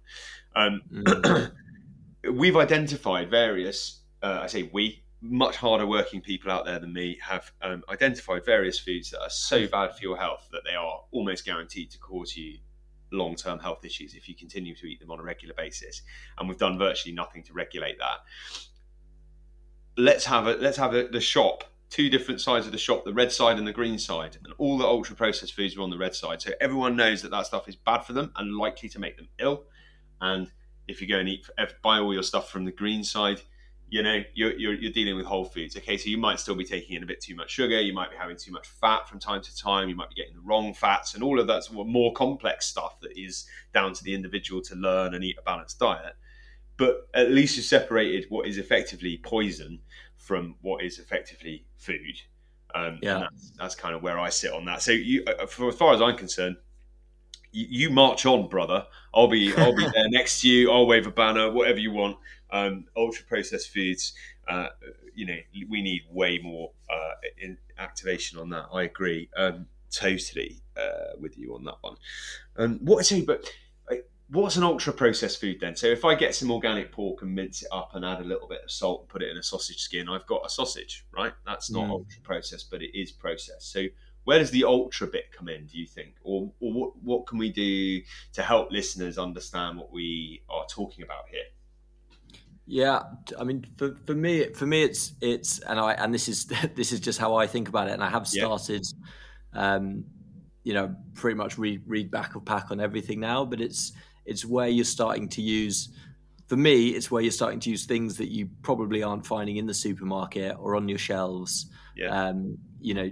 Um, 0.57 0.81
mm. 0.91 1.53
we've 2.33 2.57
identified 2.57 3.29
various. 3.29 4.01
Uh, 4.23 4.41
I 4.41 4.47
say 4.47 4.71
we 4.73 5.03
much 5.21 5.57
harder 5.57 5.87
working 5.87 6.23
people 6.23 6.51
out 6.51 6.65
there 6.65 6.79
than 6.79 6.95
me 6.95 7.19
have 7.21 7.53
um, 7.61 7.83
identified 7.91 8.47
various 8.47 8.79
foods 8.79 9.11
that 9.11 9.21
are 9.21 9.29
so 9.29 9.67
bad 9.67 9.95
for 9.95 10.01
your 10.01 10.17
health 10.17 10.49
that 10.51 10.63
they 10.65 10.75
are 10.75 11.03
almost 11.11 11.45
guaranteed 11.45 11.91
to 11.91 11.99
cause 11.99 12.35
you 12.39 12.57
long 13.11 13.35
term 13.35 13.59
health 13.59 13.85
issues 13.85 14.15
if 14.15 14.29
you 14.29 14.35
continue 14.35 14.75
to 14.75 14.87
eat 14.87 15.01
them 15.01 15.11
on 15.11 15.21
a 15.21 15.23
regular 15.23 15.55
basis. 15.55 16.03
And 16.39 16.49
we've 16.49 16.59
done 16.59 16.79
virtually 16.79 17.15
nothing 17.15 17.43
to 17.45 17.53
regulate 17.53 17.99
that. 17.99 18.19
Let's 19.97 20.25
have 20.27 20.47
a 20.47 20.55
let's 20.55 20.77
have 20.77 20.95
a, 20.95 21.09
the 21.09 21.21
shop 21.21 21.65
two 21.91 22.11
different 22.11 22.41
sides 22.41 22.67
of 22.67 22.73
the 22.73 22.79
shop 22.79 23.05
the 23.05 23.13
red 23.13 23.33
side 23.33 23.59
and 23.59 23.67
the 23.67 23.73
green 23.73 23.99
side 23.99 24.37
and 24.45 24.53
all 24.59 24.77
the 24.77 24.85
ultra 24.85 25.17
processed 25.17 25.55
foods 25.55 25.77
are 25.77 25.81
on 25.81 25.91
the 25.91 25.97
red 25.97 26.15
side 26.15 26.41
so 26.41 26.51
everyone 26.61 26.95
knows 26.95 27.23
that 27.23 27.31
that 27.31 27.47
stuff 27.47 27.67
is 27.67 27.77
bad 27.77 28.01
for 28.01 28.13
them 28.13 28.31
and 28.37 28.57
likely 28.57 28.89
to 28.89 28.99
make 28.99 29.17
them 29.17 29.29
ill 29.39 29.65
and 30.21 30.53
if 30.87 31.01
you 31.01 31.09
go 31.09 31.19
and 31.19 31.29
eat 31.29 31.47
buy 31.83 31.99
all 31.99 32.13
your 32.13 32.23
stuff 32.23 32.51
from 32.51 32.65
the 32.65 32.73
green 32.73 33.03
side 33.03 33.41
you 33.91 34.03
know 34.03 34.23
you're, 34.35 34.53
you're, 34.59 34.75
you're, 34.75 34.93
dealing 34.93 35.17
with 35.17 35.25
whole 35.25 35.45
foods 35.45 35.77
okay? 35.77 35.97
So 35.97 36.09
you 36.09 36.19
might 36.19 36.41
still 36.41 36.55
be 36.55 36.65
taking 36.65 36.97
in 36.97 37.03
a 37.03 37.07
bit 37.07 37.21
too 37.21 37.35
much 37.35 37.51
sugar 37.51 37.81
you 37.81 37.93
might 37.93 38.11
be 38.11 38.17
having 38.17 38.37
too 38.37 38.53
much 38.53 38.69
fat 38.69 39.09
from 39.09 39.19
time 39.19 39.43
to 39.43 39.57
time 39.57 39.89
you 39.89 39.97
might 39.97 40.11
be 40.11 40.15
getting 40.15 40.35
the 40.35 40.41
wrong 40.41 40.75
fats 40.75 41.15
and 41.15 41.23
all 41.23 41.41
of 41.41 41.47
that's 41.47 41.71
more 41.73 42.13
complex 42.13 42.67
stuff 42.67 43.01
that 43.01 43.17
is 43.17 43.47
down 43.73 43.93
to 43.95 44.05
the 44.05 44.15
individual 44.15 44.61
to 44.63 44.75
learn 44.75 45.15
and 45.15 45.25
eat 45.25 45.37
a 45.39 45.43
balanced 45.43 45.79
diet. 45.79 46.15
But 46.77 47.09
at 47.15 47.31
least 47.31 47.57
you 47.57 47.63
separated 47.63 48.27
what 48.29 48.47
is 48.47 48.59
effectively 48.59 49.21
poison 49.23 49.81
from 50.17 50.57
what 50.61 50.85
is 50.85 50.99
effectively 50.99 51.67
food 51.77 52.21
um, 52.75 52.99
yeah. 53.03 53.21
that's, 53.21 53.53
that's, 53.59 53.75
kind 53.75 53.95
of 53.95 54.03
where 54.03 54.19
i 54.19 54.29
sit 54.29 54.53
on 54.53 54.65
that. 54.67 54.83
So 54.83 54.93
you 54.93 55.25
uh, 55.27 55.47
for 55.47 55.69
as 55.69 55.75
far 55.75 55.95
as 55.95 56.03
i'm 56.03 56.17
concerned 56.17 56.57
you, 57.51 57.89
march 57.89 58.27
on 58.27 58.49
brother. 58.49 58.87
I'll 59.15 59.27
be 59.27 59.55
i'll 59.57 59.75
be 59.75 59.85
there 59.95 60.09
next 60.11 60.43
to 60.43 60.49
you 60.49 60.71
i'll 60.71 60.87
wave 60.87 61.07
a 61.07 61.11
banner 61.11 61.51
whatever 61.51 61.79
you 61.79 61.93
want 61.93 62.19
um, 62.51 62.85
ultra 62.97 63.25
processed 63.25 63.71
foods, 63.73 64.13
uh, 64.49 64.69
you 65.15 65.27
know, 65.27 65.39
we 65.69 65.83
need 65.83 66.03
way 66.11 66.39
more 66.39 66.71
uh, 66.91 67.15
activation 67.79 68.39
on 68.39 68.51
that. 68.51 68.67
I 68.73 68.83
agree 68.85 69.29
um, 69.37 69.67
totally 69.91 70.63
uh, 70.77 71.17
with 71.21 71.39
you 71.39 71.55
on 71.55 71.65
that 71.65 71.77
one. 71.81 71.97
Um, 72.57 72.79
what 72.83 72.99
I 72.99 73.03
say, 73.03 73.23
but 73.23 73.51
what's 74.31 74.57
an 74.57 74.63
ultra 74.63 74.93
processed 74.93 75.41
food 75.41 75.59
then? 75.61 75.75
So 75.75 75.87
if 75.87 76.05
I 76.05 76.15
get 76.15 76.35
some 76.35 76.51
organic 76.51 76.93
pork 76.93 77.23
and 77.23 77.35
mince 77.35 77.63
it 77.63 77.69
up 77.73 77.95
and 77.95 78.05
add 78.05 78.21
a 78.21 78.25
little 78.25 78.49
bit 78.49 78.61
of 78.65 78.71
salt 78.71 79.03
and 79.03 79.09
put 79.09 79.23
it 79.23 79.31
in 79.31 79.39
a 79.39 79.43
sausage 79.43 79.81
skin, 79.81 80.09
I've 80.09 80.27
got 80.27 80.45
a 80.45 80.51
sausage, 80.51 81.07
right? 81.13 81.33
That's 81.47 81.71
not 81.71 81.87
mm. 81.87 81.91
ultra 81.91 82.21
processed, 82.23 82.71
but 82.71 82.83
it 82.83 82.99
is 82.99 83.11
processed. 83.11 83.73
So 83.73 83.85
where 84.25 84.39
does 84.39 84.51
the 84.51 84.65
ultra 84.65 85.07
bit 85.07 85.33
come 85.33 85.49
in? 85.49 85.67
Do 85.67 85.79
you 85.79 85.87
think, 85.87 86.17
or, 86.23 86.53
or 86.61 86.73
what, 86.73 87.03
what 87.03 87.27
can 87.27 87.39
we 87.39 87.51
do 87.51 88.03
to 88.35 88.43
help 88.43 88.71
listeners 88.71 89.17
understand 89.17 89.79
what 89.79 89.91
we 89.91 90.43
are 90.51 90.67
talking 90.69 91.03
about 91.03 91.29
here? 91.31 91.45
Yeah, 92.71 93.01
I 93.41 93.45
mean, 93.45 93.65
for, 93.79 93.97
for 94.05 94.15
me, 94.15 94.53
for 94.53 94.67
me, 94.67 94.83
it's 94.83 95.15
it's, 95.23 95.59
and 95.61 95.81
I 95.81 95.95
and 95.95 96.13
this 96.13 96.29
is 96.29 96.45
this 96.77 96.93
is 96.93 97.01
just 97.01 97.19
how 97.19 97.35
I 97.35 97.47
think 97.47 97.69
about 97.69 97.89
it, 97.89 97.93
and 97.93 98.05
I 98.05 98.11
have 98.11 98.29
started, 98.29 98.85
yeah. 99.55 99.75
um, 99.77 100.05
you 100.65 100.75
know, 100.75 100.95
pretty 101.15 101.35
much 101.35 101.57
read 101.57 101.83
read 101.87 102.11
back 102.11 102.35
of 102.35 102.45
pack 102.45 102.71
on 102.71 102.79
everything 102.79 103.21
now, 103.21 103.47
but 103.47 103.63
it's 103.63 103.93
it's 104.27 104.45
where 104.45 104.69
you're 104.69 104.85
starting 104.85 105.29
to 105.31 105.43
use. 105.43 105.89
For 106.47 106.57
me, 106.57 106.89
it's 106.89 107.11
where 107.11 107.23
you're 107.23 107.31
starting 107.31 107.61
to 107.61 107.71
use 107.71 107.87
things 107.87 108.17
that 108.19 108.31
you 108.31 108.49
probably 108.63 109.03
aren't 109.03 109.27
finding 109.27 109.57
in 109.57 109.67
the 109.67 109.75
supermarket 109.75 110.57
or 110.59 110.77
on 110.77 110.89
your 110.89 110.99
shelves. 110.99 111.71
Yeah. 111.97 112.09
Um, 112.09 112.59
you 112.81 112.95
know, 112.95 113.11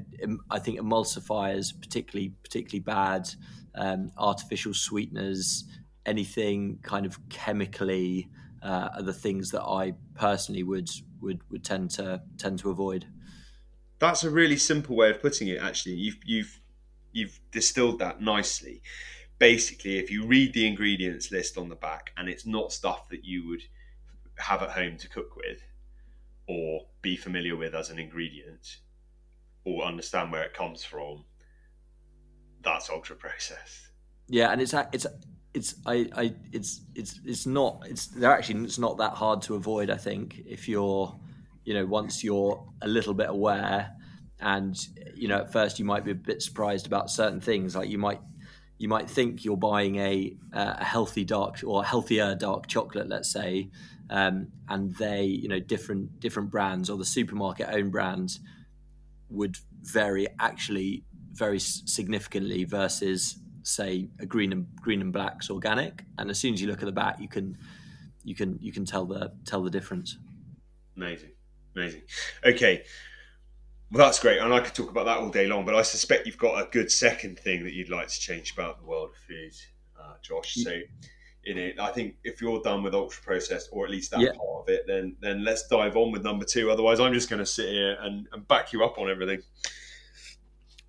I 0.51 0.59
think 0.59 0.79
emulsifiers, 0.79 1.73
particularly 1.81 2.35
particularly 2.43 2.81
bad, 2.81 3.29
um, 3.75 4.13
artificial 4.19 4.75
sweeteners, 4.75 5.65
anything 6.05 6.79
kind 6.83 7.07
of 7.07 7.19
chemically 7.31 8.29
uh, 8.67 8.89
are 8.97 9.03
the 9.03 9.13
things 9.13 9.51
that 9.53 9.63
I 9.63 9.95
personally 10.15 10.65
would 10.65 10.91
would 11.21 11.41
would 11.51 11.65
tend 11.65 11.91
to 11.93 12.21
tend 12.37 12.59
to 12.61 12.71
avoid. 12.71 13.07
That's 14.01 14.25
a 14.25 14.31
really 14.31 14.57
simple 14.57 14.97
way 14.97 15.11
of 15.11 15.23
putting 15.23 15.49
it. 15.49 15.63
Actually, 15.63 15.95
you've 15.95 16.19
you've 16.25 16.61
you've 17.13 17.41
distilled 17.53 18.01
that 18.01 18.21
nicely. 18.21 18.83
Basically, 19.39 19.99
if 19.99 20.11
you 20.11 20.27
read 20.27 20.53
the 20.53 20.67
ingredients 20.67 21.31
list 21.31 21.57
on 21.57 21.69
the 21.69 21.77
back, 21.77 22.13
and 22.17 22.29
it's 22.29 22.45
not 22.45 22.73
stuff 22.73 23.09
that 23.11 23.25
you 23.25 23.47
would 23.49 23.63
have 24.39 24.63
at 24.63 24.71
home 24.71 24.97
to 24.97 25.09
cook 25.09 25.37
with, 25.37 25.63
or 26.49 26.87
be 27.03 27.17
familiar 27.17 27.55
with 27.55 27.75
as 27.75 27.91
an 27.91 28.01
ingredient, 28.01 28.79
or 29.65 29.85
understand 29.85 30.33
where 30.33 30.43
it 30.43 30.55
comes 30.55 30.83
from, 30.83 31.25
that's 32.63 32.91
ultra 32.91 33.15
processed. 33.15 33.91
Yeah, 34.29 34.51
and 34.51 34.61
it's 34.61 34.75
it's 34.93 35.07
it's 35.57 35.75
I, 35.87 36.07
I 36.15 36.35
it's 36.53 36.83
it's 36.95 37.19
it's 37.25 37.47
not 37.47 37.83
it's 37.87 38.09
they're 38.09 38.31
actually 38.31 38.63
it's 38.65 38.79
not 38.79 38.99
that 38.99 39.15
hard 39.15 39.41
to 39.43 39.55
avoid 39.55 39.89
I 39.89 39.97
think 39.97 40.43
if 40.47 40.69
you're 40.69 41.19
you 41.65 41.73
know 41.73 41.87
once 41.87 42.23
you're 42.23 42.63
a 42.83 42.87
little 42.87 43.15
bit 43.15 43.31
aware 43.31 43.93
and 44.39 44.77
you 45.15 45.29
know 45.29 45.39
at 45.39 45.53
first 45.53 45.79
you 45.79 45.87
might 45.87 46.05
be 46.05 46.11
a 46.11 46.15
bit 46.15 46.43
surprised 46.43 46.87
about 46.87 47.11
certain 47.11 47.41
things. 47.41 47.75
Like 47.75 47.89
you 47.89 47.97
might 47.97 48.21
you 48.77 48.89
might 48.89 49.09
think 49.09 49.47
you're 49.47 49.57
buying 49.57 49.97
a 49.97 50.37
a 50.53 50.85
healthy 50.85 51.25
dark 51.25 51.61
or 51.65 51.83
healthier 51.83 52.35
dark 52.35 52.67
chocolate 52.67 53.09
let's 53.09 53.31
say 53.33 53.71
um, 54.11 54.49
and 54.69 54.95
they 54.97 55.25
you 55.25 55.49
know 55.49 55.59
different 55.59 56.21
different 56.21 56.51
brands 56.51 56.91
or 56.91 56.99
the 56.99 57.05
supermarket 57.05 57.69
own 57.71 57.91
brands 57.91 58.41
would 59.31 59.57
vary 59.83 60.29
actually 60.39 61.03
very 61.33 61.59
significantly 61.59 62.65
versus 62.65 63.39
say 63.67 64.09
a 64.21 64.27
green 64.27 64.53
and 64.53 64.67
green 64.77 65.01
and 65.01 65.13
blacks 65.13 65.51
organic, 65.51 66.05
and 66.19 66.31
as 66.31 66.39
soon 66.39 66.55
as 66.55 66.63
you 66.63 66.69
look 66.69 66.81
at 66.81 66.87
the 66.87 66.93
back, 66.93 67.21
you 67.21 67.29
can 67.29 67.59
you 68.25 68.35
can 68.35 68.59
you 68.61 68.73
can 68.73 68.85
tell 68.85 69.05
the 69.05 69.33
tell 69.45 69.63
the 69.63 69.71
difference. 69.71 70.19
Amazing, 70.97 71.31
amazing. 71.75 72.03
Okay, 72.45 72.85
well 73.91 74.07
that's 74.07 74.21
great, 74.21 74.39
and 74.39 74.55
I 74.55 74.61
could 74.61 74.75
talk 74.75 74.91
about 74.91 75.07
that 75.07 75.19
all 75.19 75.31
day 75.31 75.47
long. 75.47 75.65
But 75.65 75.75
I 75.75 75.83
suspect 75.83 76.27
you've 76.27 76.39
got 76.39 76.61
a 76.61 76.71
good 76.71 76.91
second 76.91 77.39
thing 77.39 77.65
that 77.65 77.73
you'd 77.73 77.91
like 77.91 78.09
to 78.09 78.21
change 78.21 78.53
about 78.53 78.79
the 78.79 78.87
world 78.87 79.11
of 79.11 79.17
food, 79.17 79.55
uh, 80.01 80.15
Josh. 80.23 80.55
So. 80.55 80.81
In 81.49 81.59
it, 81.59 81.79
I 81.79 81.93
think 81.93 82.17
if 82.25 82.43
you're 82.43 82.61
done 82.61 82.83
with 82.83 82.93
ultra 82.93 83.23
processed, 83.23 83.69
or 83.71 83.85
at 83.85 83.91
least 83.93 84.11
that 84.11 84.19
yeah. 84.19 84.33
part 84.33 84.63
of 84.63 84.69
it, 84.69 84.83
then 84.89 85.15
then 85.21 85.45
let's 85.45 85.69
dive 85.69 85.97
on 85.97 86.11
with 86.11 86.25
number 86.25 86.45
two. 86.45 86.73
Otherwise, 86.73 86.99
I'm 86.99 87.15
just 87.15 87.31
going 87.31 87.39
to 87.39 87.47
sit 87.47 87.69
here 87.69 87.97
and, 88.01 88.27
and 88.33 88.49
back 88.49 88.73
you 88.73 88.85
up 88.85 88.99
on 88.99 89.09
everything. 89.09 89.41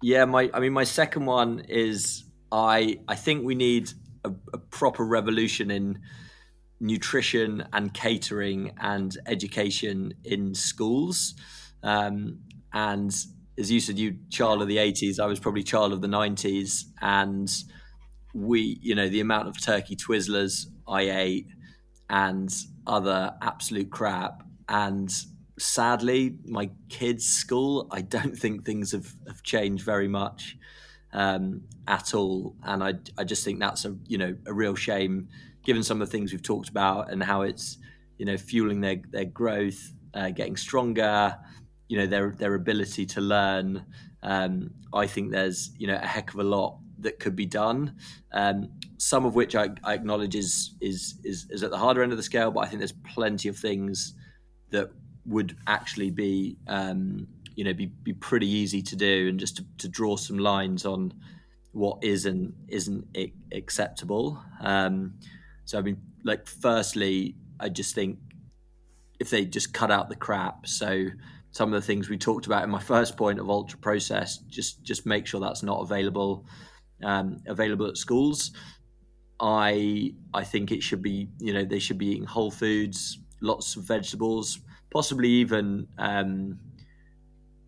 Yeah, 0.01 0.25
my 0.25 0.49
I 0.55 0.59
mean, 0.59 0.73
my 0.73 0.83
second 0.83 1.27
one 1.27 1.59
is 1.69 2.23
I 2.51 2.99
I 3.07 3.15
think 3.15 3.43
we 3.43 3.55
need 3.55 3.91
a, 4.23 4.31
a 4.53 4.57
proper 4.57 5.05
revolution 5.05 5.71
in 5.71 5.99
nutrition 6.79 7.67
and 7.73 7.93
catering 7.93 8.73
and 8.79 9.17
education 9.25 10.13
in 10.23 10.53
schools. 10.53 11.33
Um, 11.83 12.39
and 12.71 13.11
as 13.57 13.71
you 13.71 13.79
said, 13.79 13.97
you 13.97 14.17
child 14.29 14.61
of 14.61 14.67
the 14.67 14.77
eighties, 14.77 15.19
I 15.19 15.25
was 15.25 15.39
probably 15.39 15.63
child 15.63 15.93
of 15.93 16.01
the 16.01 16.07
nineties, 16.07 16.85
and 17.01 17.49
we, 18.33 18.77
you 18.81 18.93
know, 18.93 19.09
the 19.09 19.19
amount 19.19 19.47
of 19.47 19.59
turkey 19.59 19.95
Twizzlers 19.95 20.67
I 20.87 21.09
ate 21.09 21.47
and 22.09 22.53
other 22.85 23.33
absolute 23.41 23.89
crap, 23.89 24.43
and 24.69 25.11
sadly, 25.59 26.37
my 26.45 26.69
kids' 26.87 27.25
school, 27.25 27.87
I 27.91 28.01
don't 28.01 28.37
think 28.37 28.63
things 28.63 28.91
have, 28.91 29.15
have 29.27 29.41
changed 29.41 29.83
very 29.83 30.07
much 30.07 30.55
um, 31.13 31.63
at 31.87 32.13
all. 32.13 32.55
And 32.63 32.83
I, 32.83 32.93
I 33.17 33.23
just 33.23 33.43
think 33.43 33.59
that's 33.59 33.85
a 33.85 33.95
you 34.05 34.17
know 34.17 34.35
a 34.45 34.53
real 34.53 34.75
shame, 34.75 35.27
given 35.63 35.83
some 35.83 36.01
of 36.01 36.07
the 36.07 36.11
things 36.11 36.31
we've 36.31 36.43
talked 36.43 36.69
about 36.69 37.11
and 37.11 37.23
how 37.23 37.41
it's 37.41 37.77
you 38.17 38.25
know 38.25 38.37
fueling 38.37 38.81
their 38.81 39.01
their 39.11 39.25
growth, 39.25 39.91
uh, 40.13 40.29
getting 40.29 40.57
stronger, 40.57 41.37
you 41.87 41.97
know 41.97 42.07
their 42.07 42.31
their 42.31 42.55
ability 42.55 43.05
to 43.07 43.21
learn. 43.21 43.85
Um, 44.23 44.71
I 44.93 45.07
think 45.07 45.31
there's 45.31 45.71
you 45.77 45.87
know 45.87 45.95
a 45.95 46.07
heck 46.07 46.33
of 46.33 46.39
a 46.39 46.43
lot 46.43 46.79
that 46.99 47.19
could 47.19 47.35
be 47.35 47.45
done. 47.45 47.95
Um, 48.31 48.69
some 48.97 49.25
of 49.25 49.35
which 49.35 49.55
I, 49.55 49.69
I 49.83 49.93
acknowledge 49.93 50.35
is, 50.35 50.75
is 50.81 51.19
is 51.23 51.47
is 51.49 51.63
at 51.63 51.71
the 51.71 51.77
harder 51.77 52.03
end 52.03 52.11
of 52.11 52.17
the 52.17 52.23
scale, 52.23 52.51
but 52.51 52.61
I 52.61 52.67
think 52.67 52.79
there's 52.79 52.93
plenty 53.13 53.49
of 53.49 53.57
things 53.57 54.15
that 54.71 54.89
would 55.25 55.55
actually 55.67 56.09
be 56.09 56.57
um, 56.67 57.27
you 57.57 57.65
know 57.65 57.73
be, 57.73 57.87
be 57.87 58.13
pretty 58.13 58.47
easy 58.47 58.81
to 58.81 58.95
do 58.95 59.27
and 59.27 59.37
just 59.39 59.57
to, 59.57 59.65
to 59.79 59.89
draw 59.89 60.15
some 60.15 60.37
lines 60.37 60.85
on 60.85 61.13
what 61.73 61.97
is 62.01 62.25
and 62.25 62.53
isn't 62.69 63.05
acceptable. 63.51 64.41
Um, 64.61 65.19
so 65.67 65.77
i 65.77 65.81
mean 65.81 66.01
like 66.23 66.47
firstly 66.47 67.35
i 67.59 67.69
just 67.69 67.93
think 67.93 68.17
if 69.19 69.29
they 69.29 69.45
just 69.45 69.73
cut 69.73 69.91
out 69.91 70.09
the 70.09 70.15
crap 70.15 70.65
so 70.65 71.05
some 71.51 71.73
of 71.73 71.79
the 71.79 71.85
things 71.85 72.09
we 72.09 72.17
talked 72.17 72.45
about 72.45 72.63
in 72.63 72.69
my 72.69 72.79
first 72.79 73.17
point 73.17 73.39
of 73.39 73.49
ultra 73.49 73.77
process 73.79 74.37
just 74.47 74.81
just 74.81 75.05
make 75.05 75.27
sure 75.27 75.39
that's 75.39 75.63
not 75.63 75.81
available 75.81 76.45
um, 77.03 77.37
available 77.45 77.85
at 77.85 77.95
schools. 77.95 78.51
I 79.39 80.13
i 80.33 80.43
think 80.43 80.71
it 80.71 80.81
should 80.81 81.03
be 81.03 81.29
you 81.37 81.53
know 81.53 81.63
they 81.63 81.77
should 81.77 81.99
be 81.99 82.07
eating 82.07 82.25
whole 82.25 82.49
foods 82.49 83.19
lots 83.39 83.75
of 83.75 83.83
vegetables 83.83 84.59
possibly 84.89 85.29
even 85.29 85.87
um, 85.99 86.57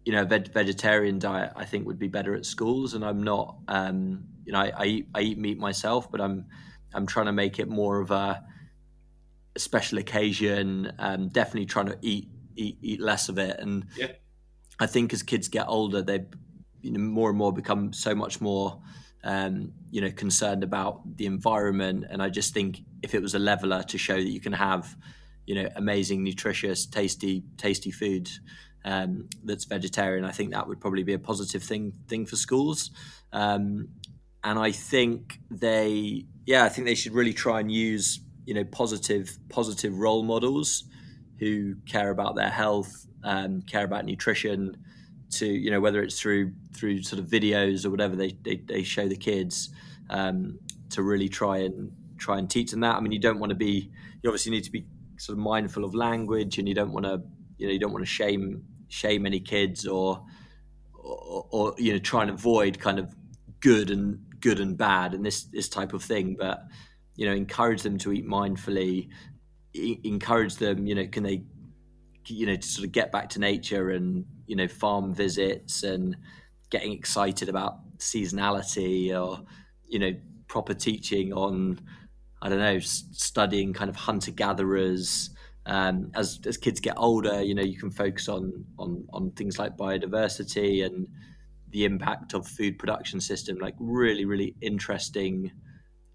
you 0.05 0.13
know, 0.13 0.25
veg- 0.25 0.53
vegetarian 0.53 1.19
diet 1.19 1.53
I 1.55 1.65
think 1.65 1.85
would 1.87 1.99
be 1.99 2.07
better 2.07 2.35
at 2.35 2.45
schools. 2.45 2.93
And 2.93 3.03
I'm 3.03 3.21
not, 3.21 3.57
um, 3.67 4.25
you 4.45 4.53
know, 4.53 4.59
I, 4.59 4.71
I, 4.75 4.85
eat, 4.85 5.07
I 5.13 5.21
eat 5.21 5.37
meat 5.37 5.57
myself, 5.57 6.11
but 6.11 6.21
I'm 6.21 6.45
I'm 6.93 7.05
trying 7.05 7.27
to 7.27 7.33
make 7.33 7.59
it 7.59 7.69
more 7.69 7.99
of 7.99 8.09
a, 8.11 8.43
a 9.55 9.59
special 9.59 9.99
occasion. 9.99 10.91
Um, 10.97 11.29
definitely 11.29 11.67
trying 11.67 11.87
to 11.87 11.97
eat 12.01 12.29
eat 12.55 12.77
eat 12.81 12.99
less 12.99 13.29
of 13.29 13.37
it. 13.37 13.59
And 13.59 13.85
yeah. 13.95 14.11
I 14.79 14.87
think 14.87 15.13
as 15.13 15.23
kids 15.23 15.47
get 15.47 15.67
older, 15.67 16.01
they 16.01 16.25
you 16.81 16.91
know 16.91 16.99
more 16.99 17.29
and 17.29 17.37
more 17.37 17.53
become 17.53 17.93
so 17.93 18.15
much 18.15 18.41
more 18.41 18.81
um, 19.23 19.73
you 19.91 20.01
know, 20.01 20.11
concerned 20.11 20.63
about 20.63 21.17
the 21.17 21.25
environment. 21.25 22.05
And 22.09 22.21
I 22.21 22.29
just 22.29 22.53
think 22.53 22.81
if 23.01 23.13
it 23.13 23.21
was 23.21 23.35
a 23.35 23.39
leveler 23.39 23.83
to 23.83 23.97
show 23.97 24.15
that 24.15 24.29
you 24.29 24.39
can 24.39 24.53
have, 24.53 24.95
you 25.49 25.55
know, 25.55 25.67
amazing, 25.77 26.23
nutritious, 26.23 26.85
tasty, 26.85 27.43
tasty 27.57 27.89
food 27.89 28.29
um, 28.85 29.27
that's 29.43 29.65
vegetarian, 29.65 30.23
I 30.23 30.29
think 30.29 30.51
that 30.51 30.67
would 30.67 30.79
probably 30.79 31.01
be 31.01 31.13
a 31.13 31.19
positive 31.19 31.63
thing 31.63 31.91
thing 32.07 32.27
for 32.27 32.35
schools. 32.35 32.91
Um, 33.33 33.87
and 34.43 34.59
I 34.59 34.71
think 34.71 35.39
they, 35.49 36.27
yeah, 36.45 36.65
I 36.65 36.69
think 36.69 36.85
they 36.85 36.93
should 36.93 37.13
really 37.13 37.33
try 37.33 37.61
and 37.61 37.71
use, 37.71 38.19
you 38.45 38.53
know, 38.53 38.63
positive 38.63 39.39
positive 39.49 39.97
role 39.97 40.21
models 40.21 40.83
who 41.39 41.77
care 41.87 42.11
about 42.11 42.35
their 42.35 42.51
health, 42.51 43.07
um, 43.23 43.63
care 43.63 43.85
about 43.85 44.05
nutrition, 44.05 44.77
to 45.31 45.47
you 45.47 45.71
know 45.71 45.79
whether 45.79 46.03
it's 46.03 46.19
through 46.19 46.53
through 46.75 47.01
sort 47.01 47.19
of 47.19 47.25
videos 47.25 47.85
or 47.85 47.89
whatever 47.89 48.15
they 48.15 48.37
they, 48.43 48.57
they 48.67 48.83
show 48.83 49.07
the 49.07 49.17
kids 49.17 49.71
um, 50.11 50.59
to 50.91 51.01
really 51.01 51.27
try 51.27 51.57
and 51.57 51.91
try 52.19 52.37
and 52.37 52.51
teach 52.51 52.69
them 52.69 52.81
that. 52.81 52.95
I 52.95 52.99
mean, 52.99 53.11
you 53.11 53.19
don't 53.19 53.39
want 53.39 53.49
to 53.49 53.55
be 53.55 53.89
you 54.21 54.29
obviously 54.29 54.51
need 54.51 54.65
to 54.65 54.71
be 54.71 54.85
sort 55.19 55.37
of 55.37 55.43
mindful 55.43 55.83
of 55.83 55.93
language, 55.93 56.57
and 56.57 56.67
you 56.67 56.73
don't 56.73 56.91
want 56.91 57.05
to 57.05 57.21
you 57.57 57.67
know 57.67 57.73
you 57.73 57.79
don't 57.79 57.91
want 57.91 58.03
to 58.03 58.11
shame 58.11 58.63
shame 58.87 59.25
any 59.25 59.39
kids 59.39 59.85
or, 59.85 60.23
or, 60.93 61.45
or 61.51 61.75
you 61.77 61.93
know 61.93 61.99
try 61.99 62.21
and 62.21 62.31
avoid 62.31 62.79
kind 62.79 62.97
of 62.97 63.13
good 63.59 63.91
and 63.91 64.19
good 64.39 64.59
and 64.59 64.77
bad 64.77 65.13
and 65.13 65.25
this 65.25 65.43
this 65.43 65.69
type 65.69 65.93
of 65.93 66.03
thing, 66.03 66.35
but 66.39 66.63
you 67.15 67.25
know 67.25 67.33
encourage 67.33 67.81
them 67.81 67.97
to 67.97 68.13
eat 68.13 68.25
mindfully, 68.25 69.09
encourage 69.73 70.55
them 70.55 70.87
you 70.87 70.95
know 70.95 71.05
can 71.07 71.23
they 71.23 71.43
you 72.27 72.45
know 72.45 72.55
to 72.55 72.67
sort 72.67 72.85
of 72.85 72.91
get 72.91 73.11
back 73.11 73.29
to 73.29 73.39
nature 73.39 73.89
and 73.89 74.25
you 74.47 74.55
know 74.55 74.67
farm 74.67 75.13
visits 75.13 75.83
and 75.83 76.15
getting 76.69 76.91
excited 76.91 77.49
about 77.49 77.79
seasonality 77.97 79.09
or 79.19 79.43
you 79.87 79.99
know 79.99 80.13
proper 80.47 80.73
teaching 80.73 81.33
on 81.33 81.79
I 82.41 82.49
don't 82.49 82.59
know 82.59 82.79
studying 82.79 83.73
kind 83.73 83.89
of 83.89 83.95
hunter 83.95 84.31
gatherers 84.31 85.31
um, 85.65 86.11
as 86.15 86.39
as 86.45 86.57
kids 86.57 86.79
get 86.79 86.95
older 86.97 87.41
you 87.41 87.53
know 87.53 87.63
you 87.63 87.77
can 87.77 87.91
focus 87.91 88.29
on 88.29 88.65
on 88.77 89.05
on 89.13 89.31
things 89.31 89.59
like 89.59 89.77
biodiversity 89.77 90.85
and 90.85 91.07
the 91.71 91.85
impact 91.85 92.33
of 92.33 92.47
food 92.47 92.79
production 92.79 93.21
system 93.21 93.57
like 93.59 93.75
really 93.79 94.25
really 94.25 94.55
interesting 94.61 95.51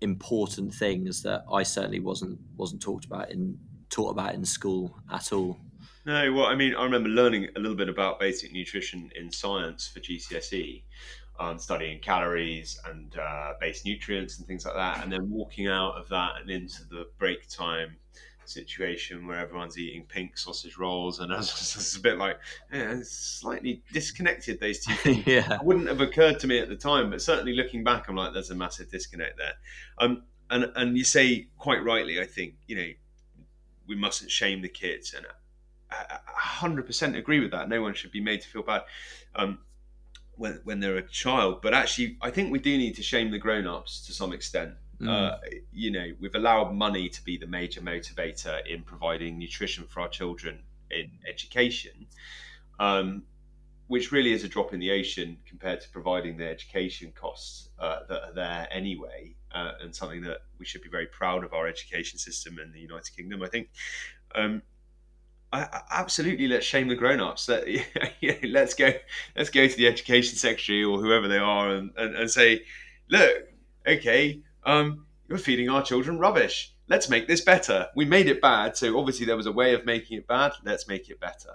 important 0.00 0.72
things 0.74 1.22
that 1.22 1.44
I 1.50 1.62
certainly 1.62 2.00
wasn't 2.00 2.38
wasn't 2.56 2.82
talked 2.82 3.04
about 3.04 3.30
in 3.30 3.58
taught 3.90 4.10
about 4.10 4.34
in 4.34 4.44
school 4.44 4.96
at 5.12 5.32
all. 5.32 5.58
No, 6.06 6.32
well, 6.32 6.46
I 6.46 6.54
mean, 6.54 6.74
I 6.74 6.84
remember 6.84 7.08
learning 7.08 7.48
a 7.56 7.60
little 7.60 7.76
bit 7.76 7.88
about 7.88 8.20
basic 8.20 8.52
nutrition 8.52 9.10
in 9.16 9.30
science 9.30 9.88
for 9.88 10.00
GCSE, 10.00 10.82
um, 11.38 11.58
studying 11.58 12.00
calories 12.00 12.78
and 12.88 13.16
uh, 13.18 13.54
base 13.60 13.84
nutrients 13.84 14.38
and 14.38 14.46
things 14.46 14.64
like 14.64 14.74
that, 14.74 15.02
and 15.02 15.12
then 15.12 15.30
walking 15.30 15.66
out 15.66 15.94
of 15.94 16.08
that 16.08 16.40
and 16.40 16.50
into 16.50 16.84
the 16.84 17.06
break 17.18 17.48
time 17.48 17.96
situation 18.46 19.26
where 19.26 19.38
everyone's 19.38 19.78
eating 19.78 20.04
pink 20.04 20.36
sausage 20.36 20.76
rolls, 20.76 21.20
and 21.20 21.32
I 21.34 21.38
was 21.38 21.48
just 21.50 21.96
a 21.96 22.00
bit 22.00 22.18
like, 22.18 22.38
yeah, 22.72 22.96
slightly 23.02 23.82
disconnected. 23.92 24.60
Those 24.60 24.80
two 24.80 24.94
things 25.02 25.26
yeah. 25.26 25.54
it 25.54 25.64
wouldn't 25.64 25.88
have 25.88 26.00
occurred 26.00 26.40
to 26.40 26.46
me 26.46 26.58
at 26.58 26.68
the 26.68 26.76
time, 26.76 27.10
but 27.10 27.20
certainly 27.20 27.54
looking 27.54 27.84
back, 27.84 28.08
I'm 28.08 28.16
like, 28.16 28.32
there's 28.32 28.50
a 28.50 28.54
massive 28.54 28.90
disconnect 28.90 29.38
there. 29.38 29.54
Um, 29.98 30.24
and 30.50 30.70
and 30.76 30.96
you 30.96 31.04
say 31.04 31.48
quite 31.58 31.82
rightly, 31.82 32.20
I 32.20 32.26
think 32.26 32.54
you 32.66 32.76
know 32.76 32.88
we 33.86 33.96
mustn't 33.96 34.30
shame 34.30 34.62
the 34.62 34.68
kids 34.68 35.14
and 35.14 35.26
hundred 35.90 36.86
percent 36.86 37.16
agree 37.16 37.40
with 37.40 37.50
that. 37.52 37.68
No 37.68 37.82
one 37.82 37.94
should 37.94 38.10
be 38.10 38.20
made 38.20 38.40
to 38.42 38.48
feel 38.48 38.62
bad 38.62 38.82
um, 39.34 39.58
when 40.36 40.60
when 40.64 40.80
they're 40.80 40.96
a 40.96 41.08
child. 41.08 41.62
But 41.62 41.74
actually, 41.74 42.16
I 42.20 42.30
think 42.30 42.52
we 42.52 42.58
do 42.58 42.76
need 42.76 42.96
to 42.96 43.02
shame 43.02 43.30
the 43.30 43.38
grown-ups 43.38 44.06
to 44.06 44.12
some 44.12 44.32
extent. 44.32 44.74
Mm. 45.00 45.08
Uh, 45.08 45.38
you 45.72 45.90
know, 45.90 46.06
we've 46.20 46.34
allowed 46.34 46.72
money 46.72 47.08
to 47.08 47.24
be 47.24 47.36
the 47.36 47.46
major 47.46 47.80
motivator 47.80 48.64
in 48.66 48.82
providing 48.82 49.38
nutrition 49.38 49.84
for 49.84 50.00
our 50.00 50.08
children 50.08 50.60
in 50.90 51.10
education, 51.28 52.06
um, 52.78 53.24
which 53.88 54.12
really 54.12 54.32
is 54.32 54.44
a 54.44 54.48
drop 54.48 54.72
in 54.72 54.80
the 54.80 54.90
ocean 54.92 55.36
compared 55.46 55.80
to 55.80 55.88
providing 55.88 56.36
the 56.36 56.48
education 56.48 57.12
costs 57.14 57.70
uh, 57.78 58.00
that 58.08 58.22
are 58.22 58.32
there 58.32 58.68
anyway, 58.70 59.34
uh, 59.52 59.72
and 59.80 59.94
something 59.94 60.22
that 60.22 60.38
we 60.58 60.64
should 60.64 60.82
be 60.82 60.88
very 60.88 61.06
proud 61.06 61.44
of 61.44 61.52
our 61.52 61.66
education 61.66 62.18
system 62.18 62.58
in 62.58 62.72
the 62.72 62.80
United 62.80 63.14
Kingdom. 63.16 63.42
I 63.42 63.48
think. 63.48 63.68
Um, 64.36 64.62
I, 65.54 65.82
absolutely 65.90 66.48
let's 66.48 66.66
shame 66.66 66.88
the 66.88 66.96
grown-ups. 66.96 67.48
Let's 68.42 68.74
go 68.74 68.92
let's 69.36 69.50
go 69.50 69.68
to 69.68 69.76
the 69.76 69.86
education 69.86 70.36
secretary 70.36 70.82
or 70.82 70.98
whoever 70.98 71.28
they 71.28 71.38
are 71.38 71.70
and, 71.70 71.92
and, 71.96 72.16
and 72.16 72.30
say 72.30 72.62
look 73.08 73.48
okay 73.86 74.42
um, 74.64 75.06
you're 75.28 75.38
feeding 75.38 75.68
our 75.68 75.82
children 75.82 76.18
rubbish. 76.18 76.72
Let's 76.88 77.08
make 77.08 77.28
this 77.28 77.40
better. 77.40 77.88
We 77.94 78.04
made 78.04 78.26
it 78.26 78.40
bad 78.40 78.76
so 78.76 78.98
obviously 78.98 79.26
there 79.26 79.36
was 79.36 79.46
a 79.46 79.52
way 79.52 79.74
of 79.74 79.86
making 79.86 80.18
it 80.18 80.26
bad. 80.26 80.52
Let's 80.64 80.88
make 80.88 81.08
it 81.08 81.20
better. 81.20 81.54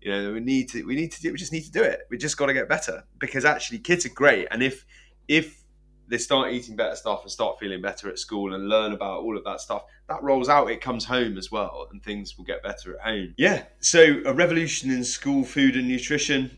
You 0.00 0.12
know 0.12 0.32
we 0.32 0.40
need 0.40 0.70
to 0.70 0.84
we 0.84 0.94
need 0.94 1.12
to 1.12 1.20
do 1.20 1.32
we 1.32 1.38
just 1.38 1.52
need 1.52 1.64
to 1.64 1.72
do 1.72 1.82
it. 1.82 2.00
We 2.08 2.16
just 2.16 2.38
got 2.38 2.46
to 2.46 2.54
get 2.54 2.68
better 2.68 3.04
because 3.18 3.44
actually 3.44 3.80
kids 3.80 4.06
are 4.06 4.10
great. 4.10 4.48
And 4.50 4.62
if 4.62 4.86
if 5.28 5.62
they 6.08 6.18
start 6.18 6.52
eating 6.52 6.76
better 6.76 6.96
stuff 6.96 7.22
and 7.22 7.30
start 7.30 7.58
feeling 7.58 7.82
better 7.82 8.08
at 8.08 8.18
school 8.18 8.54
and 8.54 8.68
learn 8.68 8.92
about 8.92 9.22
all 9.22 9.36
of 9.36 9.44
that 9.44 9.60
stuff. 9.60 9.84
That 10.08 10.22
rolls 10.22 10.48
out, 10.48 10.70
it 10.70 10.80
comes 10.80 11.04
home 11.04 11.36
as 11.36 11.50
well, 11.50 11.88
and 11.90 12.02
things 12.02 12.36
will 12.36 12.44
get 12.44 12.62
better 12.62 12.94
at 12.94 13.00
home. 13.00 13.34
Yeah, 13.36 13.64
so 13.80 14.20
a 14.24 14.32
revolution 14.32 14.90
in 14.90 15.04
school 15.04 15.44
food 15.44 15.76
and 15.76 15.88
nutrition. 15.88 16.56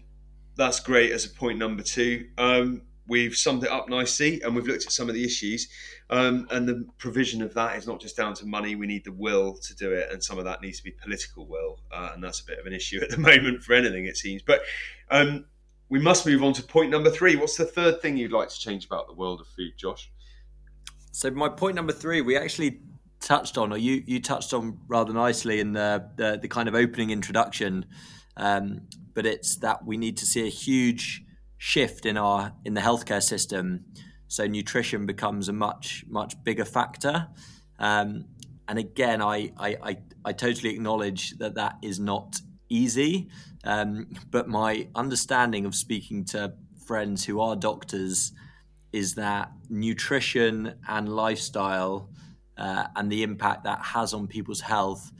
That's 0.57 0.80
great 0.80 1.12
as 1.12 1.24
a 1.24 1.30
point 1.30 1.59
number 1.59 1.82
two. 1.82 2.28
Um, 2.36 2.82
we've 3.09 3.34
summed 3.34 3.64
it 3.64 3.70
up 3.70 3.88
nicely 3.88 4.40
and 4.42 4.55
we've 4.55 4.66
looked 4.66 4.84
at 4.84 4.92
some 4.92 5.09
of 5.09 5.14
the 5.14 5.24
issues. 5.24 5.68
Um, 6.11 6.46
and 6.51 6.68
the 6.68 6.86
provision 6.99 7.42
of 7.42 7.55
that 7.55 7.76
is 7.76 7.86
not 7.86 8.01
just 8.01 8.16
down 8.16 8.34
to 8.34 8.46
money, 8.46 8.76
we 8.76 8.86
need 8.86 9.05
the 9.05 9.12
will 9.12 9.55
to 9.55 9.74
do 9.74 9.92
it, 9.92 10.11
and 10.12 10.22
some 10.22 10.38
of 10.38 10.44
that 10.44 10.62
needs 10.62 10.78
to 10.78 10.84
be 10.84 10.90
political 10.90 11.46
will. 11.46 11.80
Uh, 11.90 12.11
and 12.14 12.22
that's 12.22 12.40
a 12.40 12.44
bit 12.44 12.59
of 12.59 12.66
an 12.66 12.72
issue 12.72 13.01
at 13.03 13.11
the 13.11 13.18
moment 13.18 13.62
for 13.62 13.74
anything, 13.74 14.05
it 14.05 14.16
seems. 14.16 14.42
But 14.42 14.61
um, 15.11 15.46
we 15.91 15.99
must 15.99 16.26
move 16.26 16.43
on 16.43 16.53
to 16.55 16.62
point 16.62 16.91
number 16.91 17.11
three. 17.11 17.36
What's 17.36 17.57
the 17.57 17.64
third 17.64 18.03
thing 18.03 18.16
you'd 18.16 18.32
like 18.32 18.49
to 18.49 18.59
change 18.59 18.84
about 18.84 19.07
the 19.07 19.14
world 19.14 19.41
of 19.41 19.47
food, 19.49 19.72
Josh? 19.76 20.11
So 21.12 21.30
my 21.30 21.49
point 21.49 21.74
number 21.76 21.93
three, 21.93 22.20
we 22.20 22.36
actually 22.36 22.80
touched 23.20 23.59
on, 23.59 23.72
or 23.72 23.78
you 23.78 24.03
you 24.07 24.20
touched 24.20 24.53
on 24.53 24.78
rather 24.86 25.12
nicely 25.12 25.61
in 25.61 25.72
the 25.72 26.09
the, 26.16 26.39
the 26.41 26.49
kind 26.49 26.68
of 26.68 26.74
opening 26.74 27.11
introduction. 27.11 27.86
Um, 28.36 28.82
but 29.14 29.26
it's 29.26 29.57
that 29.57 29.84
we 29.84 29.97
need 29.97 30.16
to 30.18 30.26
see 30.26 30.47
a 30.47 30.51
huge 30.51 31.24
shift 31.57 32.07
in 32.07 32.16
our 32.16 32.53
in 32.64 32.74
the 32.74 32.80
healthcare 32.80 33.22
system, 33.22 33.84
so 34.28 34.47
nutrition 34.47 35.07
becomes 35.07 35.49
a 35.49 35.53
much 35.53 36.05
much 36.09 36.43
bigger 36.45 36.64
factor. 36.64 37.28
Um, 37.78 38.26
and 38.68 38.78
again, 38.78 39.22
I, 39.22 39.53
I 39.59 39.76
I 39.82 39.97
I 40.26 40.32
totally 40.32 40.74
acknowledge 40.74 41.39
that 41.39 41.55
that 41.55 41.78
is 41.82 41.99
not 41.99 42.41
easy. 42.69 43.29
Um, 43.64 44.09
but 44.31 44.49
my 44.49 44.89
understanding 44.95 45.66
of 45.66 45.75
speaking 45.75 46.25
to 46.27 46.55
friends 46.87 47.25
who 47.25 47.41
are 47.41 47.57
doctors 47.57 48.33
is 48.93 49.14
that 49.16 49.53
nutrition 49.69 50.75
and 50.89 51.09
lifestyle 51.09 52.11
uh, 52.57 52.87
and 52.97 53.11
the 53.12 53.23
impact 53.23 53.64
that 53.64 53.81
has 53.81 54.14
on 54.14 54.27
people's 54.27 54.61
health 54.61 55.12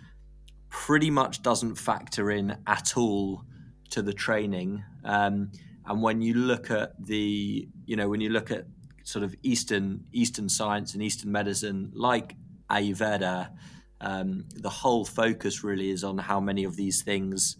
pretty 0.71 1.11
much 1.11 1.43
doesn't 1.43 1.77
factor 1.77 2.31
in 2.31 2.57
at 2.67 2.97
all 2.97 3.45
to 3.91 4.03
the 4.03 4.13
training. 4.13 4.83
Um, 5.05 5.51
and 5.87 6.03
when 6.03 6.21
you 6.21 6.35
look 6.35 6.71
at 6.71 6.93
the, 7.03 7.69
you 7.87 7.97
know, 7.97 8.09
when 8.09 8.21
you 8.21 8.31
look 8.31 8.51
at 8.51 8.67
sort 9.05 9.25
of 9.25 9.35
Eastern 9.43 10.05
Eastern 10.13 10.49
science 10.49 10.93
and 10.93 11.03
Eastern 11.03 11.33
medicine, 11.33 11.91
like 11.95 12.37
Ayurveda, 12.71 13.51
um, 14.01 14.45
the 14.55 14.71
whole 14.71 15.05
focus 15.05 15.65
really 15.65 15.91
is 15.91 16.05
on 16.05 16.19
how 16.19 16.41
many 16.41 16.65
of 16.65 16.77
these 16.77 17.03
things 17.03 17.57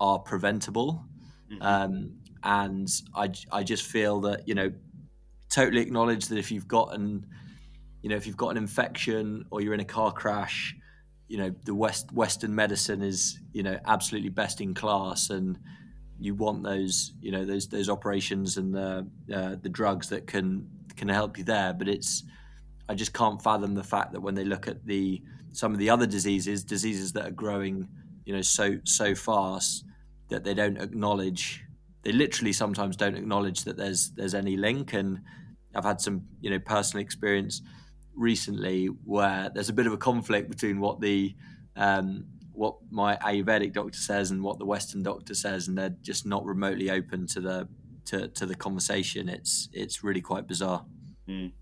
are 0.00 0.18
preventable. 0.18 1.04
Mm-hmm. 1.50 1.62
Um, 1.62 2.12
and 2.42 2.88
I, 3.14 3.30
I 3.50 3.62
just 3.62 3.84
feel 3.84 4.20
that, 4.22 4.48
you 4.48 4.54
know, 4.54 4.72
totally 5.48 5.82
acknowledge 5.82 6.26
that 6.28 6.38
if 6.38 6.50
you've 6.50 6.68
got 6.68 6.94
an, 6.94 7.26
you 8.02 8.08
know, 8.08 8.16
if 8.16 8.26
you've 8.26 8.36
got 8.36 8.48
an 8.48 8.56
infection 8.56 9.44
or 9.50 9.60
you're 9.60 9.74
in 9.74 9.80
a 9.80 9.84
car 9.84 10.12
crash, 10.12 10.74
you 11.28 11.38
know, 11.38 11.54
the 11.64 11.74
West 11.74 12.12
Western 12.12 12.54
medicine 12.54 13.00
is, 13.00 13.38
you 13.52 13.62
know, 13.62 13.78
absolutely 13.86 14.28
best 14.28 14.60
in 14.60 14.74
class, 14.74 15.30
and 15.30 15.58
you 16.18 16.34
want 16.34 16.62
those, 16.62 17.14
you 17.20 17.32
know, 17.32 17.44
those 17.44 17.68
those 17.68 17.88
operations 17.88 18.58
and 18.58 18.74
the 18.74 19.06
uh, 19.34 19.56
the 19.62 19.68
drugs 19.68 20.08
that 20.08 20.26
can 20.26 20.68
can 20.96 21.08
help 21.08 21.38
you 21.38 21.44
there. 21.44 21.72
But 21.72 21.88
it's, 21.88 22.24
I 22.88 22.94
just 22.94 23.14
can't 23.14 23.40
fathom 23.40 23.74
the 23.74 23.84
fact 23.84 24.12
that 24.12 24.20
when 24.20 24.34
they 24.34 24.44
look 24.44 24.68
at 24.68 24.84
the 24.84 25.22
some 25.52 25.72
of 25.72 25.78
the 25.78 25.90
other 25.90 26.06
diseases, 26.06 26.64
diseases 26.64 27.12
that 27.12 27.26
are 27.26 27.32
growing, 27.32 27.88
you 28.24 28.34
know, 28.34 28.42
so 28.42 28.78
so 28.84 29.14
fast 29.14 29.84
that 30.28 30.44
they 30.44 30.54
don't 30.54 30.78
acknowledge. 30.78 31.64
They 32.02 32.12
literally 32.12 32.52
sometimes 32.52 32.96
don't 32.96 33.16
acknowledge 33.16 33.64
that 33.64 33.76
there's 33.76 34.10
there's 34.10 34.34
any 34.34 34.56
link. 34.56 34.92
And 34.92 35.20
I've 35.74 35.84
had 35.84 36.00
some, 36.00 36.22
you 36.40 36.50
know, 36.50 36.58
personal 36.58 37.02
experience 37.02 37.62
recently 38.14 38.86
where 39.04 39.50
there's 39.54 39.68
a 39.68 39.72
bit 39.72 39.86
of 39.86 39.92
a 39.92 39.98
conflict 39.98 40.50
between 40.50 40.80
what 40.80 41.00
the 41.00 41.34
um, 41.76 42.26
what 42.52 42.76
my 42.90 43.16
Ayurvedic 43.16 43.72
doctor 43.72 43.98
says 43.98 44.30
and 44.30 44.42
what 44.42 44.58
the 44.58 44.66
Western 44.66 45.02
doctor 45.02 45.34
says, 45.34 45.68
and 45.68 45.76
they're 45.76 45.96
just 46.02 46.26
not 46.26 46.44
remotely 46.44 46.90
open 46.90 47.26
to 47.28 47.40
the 47.40 47.68
to, 48.06 48.28
to 48.28 48.46
the 48.46 48.54
conversation. 48.54 49.28
It's 49.28 49.68
it's 49.72 50.04
really 50.04 50.20
quite 50.20 50.46
bizarre. 50.46 50.84
Mm. 51.28 51.52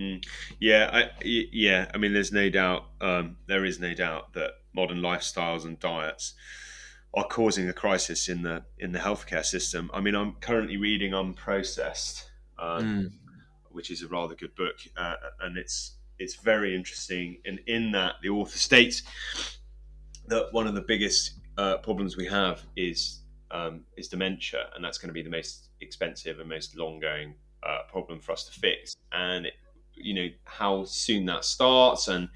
Mm. 0.00 0.24
Yeah, 0.58 0.90
I, 0.92 1.10
yeah. 1.22 1.90
I 1.92 1.98
mean, 1.98 2.14
there's 2.14 2.32
no 2.32 2.48
doubt. 2.48 2.86
Um, 3.00 3.36
there 3.46 3.64
is 3.64 3.78
no 3.78 3.92
doubt 3.92 4.32
that 4.34 4.52
modern 4.72 5.00
lifestyles 5.00 5.64
and 5.64 5.78
diets 5.78 6.34
are 7.12 7.26
causing 7.26 7.68
a 7.68 7.72
crisis 7.72 8.28
in 8.28 8.42
the 8.42 8.64
in 8.78 8.92
the 8.92 8.98
healthcare 8.98 9.44
system. 9.44 9.90
I 9.92 10.00
mean, 10.00 10.14
I'm 10.14 10.34
currently 10.40 10.76
reading 10.76 11.12
Unprocessed, 11.12 12.24
um, 12.58 12.84
mm. 12.84 13.12
which 13.70 13.90
is 13.90 14.02
a 14.02 14.08
rather 14.08 14.34
good 14.34 14.54
book, 14.54 14.76
uh, 14.96 15.16
and 15.40 15.58
it's 15.58 15.96
it's 16.18 16.36
very 16.36 16.74
interesting. 16.74 17.38
And 17.44 17.60
in 17.66 17.92
that, 17.92 18.14
the 18.22 18.30
author 18.30 18.58
states 18.58 19.02
that 20.28 20.48
one 20.52 20.66
of 20.66 20.74
the 20.74 20.82
biggest 20.82 21.34
uh, 21.58 21.78
problems 21.78 22.16
we 22.16 22.26
have 22.26 22.62
is 22.74 23.20
um, 23.50 23.82
is 23.98 24.08
dementia, 24.08 24.70
and 24.74 24.82
that's 24.82 24.96
going 24.96 25.08
to 25.08 25.14
be 25.14 25.22
the 25.22 25.30
most 25.30 25.68
expensive 25.82 26.40
and 26.40 26.48
most 26.48 26.76
long 26.76 27.00
going 27.00 27.34
uh, 27.62 27.80
problem 27.88 28.20
for 28.20 28.32
us 28.32 28.44
to 28.44 28.52
fix. 28.52 28.94
And 29.12 29.46
it, 29.46 29.54
you 30.02 30.14
know 30.14 30.28
how 30.44 30.84
soon 30.84 31.26
that 31.26 31.44
starts 31.44 32.08
and 32.08 32.28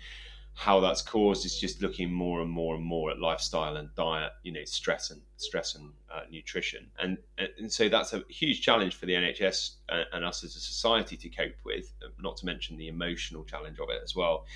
how 0.54 0.78
that's 0.78 1.02
caused 1.02 1.44
is 1.44 1.58
just 1.58 1.82
looking 1.82 2.12
more 2.12 2.40
and 2.40 2.50
more 2.50 2.76
and 2.76 2.84
more 2.84 3.10
at 3.10 3.18
lifestyle 3.18 3.76
and 3.76 3.92
diet, 3.96 4.30
you 4.44 4.52
know, 4.52 4.64
stress 4.64 5.10
and 5.10 5.20
stress 5.36 5.74
and 5.74 5.90
uh, 6.12 6.20
nutrition, 6.30 6.88
and 7.00 7.18
and 7.58 7.72
so 7.72 7.88
that's 7.88 8.12
a 8.12 8.22
huge 8.28 8.62
challenge 8.62 8.94
for 8.94 9.06
the 9.06 9.14
NHS 9.14 9.72
and, 9.88 10.06
and, 10.12 10.24
us 10.24 10.44
as 10.44 10.54
a 10.54 10.60
society 10.60 11.16
to 11.16 11.28
cope 11.28 11.56
with. 11.64 11.92
Not 12.20 12.36
to 12.38 12.46
mention 12.46 12.76
the 12.76 12.88
emotional 12.88 13.44
challenge 13.44 13.80
of 13.80 13.90
it 13.90 14.00
as 14.02 14.14
well. 14.14 14.46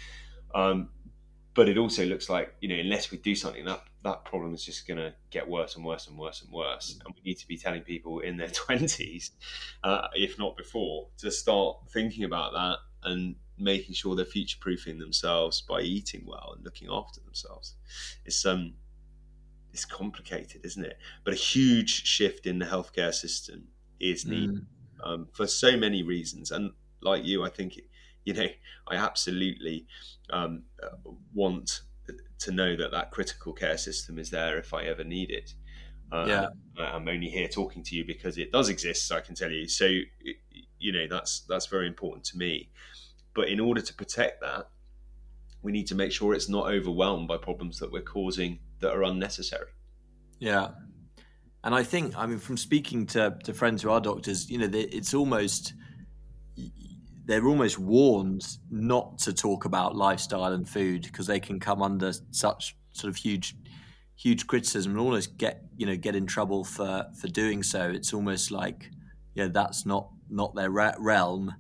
Um, 0.55 0.91
but 1.59 1.69
it 1.69 1.77
also 1.77 2.07
looks 2.07 2.29
like 2.29 2.55
you 2.61 2.69
know 2.69 2.77
unless 2.77 3.11
we 3.11 3.19
do 3.19 3.35
something 3.35 3.65
that 3.65 3.83
that 4.05 4.25
problem 4.25 4.55
is 4.55 4.65
just 4.65 4.87
going 4.87 4.97
to 4.97 5.13
get 5.31 5.49
worse 5.49 5.75
and 5.75 5.85
worse 5.85 6.07
and 6.07 6.17
worse 6.17 6.41
and 6.41 6.53
worse 6.53 6.97
and 7.05 7.15
we 7.17 7.31
need 7.31 7.35
to 7.35 7.49
be 7.49 7.59
telling 7.59 7.83
people 7.83 8.21
in 8.21 8.37
their 8.37 8.49
20s 8.69 9.31
uh, 9.83 10.07
if 10.15 10.39
not 10.39 10.57
before 10.57 11.09
to 11.19 11.33
start 11.33 11.77
thinking 11.93 12.23
about 12.23 12.53
that 12.53 12.77
and 13.09 13.37
making 13.59 13.95
sure 13.95 14.15
they're 14.15 14.25
future 14.25 14.59
proofing 14.61 14.99
themselves 14.99 15.61
by 15.61 15.81
eating 15.81 16.25
well 16.27 16.53
and 16.55 16.65
looking 16.65 16.89
after 16.91 17.21
themselves. 17.21 17.75
It's 18.25 18.45
um 18.47 18.75
it's 19.73 19.85
complicated, 19.85 20.65
isn't 20.65 20.85
it? 20.85 20.99
But 21.25 21.35
a 21.35 21.37
huge 21.37 22.07
shift 22.07 22.47
in 22.47 22.59
the 22.59 22.67
healthcare 22.67 23.13
system 23.13 23.69
is 24.01 24.25
needed 24.25 24.65
mm. 24.65 24.65
um, 25.05 25.29
for 25.33 25.47
so 25.47 25.77
many 25.77 26.03
reasons. 26.03 26.51
And 26.51 26.73
like 27.01 27.25
you, 27.25 27.45
I 27.45 27.51
think 27.51 27.79
you 28.25 28.35
know 28.35 28.49
I 28.89 28.97
absolutely 28.97 29.87
um, 30.31 30.63
want 31.35 31.83
to 32.39 32.53
know 32.53 32.77
that 32.77 32.93
that 32.93 33.11
critical 33.11 33.53
care 33.53 33.79
system 33.79 34.19
is 34.19 34.31
there 34.31 34.59
if 34.59 34.73
I 34.73 34.85
ever 34.85 35.05
need 35.05 35.31
it. 35.31 35.55
Um, 36.11 36.29
yeah, 36.29 36.47
I'm 36.79 37.07
only 37.09 37.29
here 37.29 37.49
talking 37.49 37.83
to 37.85 37.97
you 37.97 38.05
because 38.05 38.39
it 38.39 38.51
does 38.51 38.69
exist. 38.69 39.13
I 39.13 39.21
can 39.21 39.35
tell 39.35 39.51
you. 39.51 39.69
So 39.69 39.87
you 40.79 40.93
know 40.93 41.07
that's 41.09 41.41
that's 41.41 41.67
very 41.67 41.87
important 41.87 42.25
to 42.27 42.39
me. 42.39 42.71
But 43.39 43.51
in 43.51 43.61
order 43.61 43.81
to 43.81 43.95
protect 43.95 44.41
that, 44.41 44.69
we 45.63 45.71
need 45.71 45.87
to 45.87 45.95
make 45.95 46.11
sure 46.11 46.35
it's 46.35 46.49
not 46.49 46.73
overwhelmed 46.73 47.29
by 47.29 47.37
problems 47.37 47.79
that 47.79 47.93
we're 47.93 48.03
causing 48.03 48.59
that 48.81 48.91
are 48.91 49.05
unnecessary. 49.05 49.71
Yeah. 50.41 50.71
And 51.63 51.73
I 51.73 51.85
think, 51.85 52.19
I 52.19 52.27
mean, 52.27 52.41
from 52.41 52.57
speaking 52.57 53.07
to, 53.07 53.39
to 53.45 53.55
friends 53.55 53.81
who 53.81 53.91
are 53.91 54.01
doctors, 54.01 54.51
you 54.51 54.59
know, 54.59 54.69
it's 54.73 55.15
almost, 55.15 55.75
they're 57.27 57.47
almost 57.47 57.79
warned 57.79 58.45
not 58.73 59.19
to 59.19 59.33
talk 59.33 59.67
about 59.67 59.95
lifestyle 59.95 60.53
and 60.53 60.69
food 60.69 61.03
because 61.03 61.29
they 61.29 61.39
can 61.39 61.61
come 61.61 61.81
under 61.81 62.13
such 62.33 62.77
sort 62.91 63.09
of 63.09 63.15
huge, 63.15 63.55
huge 64.17 64.49
criticism 64.49 64.91
and 64.91 65.01
almost 65.01 65.39
get, 65.39 65.63
you 65.77 65.87
know, 65.87 65.95
get 65.95 66.17
in 66.17 66.27
trouble 66.27 66.65
for, 66.65 67.07
for 67.21 67.29
doing 67.29 67.63
so. 67.63 67.89
It's 67.89 68.13
almost 68.13 68.51
like, 68.51 68.91
yeah, 69.37 69.47
that's 69.47 69.87
not, 69.87 70.09
not 70.29 70.57
their 70.57 70.71
realm. 70.71 71.55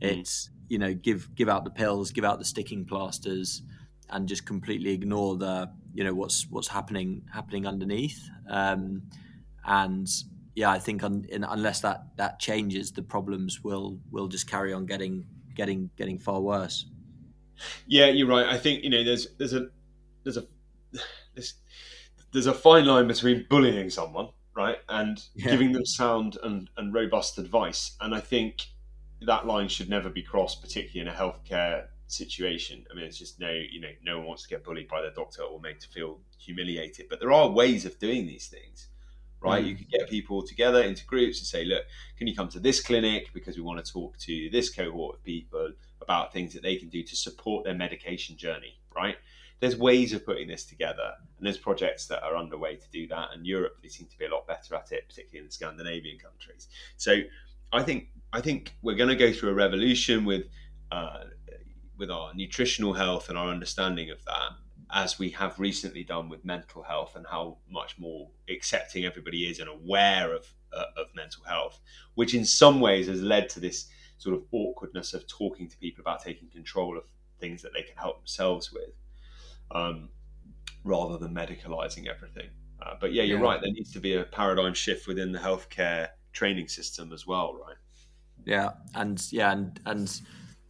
Mm. 0.00 0.20
It's, 0.20 0.50
you 0.68 0.78
know 0.78 0.94
give 0.94 1.34
give 1.34 1.48
out 1.48 1.64
the 1.64 1.70
pills, 1.70 2.10
give 2.10 2.24
out 2.24 2.38
the 2.38 2.44
sticking 2.44 2.84
plasters, 2.84 3.62
and 4.10 4.28
just 4.28 4.46
completely 4.46 4.92
ignore 4.92 5.36
the 5.36 5.70
you 5.92 6.04
know 6.04 6.14
what's 6.14 6.46
what's 6.50 6.68
happening 6.68 7.22
happening 7.32 7.66
underneath. 7.66 8.28
Um, 8.48 9.02
and 9.64 10.08
yeah, 10.54 10.70
I 10.70 10.78
think 10.78 11.02
un, 11.02 11.26
in, 11.28 11.44
unless 11.44 11.80
that 11.80 12.06
that 12.16 12.38
changes, 12.38 12.92
the 12.92 13.02
problems 13.02 13.62
will 13.62 13.98
will 14.10 14.28
just 14.28 14.48
carry 14.48 14.72
on 14.72 14.86
getting 14.86 15.26
getting 15.54 15.90
getting 15.96 16.18
far 16.18 16.40
worse. 16.40 16.86
Yeah, 17.86 18.06
you're 18.06 18.28
right. 18.28 18.46
I 18.46 18.58
think 18.58 18.84
you 18.84 18.90
know 18.90 19.04
there's 19.04 19.28
there's 19.38 19.54
a 19.54 19.68
there's 20.24 20.36
a 20.36 20.46
there's, 21.34 21.54
there's 22.32 22.46
a 22.46 22.54
fine 22.54 22.84
line 22.84 23.06
between 23.06 23.46
bullying 23.48 23.90
someone 23.90 24.28
right 24.56 24.78
and 24.88 25.20
yeah. 25.34 25.50
giving 25.50 25.72
them 25.72 25.84
sound 25.84 26.38
and, 26.42 26.70
and 26.76 26.94
robust 26.94 27.38
advice 27.38 27.96
and 28.00 28.14
i 28.14 28.20
think 28.20 28.66
that 29.22 29.46
line 29.46 29.68
should 29.68 29.88
never 29.88 30.10
be 30.10 30.22
crossed, 30.22 30.60
particularly 30.60 31.08
in 31.08 31.14
a 31.14 31.16
healthcare 31.16 31.86
situation. 32.06 32.84
I 32.90 32.94
mean, 32.94 33.04
it's 33.04 33.18
just 33.18 33.40
no, 33.40 33.50
you 33.50 33.80
know, 33.80 33.90
no 34.04 34.18
one 34.18 34.26
wants 34.26 34.42
to 34.44 34.48
get 34.48 34.64
bullied 34.64 34.88
by 34.88 35.00
their 35.00 35.12
doctor 35.12 35.42
or 35.42 35.60
made 35.60 35.80
to 35.80 35.88
feel 35.88 36.18
humiliated. 36.38 37.06
But 37.08 37.20
there 37.20 37.32
are 37.32 37.48
ways 37.48 37.84
of 37.84 37.98
doing 37.98 38.26
these 38.26 38.48
things, 38.48 38.88
right? 39.40 39.64
Mm. 39.64 39.68
You 39.68 39.76
could 39.76 39.90
get 39.90 40.08
people 40.08 40.42
together 40.42 40.82
into 40.82 41.04
groups 41.06 41.38
and 41.38 41.46
say, 41.46 41.64
look, 41.64 41.84
can 42.16 42.26
you 42.26 42.34
come 42.34 42.48
to 42.50 42.60
this 42.60 42.80
clinic 42.80 43.30
because 43.32 43.56
we 43.56 43.62
want 43.62 43.84
to 43.84 43.92
talk 43.92 44.18
to 44.18 44.50
this 44.50 44.70
cohort 44.70 45.16
of 45.16 45.24
people 45.24 45.72
about 46.00 46.32
things 46.32 46.52
that 46.52 46.62
they 46.62 46.76
can 46.76 46.88
do 46.88 47.02
to 47.02 47.16
support 47.16 47.64
their 47.64 47.74
medication 47.74 48.36
journey, 48.36 48.78
right? 48.94 49.16
There's 49.60 49.76
ways 49.76 50.12
of 50.12 50.26
putting 50.26 50.48
this 50.48 50.64
together, 50.64 51.12
and 51.38 51.46
there's 51.46 51.56
projects 51.56 52.06
that 52.08 52.22
are 52.22 52.36
underway 52.36 52.76
to 52.76 52.90
do 52.90 53.06
that. 53.08 53.28
And 53.32 53.46
Europe, 53.46 53.78
they 53.82 53.88
seem 53.88 54.06
to 54.08 54.18
be 54.18 54.26
a 54.26 54.28
lot 54.28 54.46
better 54.46 54.74
at 54.74 54.92
it, 54.92 55.08
particularly 55.08 55.38
in 55.38 55.46
the 55.46 55.52
Scandinavian 55.52 56.18
countries. 56.18 56.68
So 56.96 57.20
I 57.72 57.82
think 57.82 58.08
I 58.34 58.40
think 58.40 58.74
we're 58.82 58.96
going 58.96 59.10
to 59.10 59.16
go 59.16 59.32
through 59.32 59.50
a 59.50 59.54
revolution 59.54 60.24
with 60.24 60.46
uh, 60.90 61.24
with 61.96 62.10
our 62.10 62.34
nutritional 62.34 62.92
health 62.92 63.28
and 63.28 63.38
our 63.38 63.48
understanding 63.48 64.10
of 64.10 64.24
that, 64.24 64.50
as 64.92 65.20
we 65.20 65.30
have 65.30 65.60
recently 65.60 66.02
done 66.02 66.28
with 66.28 66.44
mental 66.44 66.82
health 66.82 67.14
and 67.14 67.24
how 67.28 67.58
much 67.70 67.96
more 67.96 68.28
accepting 68.48 69.04
everybody 69.04 69.48
is 69.48 69.60
and 69.60 69.68
aware 69.68 70.34
of 70.34 70.52
uh, 70.72 71.00
of 71.00 71.14
mental 71.14 71.44
health, 71.44 71.78
which 72.16 72.34
in 72.34 72.44
some 72.44 72.80
ways 72.80 73.06
has 73.06 73.22
led 73.22 73.48
to 73.50 73.60
this 73.60 73.86
sort 74.18 74.34
of 74.34 74.42
awkwardness 74.50 75.14
of 75.14 75.24
talking 75.28 75.68
to 75.68 75.76
people 75.76 76.02
about 76.02 76.20
taking 76.20 76.48
control 76.48 76.98
of 76.98 77.04
things 77.38 77.62
that 77.62 77.72
they 77.72 77.82
can 77.82 77.96
help 77.96 78.18
themselves 78.18 78.72
with, 78.72 78.90
um, 79.70 80.08
rather 80.82 81.18
than 81.18 81.32
medicalizing 81.32 82.08
everything. 82.08 82.48
Uh, 82.82 82.94
but 83.00 83.12
yeah, 83.12 83.22
you're 83.22 83.38
yeah. 83.38 83.44
right. 83.44 83.60
There 83.62 83.72
needs 83.72 83.92
to 83.92 84.00
be 84.00 84.14
a 84.14 84.24
paradigm 84.24 84.74
shift 84.74 85.06
within 85.06 85.30
the 85.30 85.38
healthcare 85.38 86.08
training 86.32 86.66
system 86.66 87.12
as 87.12 87.28
well, 87.28 87.54
right? 87.54 87.76
Yeah, 88.44 88.70
and 88.94 89.20
yeah, 89.32 89.52
and 89.52 89.80
and 89.86 90.20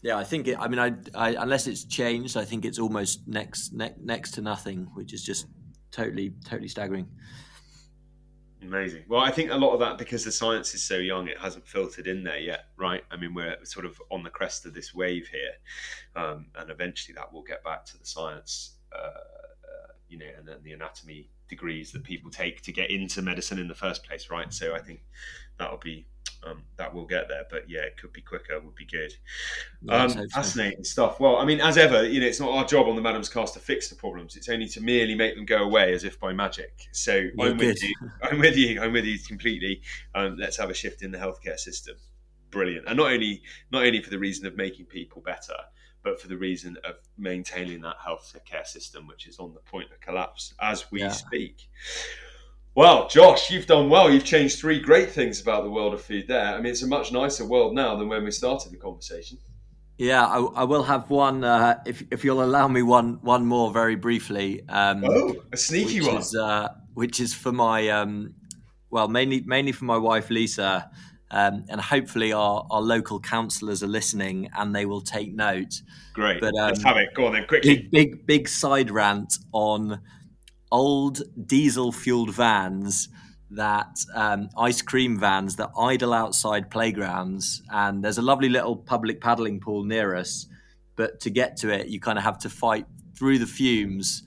yeah, 0.02 0.16
I 0.16 0.24
think 0.24 0.48
it, 0.48 0.58
I 0.58 0.68
mean, 0.68 0.78
I, 0.78 0.92
I 1.14 1.30
unless 1.42 1.66
it's 1.66 1.84
changed, 1.84 2.36
I 2.36 2.44
think 2.44 2.64
it's 2.64 2.78
almost 2.78 3.26
next 3.26 3.72
ne- 3.72 3.94
next 4.00 4.32
to 4.32 4.42
nothing, 4.42 4.88
which 4.94 5.12
is 5.12 5.24
just 5.24 5.46
totally 5.90 6.34
totally 6.44 6.68
staggering. 6.68 7.08
Amazing. 8.62 9.04
Well, 9.08 9.20
I 9.20 9.30
think 9.30 9.50
a 9.50 9.56
lot 9.56 9.72
of 9.74 9.80
that 9.80 9.98
because 9.98 10.24
the 10.24 10.32
science 10.32 10.74
is 10.74 10.82
so 10.82 10.96
young, 10.96 11.28
it 11.28 11.38
hasn't 11.38 11.66
filtered 11.66 12.06
in 12.06 12.24
there 12.24 12.38
yet, 12.38 12.66
right? 12.76 13.02
I 13.10 13.16
mean, 13.16 13.34
we're 13.34 13.56
sort 13.64 13.84
of 13.84 14.00
on 14.10 14.22
the 14.22 14.30
crest 14.30 14.64
of 14.64 14.74
this 14.74 14.94
wave 14.94 15.28
here, 15.28 16.22
um, 16.22 16.46
and 16.56 16.70
eventually 16.70 17.14
that 17.14 17.32
will 17.32 17.42
get 17.42 17.62
back 17.62 17.84
to 17.86 17.98
the 17.98 18.06
science, 18.06 18.76
uh, 18.94 19.08
uh, 19.08 19.92
you 20.08 20.18
know, 20.18 20.26
and 20.38 20.48
then 20.48 20.56
the 20.62 20.72
anatomy 20.72 21.30
degrees 21.48 21.92
that 21.92 22.04
people 22.04 22.30
take 22.30 22.62
to 22.62 22.72
get 22.72 22.90
into 22.90 23.20
medicine 23.20 23.58
in 23.58 23.68
the 23.68 23.74
first 23.74 24.04
place, 24.04 24.30
right? 24.30 24.52
So 24.52 24.74
I 24.74 24.80
think 24.80 25.00
that'll 25.58 25.78
be 25.78 26.06
um, 26.44 26.62
that 26.76 26.92
will 26.92 27.06
get 27.06 27.28
there. 27.28 27.44
But 27.50 27.68
yeah, 27.68 27.80
it 27.80 27.96
could 27.96 28.12
be 28.12 28.20
quicker. 28.20 28.58
Would 28.60 28.74
be 28.74 28.86
good. 28.86 29.14
Um, 29.88 30.28
fascinating 30.28 30.84
stuff. 30.84 31.20
Well, 31.20 31.36
I 31.36 31.44
mean, 31.44 31.60
as 31.60 31.76
ever, 31.78 32.06
you 32.06 32.20
know, 32.20 32.26
it's 32.26 32.40
not 32.40 32.50
our 32.50 32.64
job 32.64 32.86
on 32.86 32.96
the 32.96 33.02
Maddams 33.02 33.32
Cast 33.32 33.54
to 33.54 33.60
fix 33.60 33.88
the 33.88 33.96
problems. 33.96 34.36
It's 34.36 34.48
only 34.48 34.68
to 34.68 34.80
merely 34.80 35.14
make 35.14 35.34
them 35.34 35.44
go 35.44 35.64
away 35.64 35.92
as 35.92 36.04
if 36.04 36.18
by 36.20 36.32
magic. 36.32 36.88
So 36.92 37.14
You're 37.14 37.50
I'm 37.50 37.56
good. 37.56 37.68
with 37.68 37.82
you. 37.82 37.94
I'm 38.22 38.38
with 38.38 38.56
you. 38.56 38.80
I'm 38.80 38.92
with 38.92 39.04
you 39.04 39.18
completely. 39.18 39.82
Um, 40.14 40.36
let's 40.38 40.56
have 40.56 40.70
a 40.70 40.74
shift 40.74 41.02
in 41.02 41.10
the 41.10 41.18
healthcare 41.18 41.58
system. 41.58 41.96
Brilliant. 42.50 42.86
And 42.86 42.96
not 42.96 43.12
only 43.12 43.42
not 43.70 43.84
only 43.84 44.02
for 44.02 44.10
the 44.10 44.18
reason 44.18 44.46
of 44.46 44.56
making 44.56 44.86
people 44.86 45.22
better, 45.22 45.56
but 46.04 46.20
for 46.20 46.28
the 46.28 46.36
reason 46.36 46.76
of 46.84 46.96
maintaining 47.16 47.80
that 47.80 47.96
healthcare 47.98 48.66
system, 48.66 49.06
which 49.06 49.26
is 49.26 49.38
on 49.38 49.54
the 49.54 49.60
point 49.60 49.90
of 49.90 50.00
collapse 50.00 50.54
as 50.60 50.90
we 50.92 51.00
yeah. 51.00 51.10
speak. 51.10 51.68
Well, 52.76 53.08
Josh, 53.08 53.50
you've 53.50 53.66
done 53.66 53.88
well. 53.88 54.12
You've 54.12 54.24
changed 54.24 54.58
three 54.58 54.80
great 54.80 55.10
things 55.10 55.40
about 55.40 55.62
the 55.62 55.70
world 55.70 55.94
of 55.94 56.02
food 56.02 56.26
there. 56.26 56.54
I 56.54 56.56
mean, 56.56 56.72
it's 56.72 56.82
a 56.82 56.88
much 56.88 57.12
nicer 57.12 57.44
world 57.44 57.72
now 57.74 57.94
than 57.94 58.08
when 58.08 58.24
we 58.24 58.32
started 58.32 58.72
the 58.72 58.76
conversation. 58.76 59.38
Yeah, 59.96 60.26
I, 60.26 60.40
I 60.40 60.64
will 60.64 60.82
have 60.82 61.08
one. 61.08 61.44
Uh, 61.44 61.80
if 61.86 62.02
if 62.10 62.24
you'll 62.24 62.42
allow 62.42 62.66
me 62.66 62.82
one 62.82 63.20
one 63.22 63.46
more 63.46 63.70
very 63.70 63.94
briefly. 63.94 64.68
Um, 64.68 65.04
oh, 65.06 65.36
a 65.52 65.56
sneaky 65.56 66.00
which 66.00 66.08
one. 66.08 66.16
Is, 66.16 66.34
uh, 66.34 66.68
which 66.94 67.20
is 67.20 67.32
for 67.32 67.52
my 67.52 67.88
um, 67.90 68.34
well, 68.90 69.06
mainly 69.06 69.42
mainly 69.46 69.70
for 69.70 69.84
my 69.84 69.96
wife 69.96 70.30
Lisa, 70.30 70.90
um, 71.30 71.64
and 71.68 71.80
hopefully 71.80 72.32
our 72.32 72.66
our 72.72 72.82
local 72.82 73.20
councillors 73.20 73.84
are 73.84 73.88
listening 73.88 74.50
and 74.58 74.74
they 74.74 74.84
will 74.84 75.00
take 75.00 75.32
note. 75.32 75.80
Great. 76.12 76.40
But, 76.40 76.54
Let's 76.54 76.82
have 76.82 76.96
it. 76.96 77.14
Go 77.14 77.26
on 77.26 77.34
then, 77.34 77.46
quickly. 77.46 77.76
Big 77.76 77.90
big 77.92 78.26
big 78.26 78.48
side 78.48 78.90
rant 78.90 79.38
on 79.52 80.00
old 80.74 81.22
diesel 81.46 81.92
fueled 81.92 82.34
vans 82.34 83.08
that 83.52 83.96
um, 84.12 84.48
ice 84.58 84.82
cream 84.82 85.16
vans 85.16 85.54
that 85.56 85.70
idle 85.78 86.12
outside 86.12 86.68
playgrounds, 86.68 87.62
and 87.70 88.02
there's 88.02 88.18
a 88.18 88.22
lovely 88.22 88.48
little 88.48 88.76
public 88.76 89.20
paddling 89.20 89.60
pool 89.60 89.84
near 89.84 90.16
us. 90.16 90.46
But 90.96 91.20
to 91.20 91.30
get 91.30 91.56
to 91.58 91.70
it, 91.70 91.86
you 91.86 92.00
kind 92.00 92.18
of 92.18 92.24
have 92.24 92.38
to 92.40 92.48
fight 92.48 92.86
through 93.16 93.38
the 93.38 93.46
fumes 93.46 94.24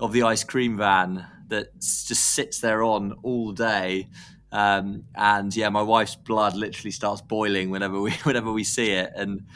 of 0.00 0.12
the 0.12 0.24
ice 0.24 0.42
cream 0.42 0.76
van 0.76 1.26
that 1.48 1.80
just 1.80 2.34
sits 2.34 2.58
there 2.58 2.82
on 2.82 3.12
all 3.22 3.52
day. 3.52 4.08
Um, 4.50 5.04
and 5.14 5.54
yeah, 5.54 5.68
my 5.68 5.82
wife's 5.82 6.16
blood 6.16 6.56
literally 6.56 6.90
starts 6.90 7.20
boiling 7.20 7.70
whenever 7.70 8.00
we 8.00 8.10
whenever 8.24 8.52
we 8.52 8.64
see 8.64 8.90
it. 8.90 9.12
And 9.14 9.46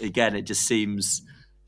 again, 0.00 0.34
it 0.34 0.42
just 0.42 0.62
seems 0.62 1.22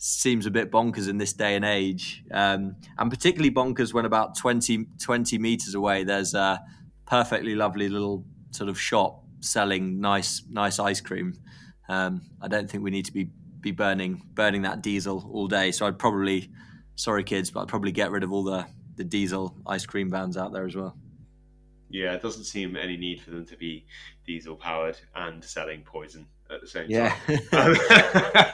seems 0.05 0.44
a 0.44 0.50
bit 0.50 0.70
bonkers 0.70 1.09
in 1.09 1.16
this 1.16 1.32
day 1.32 1.57
and 1.57 1.64
age, 1.64 2.22
um, 2.30 2.76
and 2.98 3.11
particularly 3.11 3.50
bonkers 3.50 3.94
when 3.94 4.05
about 4.05 4.36
20, 4.36 4.86
20 5.02 5.38
meters 5.38 5.74
away 5.74 6.05
there's 6.05 6.34
a 6.34 6.62
perfectly 7.07 7.55
lovely 7.55 7.88
little 7.88 8.22
sort 8.50 8.68
of 8.68 8.78
shop 8.78 9.24
selling 9.40 10.00
nice 10.00 10.42
nice 10.50 10.78
ice 10.78 11.00
cream. 11.00 11.32
Um, 11.88 12.20
I 12.42 12.48
don't 12.48 12.70
think 12.70 12.84
we 12.84 12.90
need 12.90 13.07
to 13.07 13.12
be 13.12 13.30
be 13.62 13.70
burning 13.70 14.20
burning 14.34 14.61
that 14.62 14.82
diesel 14.82 15.26
all 15.32 15.48
day. 15.48 15.72
So 15.72 15.86
I'd 15.86 15.98
probably, 15.98 16.50
sorry 16.96 17.24
kids, 17.24 17.50
but 17.50 17.61
I'd 17.61 17.68
probably 17.68 17.92
get 17.92 18.11
rid 18.11 18.24
of 18.24 18.30
all 18.30 18.44
the 18.44 18.66
the 18.96 19.05
diesel 19.05 19.57
ice 19.66 19.86
cream 19.86 20.11
vans 20.11 20.36
out 20.36 20.52
there 20.52 20.66
as 20.66 20.76
well. 20.76 20.98
Yeah, 21.88 22.12
it 22.12 22.20
doesn't 22.20 22.44
seem 22.44 22.76
any 22.76 22.98
need 22.98 23.22
for 23.22 23.30
them 23.30 23.46
to 23.46 23.57
be 23.57 23.86
diesel 24.26 24.57
powered 24.57 24.98
and 25.14 25.42
selling 25.42 25.80
poison 25.80 26.26
at 26.51 26.61
the 26.61 26.66
same 26.66 26.86
yeah. 26.88 27.16
time. 27.51 27.76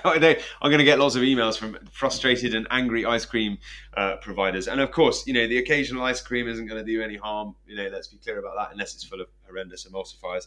I'm 0.62 0.70
going 0.70 0.78
to 0.78 0.84
get 0.84 0.99
lots 0.99 1.16
of 1.16 1.22
emails 1.22 1.59
from 1.59 1.78
frustrated 1.91 2.55
and 2.55 2.66
angry 2.70 3.05
ice 3.05 3.24
cream 3.24 3.59
uh, 3.97 4.16
providers, 4.16 4.68
and 4.68 4.80
of 4.80 4.91
course, 4.91 5.26
you 5.26 5.32
know 5.32 5.47
the 5.47 5.59
occasional 5.59 6.03
ice 6.03 6.20
cream 6.20 6.49
isn't 6.49 6.66
going 6.66 6.84
to 6.84 6.93
do 6.93 7.03
any 7.03 7.16
harm. 7.16 7.55
You 7.66 7.76
know, 7.76 7.88
let's 7.93 8.09
be 8.09 8.18
clear 8.18 8.38
about 8.38 8.57
that, 8.57 8.72
unless 8.72 8.95
it's 8.95 9.05
full 9.05 9.20
of 9.20 9.28
horrendous 9.47 9.86
emulsifiers. 9.86 10.47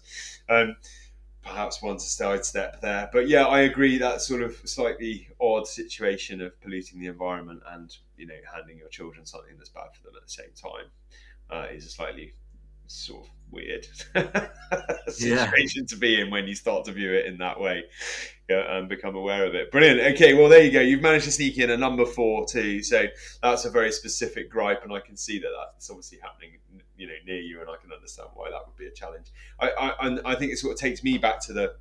Um, 0.50 0.76
perhaps 1.44 1.82
one 1.82 1.98
to 1.98 2.04
sidestep 2.04 2.80
there, 2.82 3.10
but 3.12 3.28
yeah, 3.28 3.46
I 3.46 3.62
agree 3.62 3.98
that 3.98 4.22
sort 4.22 4.42
of 4.42 4.56
slightly 4.64 5.28
odd 5.42 5.68
situation 5.68 6.42
of 6.42 6.60
polluting 6.62 7.00
the 7.00 7.08
environment 7.08 7.62
and 7.72 7.96
you 8.18 8.26
know 8.26 8.36
handing 8.54 8.78
your 8.78 8.90
children 8.90 9.26
something 9.26 9.56
that's 9.58 9.70
bad 9.70 9.90
for 9.94 10.04
them 10.04 10.14
at 10.16 10.26
the 10.26 10.32
same 10.32 10.52
time 10.56 10.86
uh, 11.50 11.68
is 11.74 11.86
a 11.86 11.90
slightly 11.90 12.34
sort 12.88 13.26
of 13.26 13.30
weird 13.54 13.86
situation 15.08 15.84
yeah. 15.84 15.88
to 15.88 15.96
be 15.98 16.20
in 16.20 16.30
when 16.30 16.48
you 16.48 16.56
start 16.56 16.86
to 16.86 16.92
view 16.92 17.14
it 17.14 17.26
in 17.26 17.38
that 17.38 17.60
way 17.60 17.84
and 18.50 18.90
become 18.90 19.16
aware 19.16 19.46
of 19.46 19.56
it. 19.56 19.72
Brilliant. 19.72 20.16
Okay, 20.16 20.34
well 20.34 20.50
there 20.50 20.64
you 20.64 20.72
go. 20.72 20.82
You've 20.82 21.02
managed 21.02 21.26
to 21.26 21.32
sneak 21.32 21.58
in 21.58 21.70
a 21.70 21.78
number 21.78 22.06
four 22.06 22.46
too. 22.46 22.84
So 22.84 23.06
that's 23.42 23.66
a 23.66 23.70
very 23.70 23.92
specific 23.92 24.50
gripe, 24.50 24.84
and 24.84 24.92
I 24.92 25.00
can 25.00 25.16
see 25.16 25.40
that 25.40 25.50
that's 25.58 25.90
obviously 25.90 26.20
happening, 26.22 26.52
you 26.98 27.08
know, 27.08 27.14
near 27.26 27.40
you, 27.40 27.62
and 27.62 27.70
I 27.70 27.76
can 27.82 27.92
understand 27.92 28.30
why 28.34 28.50
that 28.50 28.68
would 28.68 28.76
be 28.76 28.88
a 28.88 28.92
challenge. 28.92 29.28
I 29.60 29.70
I, 29.70 30.34
I 30.34 30.36
think 30.36 30.52
it 30.52 30.58
sort 30.58 30.74
of 30.74 30.80
takes 30.80 31.04
me 31.04 31.18
back 31.18 31.40
to 31.42 31.54
the 31.54 31.76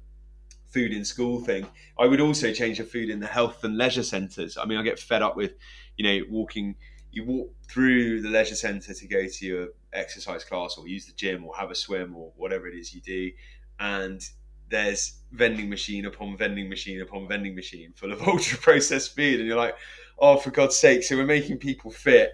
food 0.72 0.92
in 0.92 1.04
school 1.04 1.40
thing. 1.40 1.66
I 1.98 2.06
would 2.06 2.20
also 2.20 2.52
change 2.52 2.78
the 2.78 2.84
food 2.84 3.10
in 3.10 3.20
the 3.20 3.26
health 3.26 3.62
and 3.62 3.76
leisure 3.76 4.02
centres. 4.02 4.56
I 4.56 4.64
mean, 4.64 4.78
I 4.78 4.82
get 4.82 4.98
fed 4.98 5.22
up 5.22 5.36
with, 5.36 5.52
you 5.96 6.04
know, 6.04 6.24
walking. 6.30 6.76
You 7.12 7.24
walk 7.24 7.52
through 7.68 8.22
the 8.22 8.28
leisure 8.28 8.54
centre 8.54 8.94
to 8.94 9.06
go 9.06 9.26
to 9.26 9.46
your 9.46 9.68
exercise 9.92 10.44
class 10.44 10.76
or 10.76 10.88
use 10.88 11.06
the 11.06 11.12
gym 11.12 11.44
or 11.44 11.54
have 11.56 11.70
a 11.70 11.74
swim 11.74 12.16
or 12.16 12.32
whatever 12.36 12.66
it 12.66 12.74
is 12.74 12.94
you 12.94 13.00
do 13.02 13.30
and 13.78 14.22
there's 14.70 15.18
vending 15.32 15.68
machine 15.68 16.06
upon 16.06 16.36
vending 16.36 16.68
machine 16.68 17.02
upon 17.02 17.28
vending 17.28 17.54
machine 17.54 17.92
full 17.94 18.12
of 18.12 18.22
ultra 18.26 18.58
processed 18.58 19.14
food 19.14 19.38
and 19.38 19.46
you're 19.46 19.56
like 19.56 19.76
oh 20.18 20.36
for 20.36 20.50
god's 20.50 20.76
sake. 20.76 21.02
So 21.02 21.16
we're 21.16 21.26
making 21.26 21.58
people 21.58 21.90
fit 21.90 22.32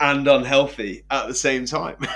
and 0.00 0.26
unhealthy 0.26 1.04
at 1.10 1.28
the 1.28 1.34
same 1.34 1.66
time. 1.66 1.96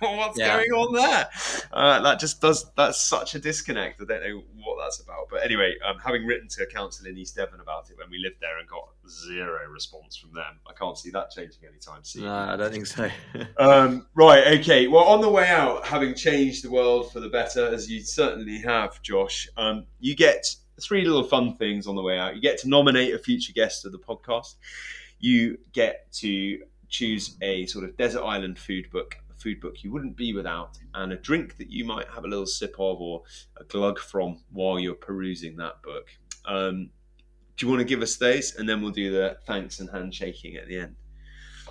What's 0.00 0.38
yeah. 0.38 0.56
going 0.56 0.70
on 0.70 0.94
there? 0.94 1.28
Uh, 1.72 2.00
that 2.00 2.18
just 2.18 2.40
does. 2.40 2.70
That's 2.76 3.00
such 3.00 3.34
a 3.34 3.38
disconnect. 3.38 4.00
I 4.00 4.04
don't 4.06 4.22
know 4.22 4.42
what 4.64 4.82
that's 4.82 5.00
about. 5.00 5.28
But 5.30 5.44
anyway, 5.44 5.74
um, 5.86 5.98
having 6.02 6.24
written 6.24 6.48
to 6.48 6.62
a 6.62 6.66
council 6.66 7.06
in 7.06 7.18
East 7.18 7.36
Devon 7.36 7.60
about 7.60 7.90
it 7.90 7.98
when 7.98 8.08
we 8.10 8.18
lived 8.18 8.36
there 8.40 8.58
and 8.58 8.66
got 8.66 8.88
zero 9.08 9.68
response 9.70 10.16
from 10.16 10.32
them, 10.32 10.58
I 10.66 10.72
can't 10.72 10.96
see 10.96 11.10
that 11.10 11.30
changing 11.30 11.64
anytime 11.68 12.02
soon. 12.02 12.24
No, 12.24 12.34
I 12.34 12.56
don't 12.56 12.72
think 12.72 12.86
so. 12.86 13.10
um, 13.58 14.06
right. 14.14 14.58
Okay. 14.58 14.88
Well, 14.88 15.04
on 15.04 15.20
the 15.20 15.28
way 15.28 15.48
out, 15.48 15.86
having 15.86 16.14
changed 16.14 16.64
the 16.64 16.70
world 16.70 17.12
for 17.12 17.20
the 17.20 17.28
better, 17.28 17.66
as 17.66 17.90
you 17.90 18.00
certainly 18.00 18.58
have, 18.60 19.02
Josh, 19.02 19.48
um, 19.56 19.84
you 20.00 20.16
get 20.16 20.46
three 20.80 21.04
little 21.04 21.24
fun 21.24 21.54
things 21.56 21.86
on 21.86 21.94
the 21.94 22.02
way 22.02 22.18
out. 22.18 22.34
You 22.34 22.40
get 22.40 22.58
to 22.60 22.68
nominate 22.68 23.14
a 23.14 23.18
future 23.18 23.52
guest 23.52 23.84
of 23.84 23.92
the 23.92 23.98
podcast. 23.98 24.54
You 25.18 25.58
get 25.72 26.10
to 26.12 26.60
choose 26.88 27.36
a 27.42 27.66
sort 27.66 27.84
of 27.84 27.96
desert 27.96 28.22
island 28.22 28.58
food 28.58 28.90
book, 28.90 29.16
a 29.30 29.34
food 29.40 29.60
book 29.60 29.82
you 29.82 29.92
wouldn't 29.92 30.16
be 30.16 30.32
without, 30.32 30.78
and 30.94 31.12
a 31.12 31.16
drink 31.16 31.56
that 31.58 31.70
you 31.70 31.84
might 31.84 32.06
have 32.08 32.24
a 32.24 32.28
little 32.28 32.46
sip 32.46 32.74
of 32.78 33.00
or 33.00 33.22
a 33.58 33.64
glug 33.64 33.98
from 33.98 34.40
while 34.50 34.78
you're 34.78 34.94
perusing 34.94 35.56
that 35.56 35.82
book. 35.82 36.06
Um, 36.44 36.90
do 37.56 37.66
you 37.66 37.70
want 37.70 37.80
to 37.80 37.84
give 37.84 38.02
us 38.02 38.16
those, 38.16 38.54
and 38.56 38.68
then 38.68 38.80
we'll 38.80 38.92
do 38.92 39.10
the 39.10 39.36
thanks 39.46 39.80
and 39.80 39.90
handshaking 39.90 40.56
at 40.56 40.68
the 40.68 40.78
end? 40.78 40.96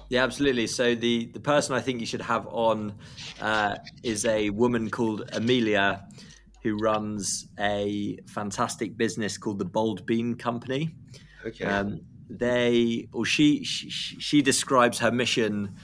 Yeah, 0.09 0.23
absolutely. 0.23 0.67
So 0.67 0.95
the 0.95 1.25
the 1.33 1.39
person 1.39 1.75
I 1.75 1.81
think 1.81 1.99
you 1.99 2.05
should 2.05 2.21
have 2.21 2.47
on 2.47 2.95
uh, 3.41 3.75
is 4.03 4.25
a 4.25 4.49
woman 4.51 4.89
called 4.89 5.29
Amelia, 5.33 6.07
who 6.63 6.77
runs 6.77 7.47
a 7.59 8.17
fantastic 8.27 8.97
business 8.97 9.37
called 9.37 9.59
the 9.59 9.65
Bold 9.65 10.05
Bean 10.05 10.35
Company. 10.35 10.95
Okay. 11.45 11.65
Um, 11.65 12.01
they 12.29 13.07
or 13.13 13.25
she, 13.25 13.63
she 13.63 13.89
she 13.89 14.41
describes 14.41 14.99
her 14.99 15.11
mission 15.11 15.75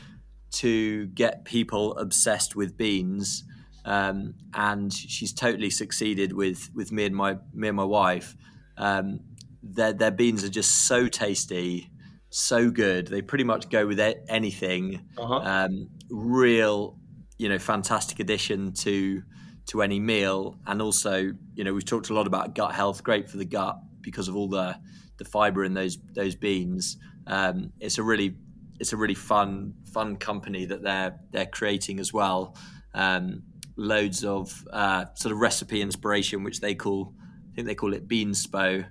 to 0.51 1.07
get 1.07 1.45
people 1.45 1.97
obsessed 1.97 2.55
with 2.55 2.77
beans 2.77 3.43
um, 3.85 4.35
and 4.53 4.93
she's 4.93 5.33
totally 5.33 5.69
succeeded 5.69 6.33
with 6.33 6.69
with 6.73 6.91
me 6.91 7.05
and 7.05 7.15
my 7.15 7.37
me 7.53 7.67
and 7.67 7.77
my 7.77 7.83
wife. 7.83 8.35
Um, 8.77 9.19
their 9.61 9.93
their 9.93 10.11
beans 10.11 10.43
are 10.43 10.49
just 10.49 10.87
so 10.87 11.07
tasty 11.07 11.89
so 12.29 12.71
good. 12.71 13.07
They 13.07 13.21
pretty 13.21 13.43
much 13.43 13.69
go 13.69 13.85
with 13.85 13.99
anything. 14.27 15.01
Uh-huh. 15.17 15.35
um, 15.35 15.89
real 16.09 16.97
you 17.37 17.49
know 17.49 17.59
fantastic 17.59 18.19
addition 18.19 18.73
to 18.73 19.23
to 19.67 19.81
any 19.81 19.99
meal. 19.99 20.57
And 20.65 20.81
also 20.81 21.33
you 21.53 21.63
know 21.63 21.73
we've 21.73 21.85
talked 21.85 22.09
a 22.09 22.13
lot 22.13 22.27
about 22.27 22.55
gut 22.55 22.73
health. 22.73 23.03
Great 23.03 23.29
for 23.29 23.37
the 23.37 23.45
gut 23.45 23.77
because 24.01 24.27
of 24.27 24.35
all 24.35 24.47
the 24.47 24.77
the 25.17 25.25
fiber 25.25 25.63
in 25.63 25.73
those 25.73 25.97
those 26.13 26.35
beans. 26.35 26.97
Um, 27.27 27.71
it's 27.79 27.97
a 27.97 28.03
really 28.03 28.35
it's 28.79 28.93
a 28.93 28.97
really 28.97 29.15
fun 29.15 29.73
fun 29.91 30.17
company 30.17 30.65
that 30.65 30.83
they're 30.83 31.19
they're 31.31 31.45
creating 31.45 31.99
as 31.99 32.13
well. 32.13 32.55
Um, 32.93 33.43
loads 33.75 34.23
of 34.23 34.65
uh, 34.71 35.05
sort 35.15 35.31
of 35.31 35.39
recipe 35.39 35.81
inspiration, 35.81 36.43
which 36.43 36.59
they 36.59 36.75
call 36.75 37.13
I 37.51 37.55
think 37.55 37.67
they 37.67 37.75
call 37.75 37.93
it 37.93 38.07
Beanspo. 38.07 38.85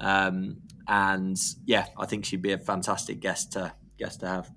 Um, 0.00 0.58
and 0.86 1.36
yeah, 1.66 1.86
I 1.98 2.06
think 2.06 2.24
she'd 2.24 2.42
be 2.42 2.52
a 2.52 2.58
fantastic 2.58 3.20
guest 3.20 3.52
to 3.52 3.72
guest 3.98 4.20
to 4.20 4.28
have. 4.28 4.50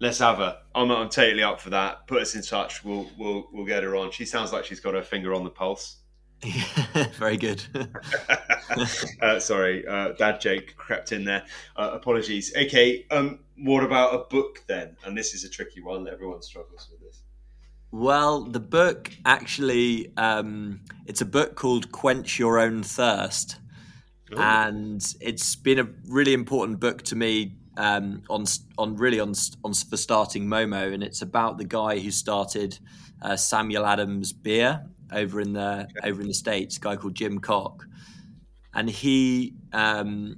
Let's 0.00 0.20
have 0.20 0.38
her. 0.38 0.56
I'm, 0.74 0.90
I'm 0.90 1.08
totally 1.08 1.42
up 1.42 1.60
for 1.60 1.70
that. 1.70 2.06
Put 2.06 2.22
us 2.22 2.34
in 2.34 2.42
touch. 2.42 2.84
We'll 2.84 3.10
we'll 3.18 3.48
we'll 3.52 3.66
get 3.66 3.82
her 3.82 3.96
on. 3.96 4.10
She 4.10 4.24
sounds 4.24 4.52
like 4.52 4.64
she's 4.64 4.80
got 4.80 4.94
her 4.94 5.02
finger 5.02 5.34
on 5.34 5.44
the 5.44 5.50
pulse. 5.50 5.97
Very 7.18 7.36
good. 7.36 7.62
uh, 9.22 9.40
sorry, 9.40 9.86
uh, 9.86 10.12
dad 10.12 10.40
joke 10.40 10.74
crept 10.76 11.12
in 11.12 11.24
there. 11.24 11.44
Uh, 11.76 11.90
apologies. 11.94 12.54
Okay, 12.56 13.06
um, 13.10 13.40
what 13.56 13.82
about 13.82 14.14
a 14.14 14.18
book 14.18 14.62
then? 14.68 14.96
And 15.04 15.16
this 15.16 15.34
is 15.34 15.44
a 15.44 15.48
tricky 15.48 15.80
one. 15.80 16.08
Everyone 16.08 16.42
struggles 16.42 16.88
with 16.90 17.00
this. 17.00 17.22
Well, 17.90 18.42
the 18.44 18.60
book 18.60 19.10
actually, 19.24 20.12
um, 20.16 20.80
it's 21.06 21.22
a 21.22 21.26
book 21.26 21.56
called 21.56 21.90
Quench 21.90 22.38
Your 22.38 22.60
Own 22.60 22.82
Thirst. 22.82 23.58
Ooh. 24.32 24.38
And 24.38 25.02
it's 25.20 25.56
been 25.56 25.78
a 25.78 25.88
really 26.06 26.34
important 26.34 26.78
book 26.78 27.02
to 27.04 27.16
me 27.16 27.56
um, 27.76 28.22
on 28.28 28.44
on 28.76 28.96
really 28.96 29.18
on, 29.18 29.32
on 29.64 29.72
for 29.72 29.96
starting 29.96 30.46
Momo, 30.46 30.92
and 30.92 31.02
it's 31.02 31.22
about 31.22 31.58
the 31.58 31.64
guy 31.64 31.98
who 31.98 32.10
started 32.10 32.78
uh, 33.22 33.36
Samuel 33.36 33.86
Adams 33.86 34.32
Beer 34.32 34.84
over 35.12 35.40
in 35.40 35.52
the 35.52 35.86
okay. 35.98 36.10
over 36.10 36.20
in 36.20 36.28
the 36.28 36.34
states, 36.34 36.76
a 36.76 36.80
guy 36.80 36.96
called 36.96 37.14
Jim 37.14 37.38
Koch, 37.40 37.84
and 38.74 38.88
he 38.88 39.54
um, 39.72 40.36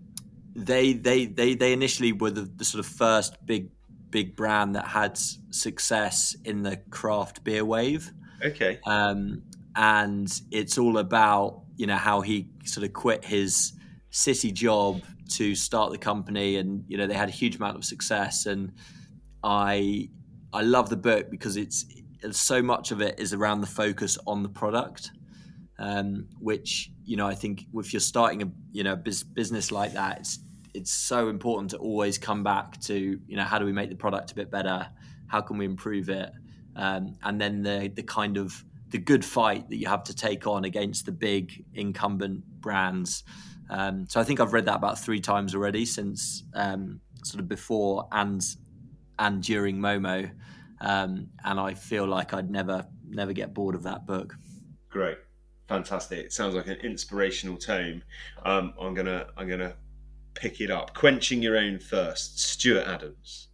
they 0.55 0.93
they 0.93 1.27
they 1.27 1.55
they 1.55 1.73
initially 1.73 2.13
were 2.13 2.31
the, 2.31 2.43
the, 2.43 2.65
sort 2.65 2.85
of 2.85 2.91
first 2.91 3.35
big 3.45 3.71
big 4.11 4.37
brand 4.37 4.75
that 4.75 4.87
had 4.87 5.19
success 5.51 6.37
in 6.45 6.63
the 6.63 6.77
craft 6.91 7.45
beer 7.45 7.65
wave. 7.65 8.11
Okay, 8.45 8.79
um, 8.87 9.43
and 9.77 10.41
it's 10.51 10.79
all 10.79 10.99
about 10.99 11.63
you 11.77 11.87
know 11.87 11.97
how 11.97 12.21
he 12.21 12.49
sort 12.65 12.87
of 12.87 12.93
quit 12.93 13.25
his 13.25 13.73
city 14.11 14.51
job 14.53 15.03
to 15.31 15.55
start 15.55 15.93
the 15.93 15.99
company, 15.99 16.57
and 16.57 16.85
you 16.89 16.97
know 16.97 17.07
they 17.07 17.15
had 17.15 17.29
a 17.29 17.33
huge 17.33 17.57
amount 17.57 17.77
of 17.77 17.85
success, 17.85 18.47
and 18.47 18.73
I 19.43 20.09
I 20.53 20.63
love 20.63 20.91
the 20.91 20.97
book 20.97 21.31
because 21.31 21.57
it's 21.57 21.87
so 22.33 22.63
much 22.63 22.91
of 22.91 23.01
it 23.01 23.19
is 23.19 23.33
around 23.33 23.61
the 23.61 23.67
focus 23.67 24.19
on 24.27 24.43
the 24.43 24.49
product, 24.49 25.11
um, 25.79 26.27
which 26.39 26.91
you 27.05 27.17
know 27.17 27.27
I 27.27 27.35
think 27.35 27.67
if 27.75 27.93
you're 27.93 28.01
starting 28.01 28.43
a 28.43 28.51
you 28.73 28.85
know 28.85 28.97
business 28.97 29.73
like 29.73 29.93
that, 29.95 30.19
it's 30.19 30.39
it's 30.75 30.93
so 30.93 31.29
important 31.29 31.71
to 31.71 31.79
always 31.79 32.19
come 32.19 32.43
back 32.43 32.81
to 32.83 32.95
you 33.27 33.37
know 33.37 33.45
how 33.45 33.59
do 33.59 33.65
we 33.65 33.73
make 33.73 33.91
the 33.91 33.97
product 33.97 34.33
a 34.33 34.35
bit 34.35 34.51
better, 34.51 34.89
how 35.27 35.41
can 35.41 35.59
we 35.59 35.65
improve 35.65 36.09
it, 36.09 36.31
um, 36.77 37.17
and 37.23 37.41
then 37.41 37.63
the 37.63 37.91
the 37.95 38.03
kind 38.03 38.37
of 38.37 38.65
the 38.91 38.99
good 38.99 39.25
fight 39.25 39.69
that 39.71 39.77
you 39.77 39.87
have 39.87 40.05
to 40.05 40.15
take 40.15 40.47
on 40.47 40.65
against 40.65 41.07
the 41.07 41.13
big 41.13 41.65
incumbent 41.75 42.45
brands. 42.61 43.23
Um, 43.71 44.07
so 44.09 44.21
I 44.21 44.25
think 44.25 44.41
I've 44.41 44.53
read 44.53 44.67
that 44.67 44.75
about 44.75 44.99
three 44.99 45.21
times 45.21 45.55
already 45.55 45.87
since 45.87 46.43
um, 46.55 47.01
sort 47.25 47.41
of 47.41 47.49
before 47.49 48.09
and 48.11 48.45
and 49.19 49.43
during 49.43 49.79
Momo, 49.79 50.31
um, 50.81 51.29
and 51.45 51.61
I 51.61 51.75
feel 51.75 52.07
like 52.07 52.35
I'd 52.35 52.51
never 52.51 52.87
never 53.09 53.33
get 53.33 53.55
bored 53.55 53.75
of 53.75 53.83
that 53.85 54.07
book. 54.07 54.35
Great, 54.89 55.19
fantastic! 55.69 56.19
It 56.19 56.33
sounds 56.33 56.55
like 56.55 56.67
an 56.67 56.79
inspirational 56.83 57.57
tome. 57.57 58.03
Um, 58.45 58.75
I'm 58.81 58.95
gonna 58.95 59.27
I'm 59.37 59.49
gonna 59.49 59.75
pick 60.35 60.61
it 60.61 60.71
up. 60.71 60.95
Quenching 60.95 61.43
your 61.43 61.57
own 61.57 61.79
thirst, 61.79 62.41
Stuart 62.41 62.87
Adams. 62.87 63.49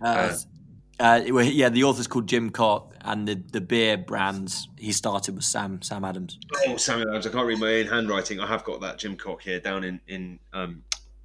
Uh, 0.00 0.36
uh, 0.98 1.20
yeah, 1.26 1.68
the 1.68 1.84
author's 1.84 2.06
called 2.06 2.26
Jim 2.26 2.50
Koch, 2.50 2.94
and 3.02 3.28
the, 3.28 3.34
the 3.52 3.60
beer 3.60 3.96
brands 3.96 4.68
he 4.78 4.92
started 4.92 5.34
with 5.34 5.44
Sam 5.44 5.82
Sam 5.82 6.04
Adams. 6.04 6.38
Oh, 6.66 6.76
Sam 6.76 7.02
Adams! 7.02 7.26
I 7.26 7.30
can't 7.30 7.46
read 7.46 7.58
my 7.58 7.80
own 7.80 7.86
handwriting. 7.86 8.40
I 8.40 8.46
have 8.46 8.64
got 8.64 8.80
that 8.80 8.98
Jim 8.98 9.16
Koch 9.16 9.42
here 9.42 9.60
down 9.60 9.84
in 9.84 10.00
in 10.08 10.38
um, 10.52 10.82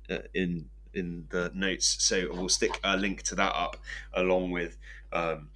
uh, 0.09 0.19
in 0.33 0.69
in 0.93 1.25
the 1.29 1.51
notes, 1.55 1.97
so 1.99 2.27
we'll 2.33 2.49
stick 2.49 2.79
a 2.83 2.97
link 2.97 3.23
to 3.23 3.35
that 3.35 3.53
up 3.55 3.77
along 4.13 4.51
with 4.51 4.77
um, 5.13 5.49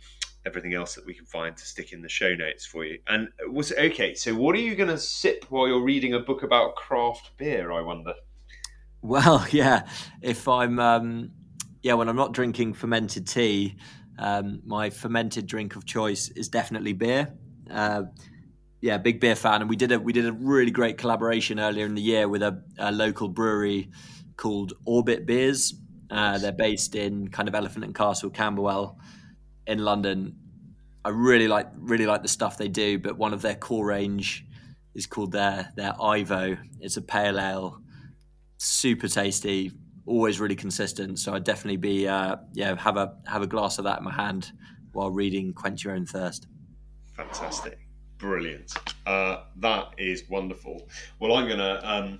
everything 0.45 0.73
else 0.73 0.95
that 0.95 1.05
we 1.05 1.13
can 1.13 1.25
find 1.25 1.55
to 1.57 1.65
stick 1.65 1.93
in 1.93 2.01
the 2.01 2.09
show 2.09 2.35
notes 2.35 2.65
for 2.65 2.85
you. 2.85 2.99
And 3.07 3.29
was 3.49 3.71
okay. 3.71 4.13
So, 4.15 4.35
what 4.35 4.55
are 4.55 4.59
you 4.59 4.75
going 4.75 4.89
to 4.89 4.97
sip 4.97 5.45
while 5.49 5.67
you're 5.67 5.83
reading 5.83 6.13
a 6.13 6.19
book 6.19 6.43
about 6.43 6.75
craft 6.75 7.31
beer? 7.37 7.71
I 7.71 7.81
wonder. 7.81 8.13
Well, 9.01 9.45
yeah, 9.51 9.87
if 10.21 10.47
I'm 10.47 10.79
um, 10.79 11.31
yeah, 11.81 11.93
when 11.93 12.09
I'm 12.09 12.15
not 12.15 12.33
drinking 12.33 12.73
fermented 12.73 13.27
tea 13.27 13.75
um, 14.17 14.61
my 14.65 14.89
fermented 14.89 15.45
drink 15.47 15.75
of 15.75 15.85
choice 15.85 16.29
is 16.29 16.47
definitely 16.49 16.93
beer. 16.93 17.33
Uh, 17.69 18.03
yeah, 18.81 18.97
big 18.97 19.19
beer 19.19 19.35
fan, 19.35 19.61
and 19.61 19.69
we 19.69 19.75
did 19.75 19.91
a 19.91 19.99
we 19.99 20.13
did 20.13 20.25
a 20.25 20.31
really 20.31 20.71
great 20.71 20.97
collaboration 20.97 21.59
earlier 21.59 21.85
in 21.85 21.95
the 21.95 22.01
year 22.01 22.29
with 22.29 22.43
a, 22.43 22.61
a 22.77 22.91
local 22.91 23.27
brewery 23.27 23.89
called 24.37 24.73
Orbit 24.85 25.25
Beers. 25.25 25.73
Uh, 26.09 26.37
they're 26.37 26.51
based 26.51 26.95
in 26.95 27.29
kind 27.29 27.49
of 27.49 27.55
Elephant 27.55 27.83
and 27.83 27.95
Castle, 27.95 28.29
Camberwell, 28.29 28.99
in 29.67 29.79
London. 29.79 30.35
I 31.03 31.09
really 31.09 31.47
like 31.47 31.67
really 31.77 32.05
like 32.05 32.21
the 32.21 32.27
stuff 32.27 32.57
they 32.57 32.67
do, 32.67 32.97
but 32.99 33.17
one 33.17 33.33
of 33.33 33.41
their 33.41 33.55
core 33.55 33.85
range 33.85 34.45
is 34.95 35.05
called 35.05 35.31
their 35.31 35.71
their 35.75 35.93
Ivo. 36.01 36.57
It's 36.79 36.97
a 36.97 37.01
pale 37.01 37.39
ale, 37.39 37.81
super 38.57 39.07
tasty, 39.07 39.71
always 40.05 40.39
really 40.39 40.55
consistent. 40.55 41.19
So 41.19 41.33
I'd 41.33 41.43
definitely 41.43 41.77
be 41.77 42.07
uh, 42.07 42.37
yeah 42.53 42.75
have 42.79 42.97
a 42.97 43.15
have 43.27 43.41
a 43.41 43.47
glass 43.47 43.77
of 43.77 43.83
that 43.85 43.99
in 43.99 44.05
my 44.05 44.13
hand 44.13 44.51
while 44.93 45.11
reading 45.11 45.53
Quench 45.53 45.83
Your 45.83 45.93
Own 45.93 46.05
Thirst. 46.05 46.47
Fantastic, 47.15 47.79
brilliant. 48.17 48.73
Uh, 49.05 49.43
that 49.57 49.89
is 49.97 50.23
wonderful. 50.29 50.89
Well, 51.19 51.33
I'm 51.33 51.47
gonna. 51.47 51.79
Um, 51.83 52.19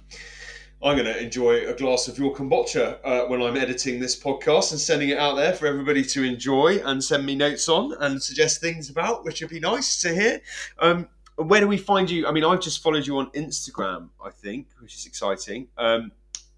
I'm 0.84 0.98
going 0.98 1.12
to 1.12 1.22
enjoy 1.22 1.68
a 1.68 1.74
glass 1.74 2.08
of 2.08 2.18
your 2.20 2.34
kombucha 2.36 3.00
uh, 3.04 3.26
when 3.26 3.42
I'm 3.42 3.58
editing 3.58 4.00
this 4.00 4.20
podcast 4.20 4.72
and 4.72 4.80
sending 4.80 5.10
it 5.10 5.18
out 5.18 5.36
there 5.36 5.54
for 5.54 5.66
everybody 5.66 6.04
to 6.04 6.24
enjoy 6.24 6.80
and 6.86 7.04
send 7.04 7.26
me 7.26 7.36
notes 7.36 7.68
on 7.68 7.94
and 8.02 8.22
suggest 8.22 8.62
things 8.62 8.90
about, 8.90 9.26
which 9.26 9.42
would 9.42 9.50
be 9.50 9.60
nice 9.60 10.00
to 10.02 10.14
hear. 10.14 10.42
Um, 10.80 11.08
where 11.38 11.60
do 11.60 11.68
we 11.68 11.78
find 11.78 12.10
you? 12.10 12.28
I 12.28 12.32
mean, 12.32 12.44
I've 12.44 12.62
just 12.62 12.84
followed 12.84 13.08
you 13.08 13.18
on 13.18 13.32
Instagram, 13.32 14.10
I 14.24 14.30
think, 14.30 14.68
which 14.80 14.96
is 14.96 15.06
exciting. 15.06 15.68
Um, 15.78 16.12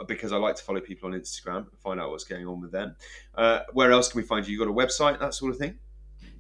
because 0.05 0.32
I 0.32 0.38
like 0.38 0.55
to 0.55 0.63
follow 0.63 0.80
people 0.80 1.11
on 1.11 1.20
Instagram 1.20 1.57
and 1.57 1.80
find 1.80 1.99
out 1.99 2.11
what's 2.11 2.24
going 2.24 2.47
on 2.47 2.61
with 2.61 2.72
them. 2.72 2.95
Uh, 3.34 3.61
where 3.74 3.91
else 3.91 4.11
can 4.11 4.22
we 4.22 4.28
find 4.28 4.45
you? 4.45 4.53
You 4.53 4.59
got 4.59 4.68
a 4.68 4.74
website, 4.74 5.20
that 5.20 5.34
sort 5.34 5.51
of 5.51 5.57
thing? 5.57 5.80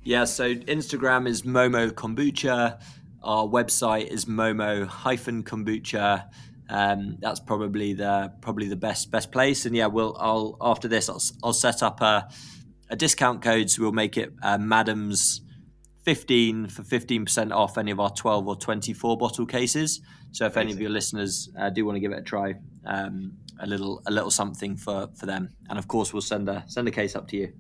Yeah, 0.03 0.25
so 0.25 0.53
Instagram 0.53 1.27
is 1.27 1.41
Momo 1.41 1.91
Kombucha. 1.91 2.79
Our 3.23 3.45
website 3.47 4.07
is 4.07 4.25
Momo 4.25 4.85
hyphen 4.85 5.43
Kombucha. 5.43 6.29
Um, 6.69 7.17
that's 7.19 7.39
probably 7.39 7.93
the 7.93 8.33
probably 8.41 8.67
the 8.67 8.75
best 8.75 9.09
best 9.11 9.31
place. 9.31 9.65
And 9.65 9.75
yeah, 9.75 9.87
we'll 9.87 10.15
I'll 10.19 10.57
after 10.61 10.87
this 10.87 11.09
I'll, 11.09 11.21
I'll 11.43 11.53
set 11.53 11.81
up 11.81 12.01
a, 12.01 12.27
a 12.89 12.95
discount 12.95 13.41
code, 13.41 13.69
so 13.69 13.83
we'll 13.83 13.91
make 13.91 14.17
it 14.17 14.33
uh, 14.43 14.57
Maddams 14.57 15.41
fifteen 16.03 16.67
for 16.67 16.83
fifteen 16.83 17.25
percent 17.25 17.51
off 17.51 17.77
any 17.77 17.91
of 17.91 17.99
our 17.99 18.11
twelve 18.11 18.47
or 18.47 18.55
twenty 18.55 18.93
four 18.93 19.17
bottle 19.17 19.45
cases. 19.45 20.01
So 20.31 20.45
if 20.45 20.57
any 20.57 20.73
of 20.73 20.79
your 20.79 20.89
listeners 20.89 21.49
uh, 21.57 21.69
do 21.69 21.85
want 21.85 21.95
to 21.95 21.99
give 22.01 22.11
it 22.11 22.19
a 22.19 22.21
try, 22.21 22.55
um, 22.85 23.37
a 23.59 23.65
little 23.65 24.01
a 24.05 24.11
little 24.11 24.31
something 24.31 24.75
for 24.75 25.07
for 25.15 25.25
them. 25.25 25.49
And 25.69 25.79
of 25.79 25.87
course, 25.87 26.11
we'll 26.11 26.21
send 26.21 26.49
a 26.49 26.65
send 26.67 26.87
a 26.87 26.91
case 26.91 27.15
up 27.15 27.27
to 27.29 27.37
you. 27.37 27.53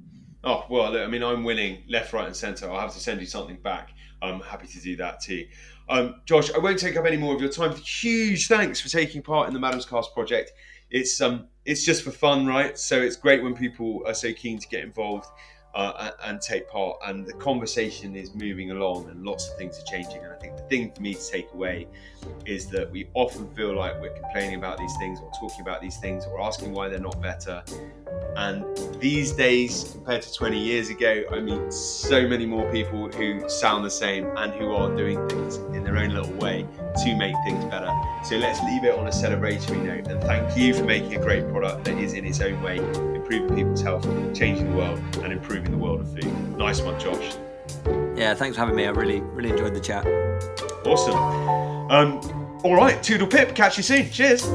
Oh 0.43 0.65
well, 0.69 0.97
I 0.97 1.07
mean, 1.07 1.23
I'm 1.23 1.43
winning 1.43 1.83
left, 1.89 2.13
right, 2.13 2.27
and 2.27 2.35
centre. 2.35 2.69
I'll 2.69 2.79
have 2.79 2.93
to 2.93 2.99
send 2.99 3.21
you 3.21 3.25
something 3.25 3.57
back. 3.61 3.89
I'm 4.21 4.41
happy 4.41 4.67
to 4.67 4.79
do 4.81 4.95
that 4.97 5.21
too. 5.21 5.45
Um, 5.89 6.21
Josh, 6.25 6.51
I 6.53 6.57
won't 6.57 6.79
take 6.79 6.97
up 6.97 7.05
any 7.05 7.17
more 7.17 7.33
of 7.33 7.41
your 7.41 7.49
time. 7.49 7.75
Huge 7.75 8.47
thanks 8.47 8.79
for 8.79 8.89
taking 8.89 9.21
part 9.21 9.47
in 9.47 9.53
the 9.53 9.59
Maddams 9.59 9.87
Cast 9.87 10.13
project. 10.13 10.51
It's 10.89 11.19
um, 11.21 11.47
it's 11.65 11.85
just 11.85 12.03
for 12.03 12.11
fun, 12.11 12.45
right? 12.45 12.77
So 12.77 13.01
it's 13.01 13.15
great 13.15 13.43
when 13.43 13.55
people 13.55 14.03
are 14.05 14.13
so 14.13 14.33
keen 14.33 14.59
to 14.59 14.67
get 14.67 14.83
involved 14.83 15.27
uh, 15.73 16.11
and 16.23 16.41
take 16.41 16.69
part. 16.69 16.97
And 17.05 17.25
the 17.25 17.33
conversation 17.33 18.15
is 18.15 18.33
moving 18.33 18.71
along, 18.71 19.09
and 19.09 19.23
lots 19.23 19.49
of 19.49 19.57
things 19.57 19.79
are 19.79 19.85
changing. 19.85 20.23
And 20.23 20.33
I 20.33 20.35
think 20.37 20.57
the 20.57 20.63
thing 20.63 20.91
for 20.91 21.01
me 21.01 21.13
to 21.13 21.27
take 21.27 21.51
away 21.53 21.87
is 22.45 22.67
that 22.67 22.91
we 22.91 23.07
often 23.13 23.47
feel 23.55 23.75
like 23.75 23.99
we're 24.01 24.15
complaining 24.15 24.55
about 24.55 24.77
these 24.77 24.95
things, 24.97 25.19
or 25.19 25.31
talking 25.39 25.61
about 25.61 25.81
these 25.81 25.97
things, 25.97 26.25
or 26.25 26.41
asking 26.41 26.73
why 26.73 26.89
they're 26.89 26.99
not 26.99 27.21
better. 27.21 27.63
And 28.35 28.65
these 28.99 29.31
days, 29.31 29.89
compared 29.93 30.21
to 30.21 30.33
20 30.33 30.59
years 30.59 30.89
ago, 30.89 31.23
I 31.31 31.39
meet 31.39 31.73
so 31.73 32.27
many 32.27 32.45
more 32.45 32.71
people 32.71 33.09
who 33.09 33.47
sound 33.49 33.83
the 33.83 33.89
same 33.89 34.25
and 34.37 34.53
who 34.53 34.73
are 34.73 34.95
doing 34.95 35.27
things 35.27 35.57
in 35.75 35.83
their 35.83 35.97
own 35.97 36.09
little 36.09 36.33
way 36.33 36.67
to 37.03 37.15
make 37.15 37.35
things 37.45 37.65
better. 37.65 37.91
So 38.23 38.35
let's 38.37 38.61
leave 38.63 38.83
it 38.83 38.97
on 38.97 39.07
a 39.07 39.11
celebratory 39.11 39.83
note. 39.83 40.07
And 40.07 40.21
thank 40.21 40.55
you 40.55 40.73
for 40.73 40.83
making 40.83 41.15
a 41.15 41.19
great 41.19 41.49
product 41.49 41.85
that 41.85 41.97
is 41.97 42.13
in 42.13 42.25
its 42.25 42.41
own 42.41 42.61
way 42.61 42.77
improving 43.27 43.55
people's 43.55 43.81
health, 43.81 44.03
changing 44.33 44.69
the 44.71 44.77
world, 44.77 44.99
and 45.23 45.33
improving 45.57 45.79
the 45.79 45.83
world 45.83 46.01
of 46.01 46.11
food. 46.11 46.57
Nice 46.57 46.81
one, 46.81 46.99
Josh. 46.99 47.35
Yeah, 48.15 48.33
thanks 48.33 48.55
for 48.55 48.61
having 48.61 48.75
me. 48.75 48.85
I 48.85 48.89
really, 48.89 49.21
really 49.21 49.49
enjoyed 49.49 49.73
the 49.73 49.79
chat. 49.79 50.05
Awesome. 50.85 51.15
Um, 51.91 52.61
all 52.63 52.75
right, 52.75 53.01
Toodle 53.03 53.27
Pip. 53.27 53.55
Catch 53.55 53.77
you 53.77 53.83
soon. 53.83 54.09
Cheers. 54.09 54.47